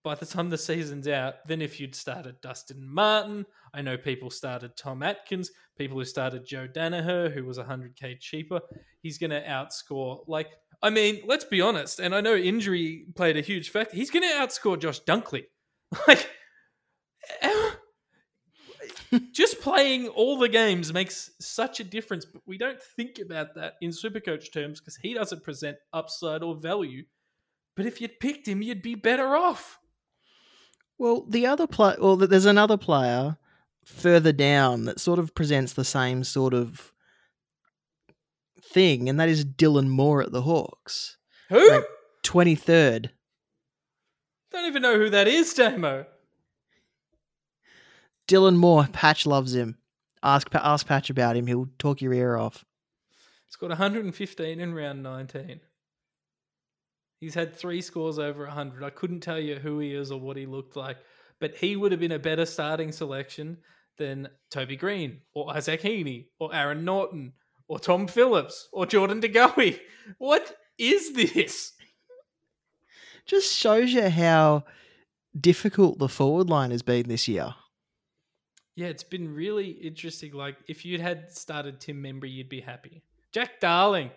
by 0.04 0.16
the 0.16 0.26
time 0.26 0.50
the 0.50 0.58
season's 0.58 1.08
out 1.08 1.48
than 1.48 1.62
if 1.62 1.80
you'd 1.80 1.96
started 1.96 2.42
Dustin 2.42 2.84
Martin. 2.88 3.46
I 3.74 3.82
know 3.82 3.98
people 3.98 4.30
started 4.30 4.76
Tom 4.76 5.04
Atkins, 5.04 5.52
people 5.78 5.98
who 5.98 6.06
started 6.06 6.46
Joe 6.46 6.68
Daniher, 6.68 7.32
who 7.32 7.46
was 7.46 7.58
100k 7.58 8.20
cheaper. 8.20 8.60
He's 9.02 9.18
going 9.18 9.30
to 9.30 9.44
outscore, 9.44 10.24
like, 10.28 10.48
I 10.82 10.90
mean, 10.90 11.22
let's 11.26 11.46
be 11.46 11.62
honest, 11.62 12.00
and 12.00 12.16
I 12.16 12.22
know 12.22 12.36
injury 12.36 13.06
played 13.16 13.38
a 13.38 13.42
huge 13.42 13.70
factor. 13.70 13.96
He's 13.96 14.10
going 14.10 14.28
to 14.28 14.36
outscore 14.36 14.80
Josh 14.80 15.02
Dunkley. 15.02 15.44
Like, 16.08 16.26
just 19.32 19.60
playing 19.60 20.08
all 20.08 20.38
the 20.38 20.48
games 20.48 20.94
makes 20.94 21.32
such 21.40 21.80
a 21.80 21.84
difference, 21.84 22.26
but 22.26 22.42
we 22.46 22.58
don't 22.58 22.82
think 22.96 23.20
about 23.20 23.56
that 23.56 23.74
in 23.82 23.90
Supercoach 23.90 24.54
terms 24.54 24.80
because 24.80 24.96
he 24.96 25.14
doesn't 25.14 25.44
present 25.44 25.78
upside 25.94 26.44
or 26.44 26.56
value. 26.56 27.04
But 27.76 27.86
if 27.86 28.02
you'd 28.02 28.20
picked 28.20 28.48
him, 28.48 28.62
you'd 28.62 28.82
be 28.82 28.96
better 28.96 29.36
off. 29.36 29.80
Well, 30.98 31.26
the 31.28 31.48
other 31.48 31.68
play, 31.68 31.96
well, 32.00 32.16
there's 32.18 32.46
another 32.46 32.78
player 32.78 33.38
further 33.86 34.32
down 34.32 34.86
that 34.86 35.00
sort 35.00 35.18
of 35.20 35.34
presents 35.34 35.74
the 35.74 35.84
same 35.86 36.24
sort 36.24 36.54
of 36.54 36.92
thing, 38.64 39.10
and 39.10 39.20
that 39.20 39.30
is 39.30 39.44
Dylan 39.46 39.88
Moore 39.88 40.22
at 40.22 40.32
the 40.32 40.44
Hawks, 40.44 41.18
Who? 41.50 41.72
Like- 41.72 41.86
twenty 42.24 42.56
third. 42.56 43.12
Don't 44.52 44.66
even 44.66 44.82
know 44.82 44.98
who 44.98 45.10
that 45.10 45.28
is, 45.28 45.54
Damo. 45.54 46.06
Dylan 48.28 48.56
Moore, 48.58 48.88
Patch 48.92 49.26
loves 49.26 49.56
him. 49.56 49.78
Ask 50.22 50.50
ask 50.54 50.86
Patch 50.86 51.10
about 51.10 51.36
him; 51.36 51.48
he'll 51.48 51.70
talk 51.80 52.02
your 52.02 52.14
ear 52.14 52.38
off. 52.38 52.64
He's 53.48 53.56
got 53.56 53.70
115 53.70 54.60
in 54.60 54.74
round 54.74 55.02
19. 55.04 55.62
He's 57.22 57.36
had 57.36 57.56
three 57.56 57.82
scores 57.82 58.18
over 58.18 58.46
100. 58.46 58.84
I 58.84 58.90
couldn't 58.90 59.20
tell 59.20 59.40
you 59.40 59.56
who 59.56 59.78
he 59.78 59.94
is 59.94 60.12
or 60.12 60.20
what 60.20 60.38
he 60.38 60.48
looked 60.48 60.76
like, 60.76 60.98
but 61.40 61.56
he 61.56 61.76
would 61.76 61.92
have 61.92 62.02
been 62.02 62.12
a 62.12 62.20
better 62.20 62.48
starting 62.48 62.92
selection 62.92 63.58
than 63.98 64.28
Toby 64.50 64.76
Greene 64.76 65.22
or 65.36 65.56
Isaac 65.56 65.84
Heaney 65.84 66.26
or 66.40 66.54
Aaron 66.54 66.84
Naughton 66.84 67.34
or 67.68 67.78
Tom 67.78 68.08
Phillips 68.08 68.68
or 68.74 68.88
Jordan 68.88 69.22
DeGoey. 69.22 69.80
What 70.18 70.58
is 70.80 71.14
this? 71.14 71.74
Just 73.28 73.56
shows 73.56 73.94
you 73.94 74.10
how 74.10 74.64
difficult 75.40 76.00
the 76.00 76.10
forward 76.10 76.50
line 76.50 76.72
has 76.72 76.82
been 76.82 77.08
this 77.08 77.28
year. 77.28 77.54
Yeah, 78.76 78.88
it's 78.88 79.04
been 79.04 79.32
really 79.32 79.70
interesting. 79.70 80.34
Like, 80.34 80.58
if 80.68 80.84
you'd 80.86 81.02
had 81.02 81.32
started 81.32 81.80
Tim 81.80 82.02
Membrey, 82.02 82.32
you'd 82.32 82.50
be 82.50 82.62
happy. 82.62 83.04
Jack 83.32 83.60
Darling 83.60 84.10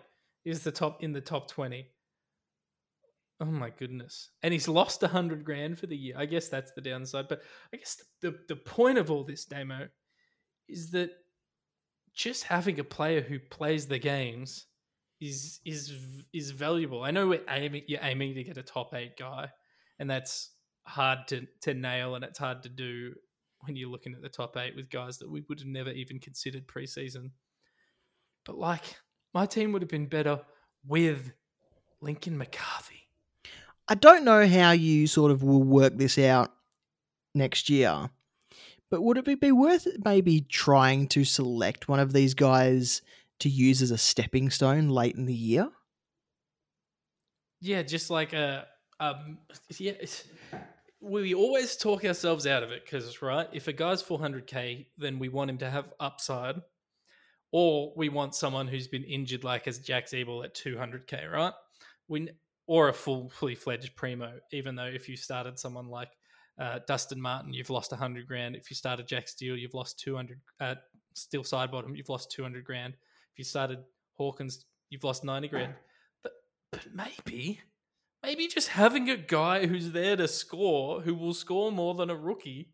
is 0.43 0.63
the 0.63 0.71
top 0.71 1.03
in 1.03 1.11
the 1.11 1.21
top 1.21 1.47
20. 1.47 1.85
Oh 3.41 3.45
my 3.45 3.69
goodness. 3.69 4.29
And 4.43 4.53
he's 4.53 4.67
lost 4.67 5.03
a 5.03 5.07
hundred 5.07 5.43
grand 5.43 5.77
for 5.77 5.87
the 5.87 5.97
year. 5.97 6.15
I 6.17 6.25
guess 6.25 6.47
that's 6.47 6.71
the 6.71 6.81
downside. 6.81 7.27
But 7.27 7.41
I 7.73 7.77
guess 7.77 8.01
the, 8.21 8.31
the, 8.31 8.37
the 8.49 8.55
point 8.55 8.97
of 8.97 9.11
all 9.11 9.23
this 9.23 9.45
Damo 9.45 9.87
is 10.69 10.91
that 10.91 11.11
just 12.13 12.45
having 12.45 12.79
a 12.79 12.83
player 12.83 13.21
who 13.21 13.39
plays 13.39 13.87
the 13.87 13.99
games 13.99 14.67
is 15.19 15.59
is 15.65 15.93
is 16.33 16.51
valuable. 16.51 17.03
I 17.03 17.11
know 17.11 17.27
we're 17.27 17.41
aiming 17.49 17.83
you're 17.87 17.99
aiming 18.01 18.35
to 18.35 18.43
get 18.43 18.57
a 18.57 18.63
top 18.63 18.93
eight 18.93 19.17
guy, 19.17 19.49
and 19.99 20.09
that's 20.09 20.51
hard 20.83 21.27
to 21.27 21.45
to 21.61 21.73
nail 21.73 22.15
and 22.15 22.23
it's 22.23 22.39
hard 22.39 22.63
to 22.63 22.69
do 22.69 23.13
when 23.61 23.75
you're 23.75 23.89
looking 23.89 24.13
at 24.13 24.21
the 24.21 24.29
top 24.29 24.55
eight 24.57 24.75
with 24.75 24.89
guys 24.89 25.17
that 25.17 25.29
we 25.29 25.43
would 25.49 25.59
have 25.59 25.67
never 25.67 25.89
even 25.89 26.19
considered 26.19 26.67
preseason. 26.67 27.31
But 28.45 28.57
like 28.57 28.97
my 29.33 29.45
team 29.45 29.71
would 29.71 29.81
have 29.81 29.89
been 29.89 30.07
better 30.07 30.39
with 30.85 31.31
Lincoln 32.01 32.37
McCarthy. 32.37 33.04
I 33.87 33.95
don't 33.95 34.23
know 34.23 34.47
how 34.47 34.71
you 34.71 35.07
sort 35.07 35.31
of 35.31 35.43
will 35.43 35.63
work 35.63 35.97
this 35.97 36.17
out 36.17 36.51
next 37.33 37.69
year, 37.69 38.09
but 38.89 39.01
would 39.01 39.17
it 39.17 39.39
be 39.39 39.51
worth 39.51 39.87
maybe 40.03 40.41
trying 40.41 41.07
to 41.09 41.23
select 41.23 41.87
one 41.87 41.99
of 41.99 42.13
these 42.13 42.33
guys 42.33 43.01
to 43.39 43.49
use 43.49 43.81
as 43.81 43.91
a 43.91 43.97
stepping 43.97 44.49
stone 44.49 44.89
late 44.89 45.15
in 45.15 45.25
the 45.25 45.33
year? 45.33 45.69
Yeah, 47.61 47.83
just 47.83 48.09
like 48.09 48.33
a 48.33 48.67
um 48.99 49.37
yeah, 49.77 49.93
we 51.01 51.35
always 51.35 51.75
talk 51.75 52.03
ourselves 52.05 52.47
out 52.47 52.63
of 52.63 52.71
it 52.71 52.83
because 52.85 53.21
right, 53.21 53.47
if 53.53 53.67
a 53.67 53.73
guy's 53.73 54.01
400k, 54.01 54.87
then 54.97 55.19
we 55.19 55.29
want 55.29 55.49
him 55.49 55.57
to 55.59 55.69
have 55.69 55.93
upside, 55.99 56.55
or 57.51 57.93
we 57.95 58.09
want 58.09 58.33
someone 58.33 58.67
who's 58.67 58.87
been 58.87 59.03
injured, 59.03 59.43
like 59.43 59.67
as 59.67 59.77
Jack 59.79 60.07
Ziebell 60.07 60.43
at 60.43 60.55
200k, 60.55 61.31
right? 61.31 61.53
We 62.07 62.29
or 62.67 62.89
a 62.89 62.93
full 62.93 63.29
fully 63.29 63.55
fledged 63.55 63.95
primo. 63.95 64.33
Even 64.51 64.75
though 64.75 64.85
if 64.85 65.07
you 65.07 65.17
started 65.17 65.59
someone 65.59 65.87
like 65.87 66.09
uh, 66.59 66.79
Dustin 66.87 67.21
Martin, 67.21 67.53
you've 67.53 67.69
lost 67.69 67.91
100 67.91 68.27
grand. 68.27 68.55
If 68.55 68.69
you 68.69 68.75
started 68.75 69.07
Jack 69.07 69.27
Steele, 69.27 69.57
you've 69.57 69.73
lost 69.73 69.99
200. 69.99 70.39
Uh, 70.59 70.75
Steele 71.13 71.43
Sidebottom, 71.43 71.95
you've 71.95 72.09
lost 72.09 72.31
200 72.31 72.63
grand. 72.65 72.93
If 72.93 73.39
you 73.39 73.43
started 73.43 73.79
Hawkins, 74.13 74.65
you've 74.89 75.03
lost 75.03 75.23
90 75.23 75.47
grand. 75.47 75.73
But 76.23 76.33
but 76.71 76.87
maybe 76.93 77.61
maybe 78.25 78.47
just 78.47 78.69
having 78.69 79.09
a 79.09 79.17
guy 79.17 79.67
who's 79.67 79.91
there 79.91 80.15
to 80.15 80.27
score, 80.27 81.01
who 81.01 81.13
will 81.13 81.33
score 81.33 81.71
more 81.71 81.93
than 81.93 82.09
a 82.09 82.15
rookie, 82.15 82.71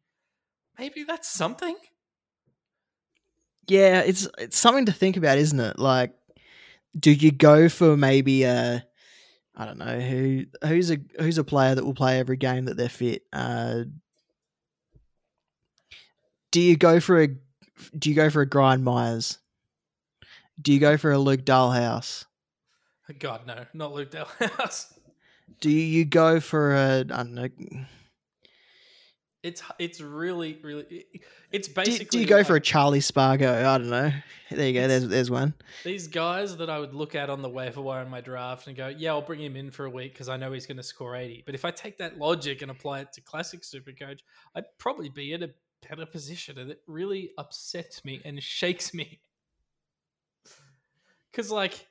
maybe 0.79 1.03
that's 1.03 1.27
something. 1.27 1.75
Yeah, 3.67 4.01
it's 4.01 4.27
it's 4.37 4.57
something 4.57 4.85
to 4.85 4.93
think 4.93 5.17
about, 5.17 5.37
isn't 5.37 5.59
it? 5.59 5.77
Like, 5.77 6.13
do 6.97 7.11
you 7.11 7.31
go 7.31 7.69
for 7.69 7.97
maybe 7.97 8.43
a 8.43 8.85
I 9.56 9.66
don't 9.66 9.78
know 9.78 9.99
who 9.99 10.45
who's 10.64 10.91
a 10.91 10.97
who's 11.20 11.38
a 11.38 11.43
player 11.43 11.76
that 11.76 11.84
will 11.84 11.93
play 11.93 12.20
every 12.20 12.38
game 12.38 12.66
that 12.66 12.78
they're 12.78 12.89
fit. 12.89 13.24
Uh, 13.34 13.84
do 16.52 16.62
you 16.62 16.78
go 16.78 16.99
for 16.99 17.22
a 17.22 17.28
do 17.97 18.10
you 18.10 18.16
go 18.16 18.30
for 18.30 18.41
a 18.41 18.45
Grind 18.45 18.84
Myers? 18.84 19.39
Do 20.62 20.74
you 20.74 20.80
go 20.80 20.97
for 20.97 21.12
a 21.12 21.18
Luke 21.18 21.41
Dahlhaus? 21.41 22.26
God 23.20 23.45
no, 23.45 23.66
not 23.74 23.93
Luke 23.93 24.12
Dahlhaus. 24.12 24.93
Do 25.60 25.70
you 25.70 26.06
go 26.06 26.39
for 26.39 26.74
a 26.74 26.99
I 26.99 27.04
don't 27.04 27.34
know? 27.34 27.49
Do, 29.43 29.47
It's 29.49 29.63
it's 29.79 30.01
really 30.01 30.59
really 30.61 31.05
it's 31.51 31.67
basically. 31.67 31.83
do 31.83 31.91
basically 31.91 32.19
you 32.21 32.27
go 32.27 32.43
for 32.43 32.55
a 32.55 32.61
Charlie 32.61 33.01
Spargo? 33.01 33.51
I 33.51 33.77
don't 33.77 33.89
know. 33.89 34.11
There 34.49 34.67
you 34.67 34.73
go. 34.73 34.87
There's 34.87 35.07
there's 35.07 35.31
one. 35.31 35.53
these 35.83 36.07
guys 36.07 36.57
that 36.57 36.69
I 36.69 36.79
would 36.79 36.93
look 36.93 37.15
at 37.15 37.29
on 37.29 37.41
the 37.41 37.49
waiver 37.49 37.81
wire 37.81 38.03
in 38.03 38.09
my 38.09 38.21
draft 38.21 38.67
and 38.67 38.75
go, 38.75 38.87
yeah, 38.89 39.11
I'll 39.11 39.21
bring 39.21 39.39
him 39.41 39.55
in 39.55 39.71
for 39.71 39.85
a 39.85 39.89
week 39.89 40.13
because 40.13 40.29
I 40.29 40.37
know 40.37 40.51
he's 40.51 40.65
going 40.65 40.77
to 40.77 40.83
score 40.83 41.15
eighty. 41.15 41.41
But 41.45 41.55
if 41.55 41.65
I 41.65 41.71
take 41.71 41.97
that 41.99 42.17
logic 42.17 42.61
and 42.61 42.69
apply 42.71 42.99
it 43.01 43.13
to 43.13 43.21
classic 43.21 43.63
Super 43.63 43.91
Coach, 43.91 44.21
I'd 44.55 44.65
probably 44.77 45.09
be 45.09 45.33
in 45.33 45.43
a 45.43 45.49
better 45.87 46.05
position, 46.05 46.59
and 46.59 46.69
it 46.69 46.81
really 46.87 47.31
upsets 47.37 48.05
me 48.05 48.21
and 48.23 48.41
shakes 48.43 48.93
me 48.93 49.19
because 51.31 51.49
like 51.49 51.87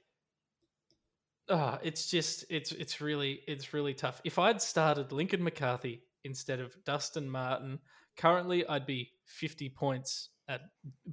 ah 1.48 1.78
it's 1.82 2.08
just 2.08 2.44
it's 2.48 2.70
it's 2.72 3.00
really 3.00 3.40
it's 3.48 3.74
really 3.74 3.92
tough 3.92 4.20
if 4.24 4.38
i'd 4.38 4.62
started 4.62 5.10
lincoln 5.10 5.42
mccarthy 5.42 6.00
instead 6.24 6.60
of 6.60 6.76
dustin 6.84 7.28
martin. 7.28 7.78
Currently 8.16 8.66
i'd 8.68 8.86
be 8.86 9.12
50 9.24 9.70
points 9.70 10.30
at 10.48 10.62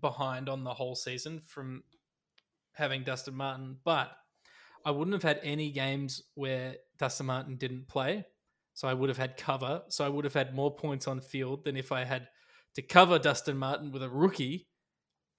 behind 0.02 0.50
on 0.50 0.64
the 0.64 0.74
whole 0.74 0.96
season 0.96 1.42
from 1.46 1.84
having 2.74 3.04
dustin 3.04 3.36
martin 3.36 3.78
but 3.84 4.12
i 4.86 4.92
wouldn't 4.92 5.14
have 5.14 5.24
had 5.24 5.40
any 5.44 5.72
games 5.72 6.24
where 6.36 6.76
dustin 6.98 7.28
martin 7.28 7.56
didn't 7.56 7.88
play 7.88 8.26
so 8.74 8.88
i 8.88 8.94
would 8.94 9.10
have 9.10 9.18
had 9.18 9.38
cover. 9.38 9.82
So 9.90 10.06
i 10.06 10.10
would 10.10 10.26
have 10.26 10.34
had 10.34 10.54
more 10.54 10.76
points 10.76 11.08
on 11.08 11.22
field 11.22 11.66
than 11.66 11.78
if 11.78 11.92
i 11.92 12.04
had 12.04 12.28
to 12.78 12.84
cover 12.84 13.18
dustin 13.18 13.58
martin 13.58 13.92
with 13.92 14.04
a 14.04 14.10
rookie. 14.10 14.68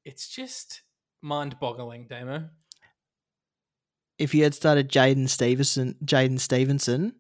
It's 0.05 0.29
just 0.29 0.83
mind-boggling 1.23 2.09
damo. 2.09 2.49
If 4.19 4.35
you 4.35 4.43
had 4.43 4.55
started 4.55 4.91
Jaidyn 4.91 5.29
Stephenson, 5.29 5.95
Jaidyn 6.05 6.41
Stephenson, 6.41 7.14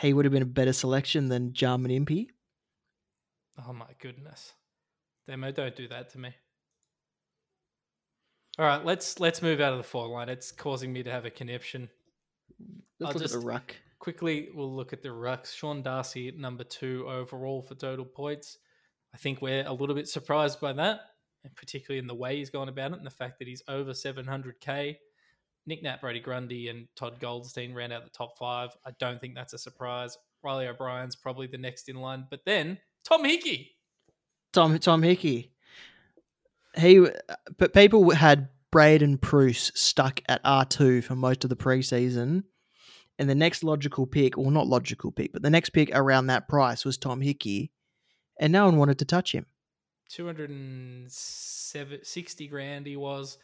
he 0.00 0.12
would 0.12 0.24
have 0.24 0.32
been 0.32 0.42
a 0.42 0.46
better 0.46 0.72
selection 0.72 1.28
than 1.28 1.52
Jarman 1.52 1.90
Impey. 1.90 2.30
Oh 3.66 3.72
my 3.72 3.86
goodness. 4.00 4.52
Damo, 5.28 5.52
don't 5.52 5.76
do 5.76 5.88
that 5.88 6.10
to 6.10 6.18
me. 6.18 6.34
All 8.58 8.66
right, 8.66 8.84
let's 8.84 9.20
let's 9.20 9.42
move 9.42 9.60
out 9.60 9.72
of 9.72 9.78
the 9.78 9.84
forward 9.84 10.14
line. 10.14 10.28
It's 10.28 10.50
causing 10.50 10.92
me 10.92 11.02
to 11.02 11.10
have 11.10 11.24
a 11.24 11.30
conniption. 11.30 11.88
Let's 12.98 13.14
I'll 13.14 13.22
look 13.22 13.24
at 13.24 13.30
the 13.30 13.46
ruck. 13.46 13.76
Quickly, 13.98 14.48
we'll 14.54 14.74
look 14.74 14.92
at 14.92 15.02
the 15.02 15.10
rucks. 15.10 15.54
Sean 15.54 15.82
Darcy 15.82 16.32
number 16.36 16.64
two 16.64 17.06
overall 17.08 17.62
for 17.62 17.74
total 17.74 18.04
points. 18.04 18.58
I 19.14 19.18
think 19.18 19.40
we're 19.42 19.64
a 19.66 19.72
little 19.72 19.94
bit 19.94 20.08
surprised 20.08 20.60
by 20.60 20.72
that, 20.74 21.00
and 21.44 21.54
particularly 21.54 21.98
in 21.98 22.06
the 22.06 22.14
way 22.14 22.36
he's 22.36 22.50
gone 22.50 22.68
about 22.68 22.92
it 22.92 22.98
and 22.98 23.06
the 23.06 23.10
fact 23.10 23.38
that 23.38 23.48
he's 23.48 23.62
over 23.68 23.92
700k. 23.92 24.96
Nic 25.66 25.82
Nat, 25.82 26.00
Brodie 26.00 26.20
Grundy, 26.20 26.68
and 26.68 26.88
Todd 26.96 27.20
Goldstein 27.20 27.74
ran 27.74 27.92
out 27.92 28.04
the 28.04 28.10
top 28.10 28.38
five. 28.38 28.70
I 28.84 28.90
don't 28.98 29.20
think 29.20 29.34
that's 29.34 29.52
a 29.52 29.58
surprise. 29.58 30.16
Riley 30.42 30.66
O'Brien's 30.66 31.16
probably 31.16 31.46
the 31.46 31.58
next 31.58 31.88
in 31.88 31.96
line, 31.96 32.26
but 32.30 32.40
then 32.46 32.78
Tom 33.04 33.24
Hickey. 33.24 33.76
Tom 34.52 34.78
Tom 34.78 35.02
Hickey. 35.02 35.52
He, 36.76 37.00
uh, 37.00 37.10
but 37.58 37.74
people 37.74 38.10
had 38.10 38.48
Braydon 38.70 39.18
Preuss 39.18 39.72
stuck 39.74 40.20
at 40.28 40.40
R 40.44 40.64
two 40.64 41.02
for 41.02 41.16
most 41.16 41.44
of 41.44 41.50
the 41.50 41.56
preseason, 41.56 42.44
And 43.18 43.28
the 43.28 43.34
next 43.34 43.62
logical 43.64 44.06
pick, 44.06 44.38
well, 44.38 44.50
not 44.50 44.66
logical 44.66 45.12
pick, 45.12 45.32
but 45.32 45.42
the 45.42 45.50
next 45.50 45.70
pick 45.70 45.90
around 45.92 46.28
that 46.28 46.48
price 46.48 46.84
was 46.84 46.96
Tom 46.96 47.20
Hickey, 47.20 47.72
and 48.38 48.52
no 48.52 48.66
one 48.66 48.76
wanted 48.76 49.00
to 49.00 49.04
touch 49.04 49.32
him. 49.32 49.46
260 50.08 52.46
grand 52.48 52.86
he 52.86 52.96
was. 52.96 53.38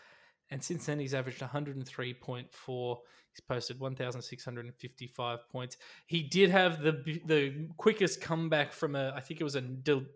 And 0.51 0.62
since 0.62 0.86
then, 0.86 0.99
he's 0.99 1.14
averaged 1.14 1.40
103.4. 1.40 2.97
He's 3.32 3.40
posted 3.40 3.80
1,655 3.80 5.49
points. 5.51 5.76
He 6.07 6.22
did 6.22 6.51
have 6.51 6.82
the 6.82 7.20
the 7.26 7.68
quickest 7.76 8.20
comeback 8.20 8.72
from 8.72 8.94
a, 8.94 9.12
I 9.14 9.20
think 9.20 9.40
it 9.40 9.44
was 9.44 9.57
a 9.57 9.64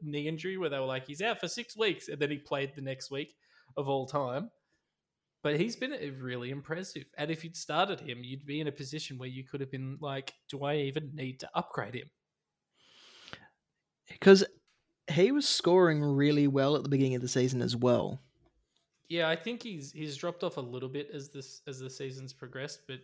knee 0.02 0.28
injury 0.28 0.56
where 0.56 0.70
they 0.70 0.78
were 0.78 0.86
like, 0.86 1.06
he's 1.06 1.20
out 1.20 1.40
for 1.40 1.48
six 1.48 1.76
weeks. 1.76 2.08
And 2.08 2.18
then 2.20 2.30
he 2.30 2.38
played 2.38 2.74
the 2.74 2.80
next 2.80 3.10
week 3.10 3.34
of 3.76 3.88
all 3.88 4.06
time. 4.06 4.50
But 5.42 5.58
he's 5.58 5.74
been 5.74 5.92
really 6.20 6.50
impressive. 6.50 7.04
And 7.16 7.30
if 7.30 7.44
you'd 7.44 7.56
started 7.56 8.00
him, 8.00 8.22
you'd 8.22 8.46
be 8.46 8.60
in 8.60 8.68
a 8.68 8.72
position 8.72 9.18
where 9.18 9.28
you 9.28 9.44
could 9.44 9.60
have 9.60 9.70
been 9.70 9.96
like, 10.00 10.34
do 10.50 10.64
I 10.64 10.76
even 10.76 11.10
need 11.14 11.40
to 11.40 11.50
upgrade 11.54 11.94
him? 11.94 12.10
Because 14.08 14.44
he 15.10 15.32
was 15.32 15.48
scoring 15.48 16.02
really 16.02 16.46
well 16.46 16.76
at 16.76 16.82
the 16.82 16.88
beginning 16.88 17.14
of 17.14 17.22
the 17.22 17.28
season 17.28 17.62
as 17.62 17.74
well. 17.74 18.20
Yeah, 19.10 19.28
I 19.28 19.34
think 19.34 19.62
he's 19.62 19.92
he's 19.92 20.16
dropped 20.16 20.44
off 20.44 20.56
a 20.56 20.60
little 20.60 20.88
bit 20.88 21.10
as 21.12 21.28
this 21.28 21.60
as 21.66 21.80
the 21.80 21.90
season's 21.90 22.32
progressed, 22.32 22.82
but 22.86 23.00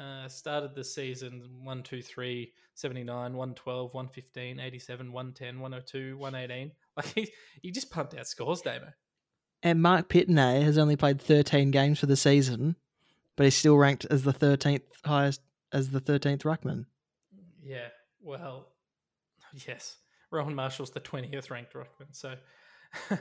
uh, 0.00 0.28
started 0.28 0.74
the 0.74 0.84
season 0.84 1.42
1, 1.62 1.82
2, 1.82 2.00
3, 2.00 2.52
79, 2.74 3.14
112, 3.34 3.94
115, 3.94 4.60
87, 4.60 5.12
110, 5.12 5.60
102, 5.60 6.16
118. 6.16 6.72
Like 6.96 7.06
he, 7.14 7.32
he 7.62 7.70
just 7.70 7.92
pumped 7.92 8.14
out 8.16 8.26
scores, 8.26 8.60
Damo. 8.60 8.92
And 9.62 9.80
Mark 9.80 10.08
Pittonet 10.08 10.64
has 10.64 10.78
only 10.78 10.96
played 10.96 11.20
13 11.20 11.70
games 11.70 12.00
for 12.00 12.06
the 12.06 12.16
season, 12.16 12.74
but 13.36 13.44
he's 13.44 13.56
still 13.56 13.76
ranked 13.76 14.04
as 14.10 14.24
the 14.24 14.32
13th 14.32 14.82
highest 15.04 15.40
as 15.72 15.90
the 15.90 16.00
13th 16.00 16.42
ruckman. 16.42 16.86
Yeah, 17.62 17.88
well, 18.20 18.68
yes. 19.66 19.96
Rowan 20.32 20.56
Marshall's 20.56 20.90
the 20.90 21.00
20th 21.00 21.50
ranked 21.50 21.72
ruckman. 21.74 22.08
So 22.12 22.34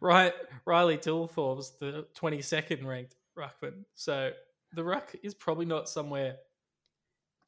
right, 0.00 0.32
Riley 0.66 0.98
Thilthorpe's 0.98 1.72
the 1.78 2.06
22nd 2.18 2.84
ranked 2.84 3.16
ruckman. 3.38 3.84
So 3.94 4.30
the 4.72 4.84
ruck 4.84 5.14
is 5.22 5.34
probably 5.34 5.66
not 5.66 5.88
somewhere 5.88 6.36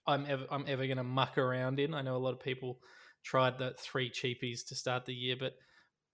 I'm 0.06 0.24
ever 0.28 0.46
I'm 0.50 0.64
ever 0.68 0.86
going 0.86 0.98
to 0.98 1.04
muck 1.04 1.38
around 1.38 1.80
in. 1.80 1.94
I 1.94 2.02
know 2.02 2.16
a 2.16 2.18
lot 2.18 2.32
of 2.32 2.40
people 2.40 2.78
tried 3.24 3.58
the 3.58 3.74
three 3.78 4.10
cheapies 4.10 4.66
to 4.68 4.74
start 4.74 5.04
the 5.04 5.14
year, 5.14 5.36
but 5.38 5.54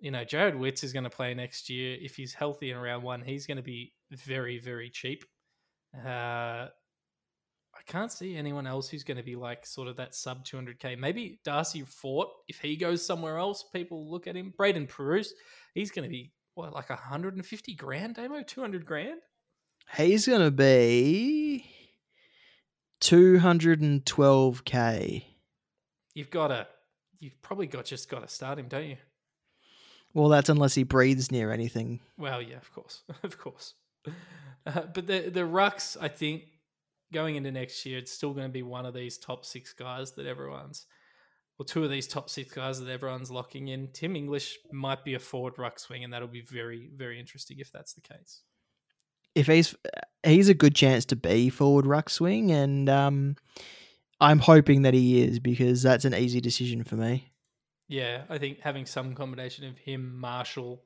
you 0.01 0.11
know, 0.11 0.25
Jarrod 0.25 0.59
Witts 0.59 0.83
is 0.83 0.93
going 0.93 1.05
to 1.05 1.11
play 1.11 1.33
next 1.33 1.71
year. 1.71 1.97
If 2.01 2.17
he's 2.17 2.35
healthy 2.35 2.71
in 2.71 2.77
round 2.79 3.05
one, 3.05 3.23
he's 3.23 3.47
going 3.47 3.59
to 3.59 3.63
be 3.63 3.93
very, 4.11 4.59
very 4.59 4.91
cheap. 4.91 5.25
Uh, 5.95 6.69
I 7.83 7.91
can't 7.91 8.13
see 8.13 8.37
anyone 8.37 8.67
else 8.67 8.89
who's 8.89 9.03
going 9.03 9.17
to 9.17 9.25
be 9.25 9.35
like 9.35 9.67
sort 9.67 9.89
of 9.89 9.97
that 9.97 10.15
sub 10.15 10.45
200k. 10.45 10.99
Maybe 10.99 11.41
Darcy 11.45 11.83
Fort, 11.83 12.29
if 12.47 12.61
he 12.61 12.77
goes 12.77 13.05
somewhere 13.05 13.39
else, 13.39 13.65
people 13.73 14.09
look 14.09 14.29
at 14.29 14.37
him. 14.37 14.55
Braydon 14.57 14.87
Preuss, 14.87 15.33
he's 15.75 15.91
going 15.91 16.05
to 16.05 16.11
be 16.11 16.33
what, 16.55 16.73
like 16.73 16.91
150 16.91 17.75
grand, 17.75 18.15
Damo? 18.15 18.43
200 18.43 18.87
grand? 18.87 19.19
He's 19.97 20.27
going 20.27 20.43
to 20.43 20.53
be 20.53 21.65
212k. 23.01 25.25
You've 26.15 26.31
got 26.31 26.49
to, 26.49 26.67
you've 27.19 27.41
probably 27.43 27.67
got 27.67 27.87
just 27.87 28.09
got 28.09 28.23
to 28.23 28.29
start 28.29 28.61
him, 28.61 28.69
don't 28.69 28.87
you? 28.87 28.97
Well, 30.15 30.29
that's 30.29 30.51
unless 30.51 30.75
he 30.75 30.85
breathes 30.85 31.33
near 31.33 31.51
anything. 31.51 31.99
Well, 32.17 32.41
yeah, 32.43 32.59
of 32.59 32.73
course, 32.73 33.03
of 33.25 33.39
course. 33.39 33.75
Uh, 34.67 34.83
but 34.93 35.07
the 35.07 35.31
the 35.31 35.41
rucks, 35.41 35.97
I 36.01 36.09
think, 36.09 36.43
going 37.13 37.37
into 37.37 37.53
next 37.53 37.85
year, 37.87 37.99
it's 37.99 38.13
still 38.13 38.33
going 38.33 38.47
to 38.47 38.53
be 38.53 38.63
one 38.63 38.87
of 38.87 38.95
these 38.95 39.19
top 39.19 39.45
six 39.45 39.73
guys 39.73 40.13
that 40.13 40.27
everyone's, 40.27 40.87
or 41.59 41.65
two 41.65 41.85
of 41.85 41.91
these 41.91 42.07
top 42.07 42.31
six 42.31 42.53
guys 42.53 42.81
that 42.81 42.91
everyone's 42.91 43.31
locking 43.31 43.69
in. 43.69 43.89
Tim 43.93 44.17
English 44.17 44.59
might 44.73 45.05
be 45.05 45.15
a 45.15 45.19
forward 45.19 45.59
ruck 45.59 45.79
swing, 45.79 46.05
and 46.05 46.13
that'll 46.13 46.29
be 46.29 46.43
very, 46.43 46.91
very 46.95 47.21
interesting 47.21 47.59
if 47.59 47.71
that's 47.71 47.95
the 47.95 48.01
case. 48.01 48.43
If 49.35 49.47
he's 49.47 49.75
he's 50.23 50.49
a 50.49 50.55
good 50.55 50.75
chance 50.75 51.05
to 51.07 51.17
be 51.17 51.49
forward 51.49 51.87
ruck 51.87 52.11
swing, 52.11 52.51
and 52.51 52.89
um, 52.89 53.37
I'm 54.21 54.39
hoping 54.39 54.83
that 54.83 54.95
he 54.95 55.23
is 55.23 55.39
because 55.39 55.83
that's 55.83 56.05
an 56.05 56.15
easy 56.15 56.41
decision 56.41 56.85
for 56.85 56.97
me. 56.97 57.33
Yeah, 57.89 58.23
I 58.29 58.39
think 58.39 58.61
having 58.61 58.87
some 58.87 59.15
combination 59.15 59.67
of 59.67 59.77
him, 59.79 60.19
Marshall, 60.19 60.83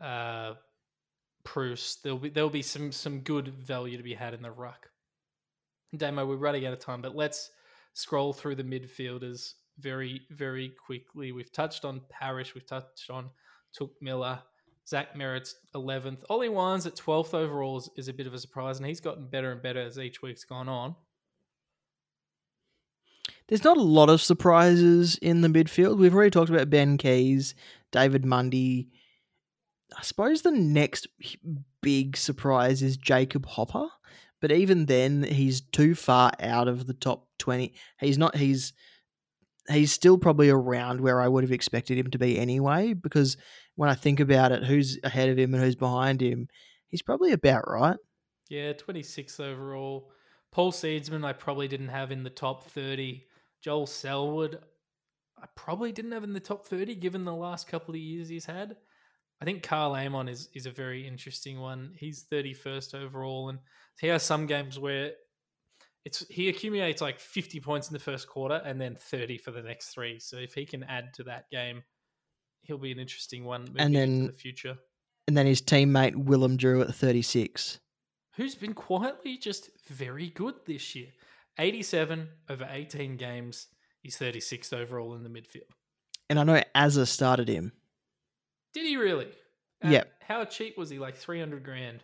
uh, 0.00 0.54
Preuss, 1.44 1.96
there'll 2.02 2.18
be 2.18 2.30
there'll 2.30 2.50
be 2.50 2.62
some 2.62 2.90
some 2.90 3.20
good 3.20 3.48
value 3.48 3.96
to 3.96 4.02
be 4.02 4.14
had 4.14 4.34
in 4.34 4.42
the 4.42 4.50
ruck. 4.50 4.88
Damo, 5.96 6.26
we're 6.26 6.36
running 6.36 6.66
out 6.66 6.72
of 6.72 6.78
time, 6.78 7.02
but 7.02 7.16
let's 7.16 7.50
scroll 7.92 8.32
through 8.32 8.56
the 8.56 8.64
midfielders 8.64 9.54
very 9.78 10.22
very 10.30 10.72
quickly. 10.86 11.32
We've 11.32 11.52
touched 11.52 11.84
on 11.84 12.00
Parish, 12.08 12.54
we've 12.54 12.66
touched 12.66 13.10
on 13.10 13.30
Touk 13.78 13.90
Miller, 14.00 14.40
Zach 14.86 15.16
Merrett's 15.16 15.56
eleventh, 15.74 16.24
Ollie 16.30 16.48
Wines 16.48 16.86
at 16.86 16.96
twelfth 16.96 17.34
overall 17.34 17.78
is, 17.78 17.90
is 17.96 18.08
a 18.08 18.12
bit 18.12 18.26
of 18.26 18.34
a 18.34 18.38
surprise, 18.38 18.78
and 18.78 18.86
he's 18.86 19.00
gotten 19.00 19.26
better 19.26 19.52
and 19.52 19.62
better 19.62 19.80
as 19.80 19.98
each 19.98 20.22
week's 20.22 20.44
gone 20.44 20.68
on 20.68 20.94
there's 23.48 23.64
not 23.64 23.76
a 23.76 23.82
lot 23.82 24.08
of 24.08 24.22
surprises 24.22 25.16
in 25.16 25.42
the 25.42 25.48
midfield. 25.48 25.98
We've 25.98 26.14
already 26.14 26.30
talked 26.30 26.50
about 26.50 26.70
Ben 26.70 26.96
Keays, 26.96 27.54
David 27.92 28.24
Mundy. 28.24 28.88
I 29.96 30.02
suppose 30.02 30.42
the 30.42 30.50
next 30.50 31.06
big 31.82 32.16
surprise 32.16 32.82
is 32.82 32.96
Jacob 32.96 33.46
Hopper, 33.46 33.88
but 34.44 34.52
even 34.52 34.84
then, 34.84 35.22
he's 35.22 35.62
too 35.62 35.94
far 35.94 36.30
out 36.38 36.68
of 36.68 36.86
the 36.86 36.92
top 36.92 37.28
twenty. 37.38 37.72
He's 37.98 38.18
not. 38.18 38.36
He's 38.36 38.74
he's 39.70 39.90
still 39.90 40.18
probably 40.18 40.50
around 40.50 41.00
where 41.00 41.22
I 41.22 41.28
would 41.28 41.44
have 41.44 41.50
expected 41.50 41.96
him 41.96 42.10
to 42.10 42.18
be 42.18 42.38
anyway. 42.38 42.92
Because 42.92 43.38
when 43.76 43.88
I 43.88 43.94
think 43.94 44.20
about 44.20 44.52
it, 44.52 44.62
who's 44.62 44.98
ahead 45.02 45.30
of 45.30 45.38
him 45.38 45.54
and 45.54 45.62
who's 45.64 45.76
behind 45.76 46.20
him, 46.20 46.48
he's 46.88 47.00
probably 47.00 47.32
about 47.32 47.64
right. 47.66 47.96
Yeah, 48.50 48.74
twenty 48.74 49.02
six 49.02 49.40
overall. 49.40 50.10
Paul 50.52 50.72
Seedsman, 50.72 51.24
I 51.24 51.32
probably 51.32 51.66
didn't 51.66 51.88
have 51.88 52.12
in 52.12 52.22
the 52.22 52.28
top 52.28 52.64
thirty. 52.64 53.24
Joel 53.62 53.86
Selwood, 53.86 54.58
I 55.42 55.46
probably 55.56 55.90
didn't 55.90 56.12
have 56.12 56.24
in 56.24 56.34
the 56.34 56.40
top 56.40 56.66
30 56.66 56.96
given 56.96 57.24
the 57.24 57.34
last 57.34 57.66
couple 57.66 57.94
of 57.94 58.00
years 58.02 58.28
he's 58.28 58.44
had. 58.44 58.76
I 59.44 59.46
think 59.46 59.62
Karl 59.62 59.94
Amon 59.94 60.26
is, 60.26 60.48
is 60.54 60.64
a 60.64 60.70
very 60.70 61.06
interesting 61.06 61.60
one. 61.60 61.92
He's 61.98 62.24
31st 62.32 62.94
overall, 62.94 63.50
and 63.50 63.58
he 64.00 64.06
has 64.06 64.22
some 64.22 64.46
games 64.46 64.78
where 64.78 65.10
it's 66.06 66.26
he 66.30 66.48
accumulates 66.48 67.02
like 67.02 67.20
50 67.20 67.60
points 67.60 67.88
in 67.88 67.92
the 67.92 67.98
first 67.98 68.26
quarter 68.26 68.62
and 68.64 68.80
then 68.80 68.96
30 68.98 69.36
for 69.36 69.50
the 69.50 69.60
next 69.60 69.88
three. 69.88 70.18
So 70.18 70.38
if 70.38 70.54
he 70.54 70.64
can 70.64 70.82
add 70.84 71.12
to 71.16 71.24
that 71.24 71.50
game, 71.50 71.82
he'll 72.62 72.78
be 72.78 72.90
an 72.90 72.98
interesting 72.98 73.44
one 73.44 73.68
and 73.76 73.94
then, 73.94 74.12
into 74.12 74.32
the 74.32 74.38
future. 74.38 74.78
And 75.28 75.36
then 75.36 75.44
his 75.44 75.60
teammate 75.60 76.16
Willem 76.16 76.56
Drew 76.56 76.80
at 76.80 76.94
36. 76.94 77.80
Who's 78.36 78.54
been 78.54 78.72
quietly 78.72 79.36
just 79.36 79.68
very 79.90 80.30
good 80.30 80.54
this 80.64 80.96
year. 80.96 81.08
87 81.58 82.30
over 82.48 82.66
18 82.70 83.18
games. 83.18 83.66
He's 84.00 84.16
36th 84.16 84.72
overall 84.72 85.14
in 85.14 85.22
the 85.22 85.28
midfield. 85.28 85.68
And 86.30 86.40
I 86.40 86.44
know 86.44 86.62
Azza 86.74 87.06
started 87.06 87.48
him. 87.48 87.72
Did 88.74 88.86
he 88.86 88.96
really? 88.96 89.28
yep. 89.82 90.12
How 90.20 90.44
cheap 90.44 90.76
was 90.76 90.90
he? 90.90 90.98
Like 90.98 91.16
300 91.16 91.62
grand. 91.64 92.02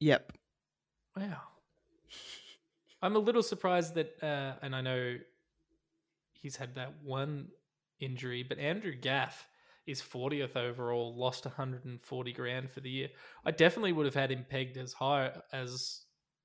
Yep. 0.00 0.32
Wow. 1.16 1.40
I'm 3.00 3.16
a 3.16 3.20
little 3.20 3.42
surprised 3.42 3.94
that, 3.94 4.14
uh, 4.22 4.54
and 4.62 4.74
I 4.74 4.80
know 4.80 5.16
he's 6.32 6.56
had 6.56 6.74
that 6.74 6.94
one 7.02 7.48
injury, 8.00 8.42
but 8.42 8.58
Andrew 8.58 8.94
Gaff 8.94 9.46
is 9.86 10.00
40th 10.00 10.56
overall, 10.56 11.14
lost 11.16 11.44
140 11.44 12.32
grand 12.32 12.70
for 12.70 12.80
the 12.80 12.90
year. 12.90 13.08
I 13.44 13.50
definitely 13.50 13.92
would 13.92 14.06
have 14.06 14.14
had 14.14 14.30
him 14.30 14.46
pegged 14.48 14.76
as 14.76 14.92
high 14.92 15.32
as 15.52 16.02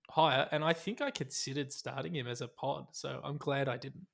higher, 0.10 0.48
and 0.52 0.64
I 0.64 0.74
think 0.74 1.02
I 1.02 1.12
considered 1.12 1.72
starting 1.72 2.16
him 2.16 2.28
as 2.28 2.42
a 2.42 2.48
pod. 2.48 2.88
So 2.92 3.22
I'm 3.24 3.38
glad 3.38 3.70
I 3.70 3.78
didn't. 3.78 4.08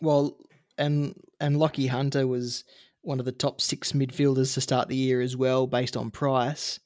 Well, 0.00 0.36
and 0.76 1.14
and 1.40 1.56
Lachie 1.56 1.88
Hunter 1.88 2.26
was 2.26 2.64
one 3.08 3.18
of 3.18 3.24
the 3.24 3.32
top 3.32 3.60
six 3.60 3.92
midfielders 3.92 4.52
to 4.52 4.60
start 4.60 4.86
the 4.88 4.94
year 4.94 5.22
as 5.22 5.34
well, 5.34 5.66
based 5.66 5.96
on 5.96 6.10
price. 6.10 6.78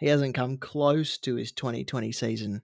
He 0.00 0.08
hasn't 0.08 0.34
come 0.34 0.56
close 0.56 1.16
to 1.18 1.36
his 1.36 1.52
2020 1.52 2.10
season. 2.10 2.62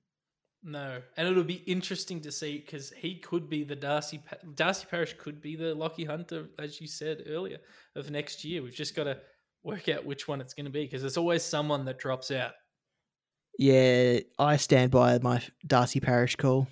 No, 0.65 1.01
and 1.17 1.29
it'll 1.29 1.45
be 1.45 1.63
interesting 1.67 2.21
to 2.23 2.33
see 2.33 2.59
because 2.59 2.91
he 2.91 3.21
could 3.21 3.49
be 3.49 3.63
the 3.63 3.77
Darcy 3.77 4.21
Darcy 4.57 4.87
Parish 4.91 5.15
could 5.17 5.41
be 5.41 5.55
the 5.55 5.77
Lachie 5.77 6.07
Hunter, 6.07 6.49
as 6.59 6.81
you 6.81 6.89
said 6.89 7.23
earlier, 7.29 7.59
of 7.95 8.11
next 8.11 8.45
year. 8.45 8.61
We've 8.61 8.75
just 8.75 8.97
got 8.97 9.05
to 9.05 9.19
work 9.63 9.89
out 9.89 10.05
which 10.05 10.27
one 10.27 10.41
it's 10.41 10.55
going 10.55 10.65
to 10.65 10.73
be 10.73 10.85
because 10.85 11.03
there's 11.03 11.17
always 11.17 11.45
someone 11.45 11.85
that 11.85 11.99
drops 11.99 12.33
out. 12.33 12.53
Yeah, 13.57 14.19
I 14.37 14.57
stand 14.57 14.91
by 14.91 15.21
my 15.21 15.41
Darcy 15.65 16.01
Parish 16.01 16.35
call. 16.35 16.67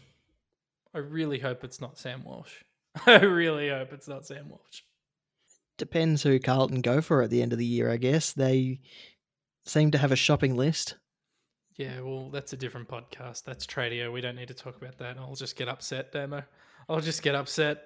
I 0.92 0.98
really 0.98 1.38
hope 1.38 1.62
it's 1.62 1.80
not 1.80 1.96
Sam 1.96 2.24
Walsh. 2.24 2.54
I 3.06 3.20
really 3.20 3.68
hope 3.68 3.92
it's 3.92 4.08
not 4.08 4.26
Sam 4.26 4.48
Walsh. 4.48 4.80
Depends 5.76 6.22
who 6.22 6.38
Carlton 6.38 6.80
go 6.80 7.00
for 7.00 7.22
at 7.22 7.30
the 7.30 7.42
end 7.42 7.52
of 7.52 7.58
the 7.58 7.66
year, 7.66 7.90
I 7.90 7.96
guess. 7.96 8.32
They 8.32 8.80
seem 9.64 9.90
to 9.90 9.98
have 9.98 10.12
a 10.12 10.16
shopping 10.16 10.56
list. 10.56 10.96
Yeah, 11.76 12.00
well, 12.00 12.30
that's 12.30 12.52
a 12.52 12.56
different 12.56 12.88
podcast. 12.88 13.44
That's 13.44 13.66
Tradio. 13.66 14.12
We 14.12 14.20
don't 14.20 14.36
need 14.36 14.48
to 14.48 14.54
talk 14.54 14.76
about 14.76 14.98
that. 14.98 15.18
I'll 15.18 15.34
just 15.34 15.56
get 15.56 15.68
upset, 15.68 16.12
Damo. 16.12 16.44
I'll 16.88 17.00
just 17.00 17.22
get 17.22 17.34
upset. 17.34 17.82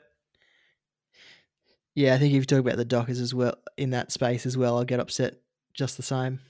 Yeah, 1.94 2.14
I 2.14 2.18
think 2.18 2.34
if 2.34 2.40
you 2.40 2.44
talk 2.44 2.60
about 2.60 2.76
the 2.76 2.84
Dockers 2.84 3.20
as 3.20 3.34
well 3.34 3.54
in 3.76 3.90
that 3.90 4.12
space 4.12 4.44
as 4.44 4.56
well, 4.56 4.76
I'll 4.76 4.84
get 4.84 5.00
upset 5.00 5.40
just 5.72 5.96
the 5.96 6.02
same. 6.02 6.40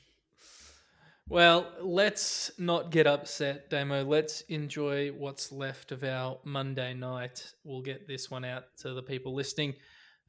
Well, 1.29 1.71
let's 1.81 2.51
not 2.59 2.91
get 2.91 3.07
upset, 3.07 3.71
Damo. 3.71 4.03
Let's 4.03 4.41
enjoy 4.43 5.11
what's 5.11 5.53
left 5.53 5.93
of 5.93 6.03
our 6.03 6.39
Monday 6.43 6.95
night. 6.95 7.53
We'll 7.65 7.83
get 7.83 8.09
this 8.09 8.31
one 8.31 8.45
out 8.45 8.65
to 8.79 8.95
the 8.95 9.03
people 9.03 9.35
listening 9.35 9.75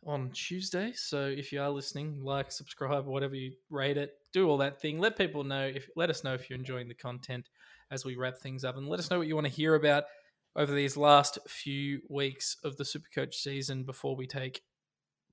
on 0.06 0.30
Tuesday. 0.32 0.92
So 0.96 1.26
if 1.26 1.52
you 1.52 1.62
are 1.62 1.70
listening, 1.70 2.24
like, 2.24 2.52
subscribe, 2.52 3.06
whatever 3.06 3.36
you 3.36 3.54
rate 3.70 3.98
it, 3.98 4.14
do 4.34 4.48
all 4.48 4.58
that 4.58 4.82
thing. 4.82 5.00
Let 5.00 5.18
people 5.18 5.44
know 5.44 5.66
if 5.66 5.90
let 5.96 6.10
us 6.10 6.24
know 6.24 6.34
if 6.34 6.50
you're 6.50 6.60
enjoying 6.60 6.88
the 6.88 6.94
content 6.94 7.50
as 7.92 8.06
we 8.06 8.16
wrap 8.16 8.38
things 8.38 8.64
up 8.64 8.78
and 8.78 8.88
let 8.88 9.00
us 9.00 9.10
know 9.10 9.18
what 9.18 9.28
you 9.28 9.36
want 9.36 9.48
to 9.48 9.54
hear 9.54 9.76
about 9.76 10.06
over 10.56 10.74
these 10.74 10.98
last 10.98 11.38
few 11.48 12.02
weeks 12.10 12.58
of 12.64 12.78
the 12.78 12.84
Supercoach 12.84 13.34
season 13.34 13.84
before 13.84 14.16
we 14.16 14.28
take 14.28 14.62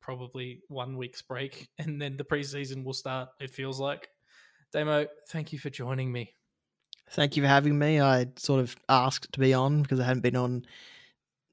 probably 0.00 0.60
one 0.68 0.96
week's 0.96 1.22
break 1.22 1.68
and 1.78 2.00
then 2.00 2.16
the 2.16 2.24
preseason 2.24 2.84
will 2.84 2.92
start, 2.92 3.28
it 3.40 3.50
feels 3.50 3.80
like. 3.80 4.08
Damo, 4.72 5.06
thank 5.28 5.52
you 5.52 5.58
for 5.58 5.70
joining 5.70 6.10
me. 6.10 6.32
Thank 7.10 7.36
you 7.36 7.42
for 7.42 7.48
having 7.48 7.78
me. 7.78 8.00
I 8.00 8.26
sort 8.36 8.60
of 8.60 8.76
asked 8.88 9.32
to 9.32 9.40
be 9.40 9.54
on 9.54 9.82
because 9.82 10.00
I 10.00 10.04
hadn't 10.04 10.22
been 10.22 10.36
on 10.36 10.66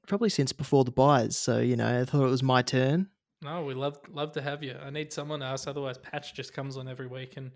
probably 0.06 0.28
since 0.28 0.52
before 0.52 0.84
the 0.84 0.90
buys. 0.90 1.36
So, 1.36 1.60
you 1.60 1.76
know, 1.76 2.00
I 2.00 2.04
thought 2.04 2.24
it 2.24 2.30
was 2.30 2.42
my 2.42 2.62
turn. 2.62 3.08
No, 3.42 3.64
we 3.64 3.74
love 3.74 3.98
love 4.10 4.32
to 4.32 4.42
have 4.42 4.62
you. 4.62 4.74
I 4.82 4.90
need 4.90 5.12
someone 5.12 5.42
else, 5.42 5.66
otherwise 5.66 5.98
Patch 5.98 6.34
just 6.34 6.54
comes 6.54 6.76
on 6.76 6.88
every 6.88 7.06
week 7.06 7.36
and 7.36 7.50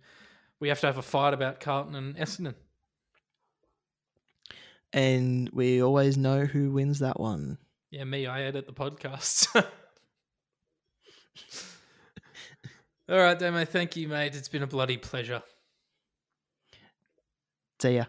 we 0.60 0.68
have 0.68 0.80
to 0.80 0.86
have 0.86 0.98
a 0.98 1.02
fight 1.02 1.32
about 1.32 1.60
Carlton 1.60 1.94
and 1.94 2.16
Essendon. 2.16 2.54
And 4.92 5.48
we 5.50 5.82
always 5.82 6.16
know 6.16 6.44
who 6.44 6.72
wins 6.72 6.98
that 6.98 7.20
one. 7.20 7.58
Yeah, 7.90 8.04
me, 8.04 8.26
I 8.26 8.42
edit 8.42 8.66
the 8.66 8.72
podcast. 8.72 9.54
All 13.08 13.16
right, 13.16 13.38
Damo, 13.38 13.64
thank 13.64 13.96
you, 13.96 14.08
mate. 14.08 14.34
It's 14.34 14.48
been 14.48 14.62
a 14.62 14.66
bloody 14.66 14.98
pleasure. 14.98 15.42
See 17.80 17.96
ya. 17.96 18.04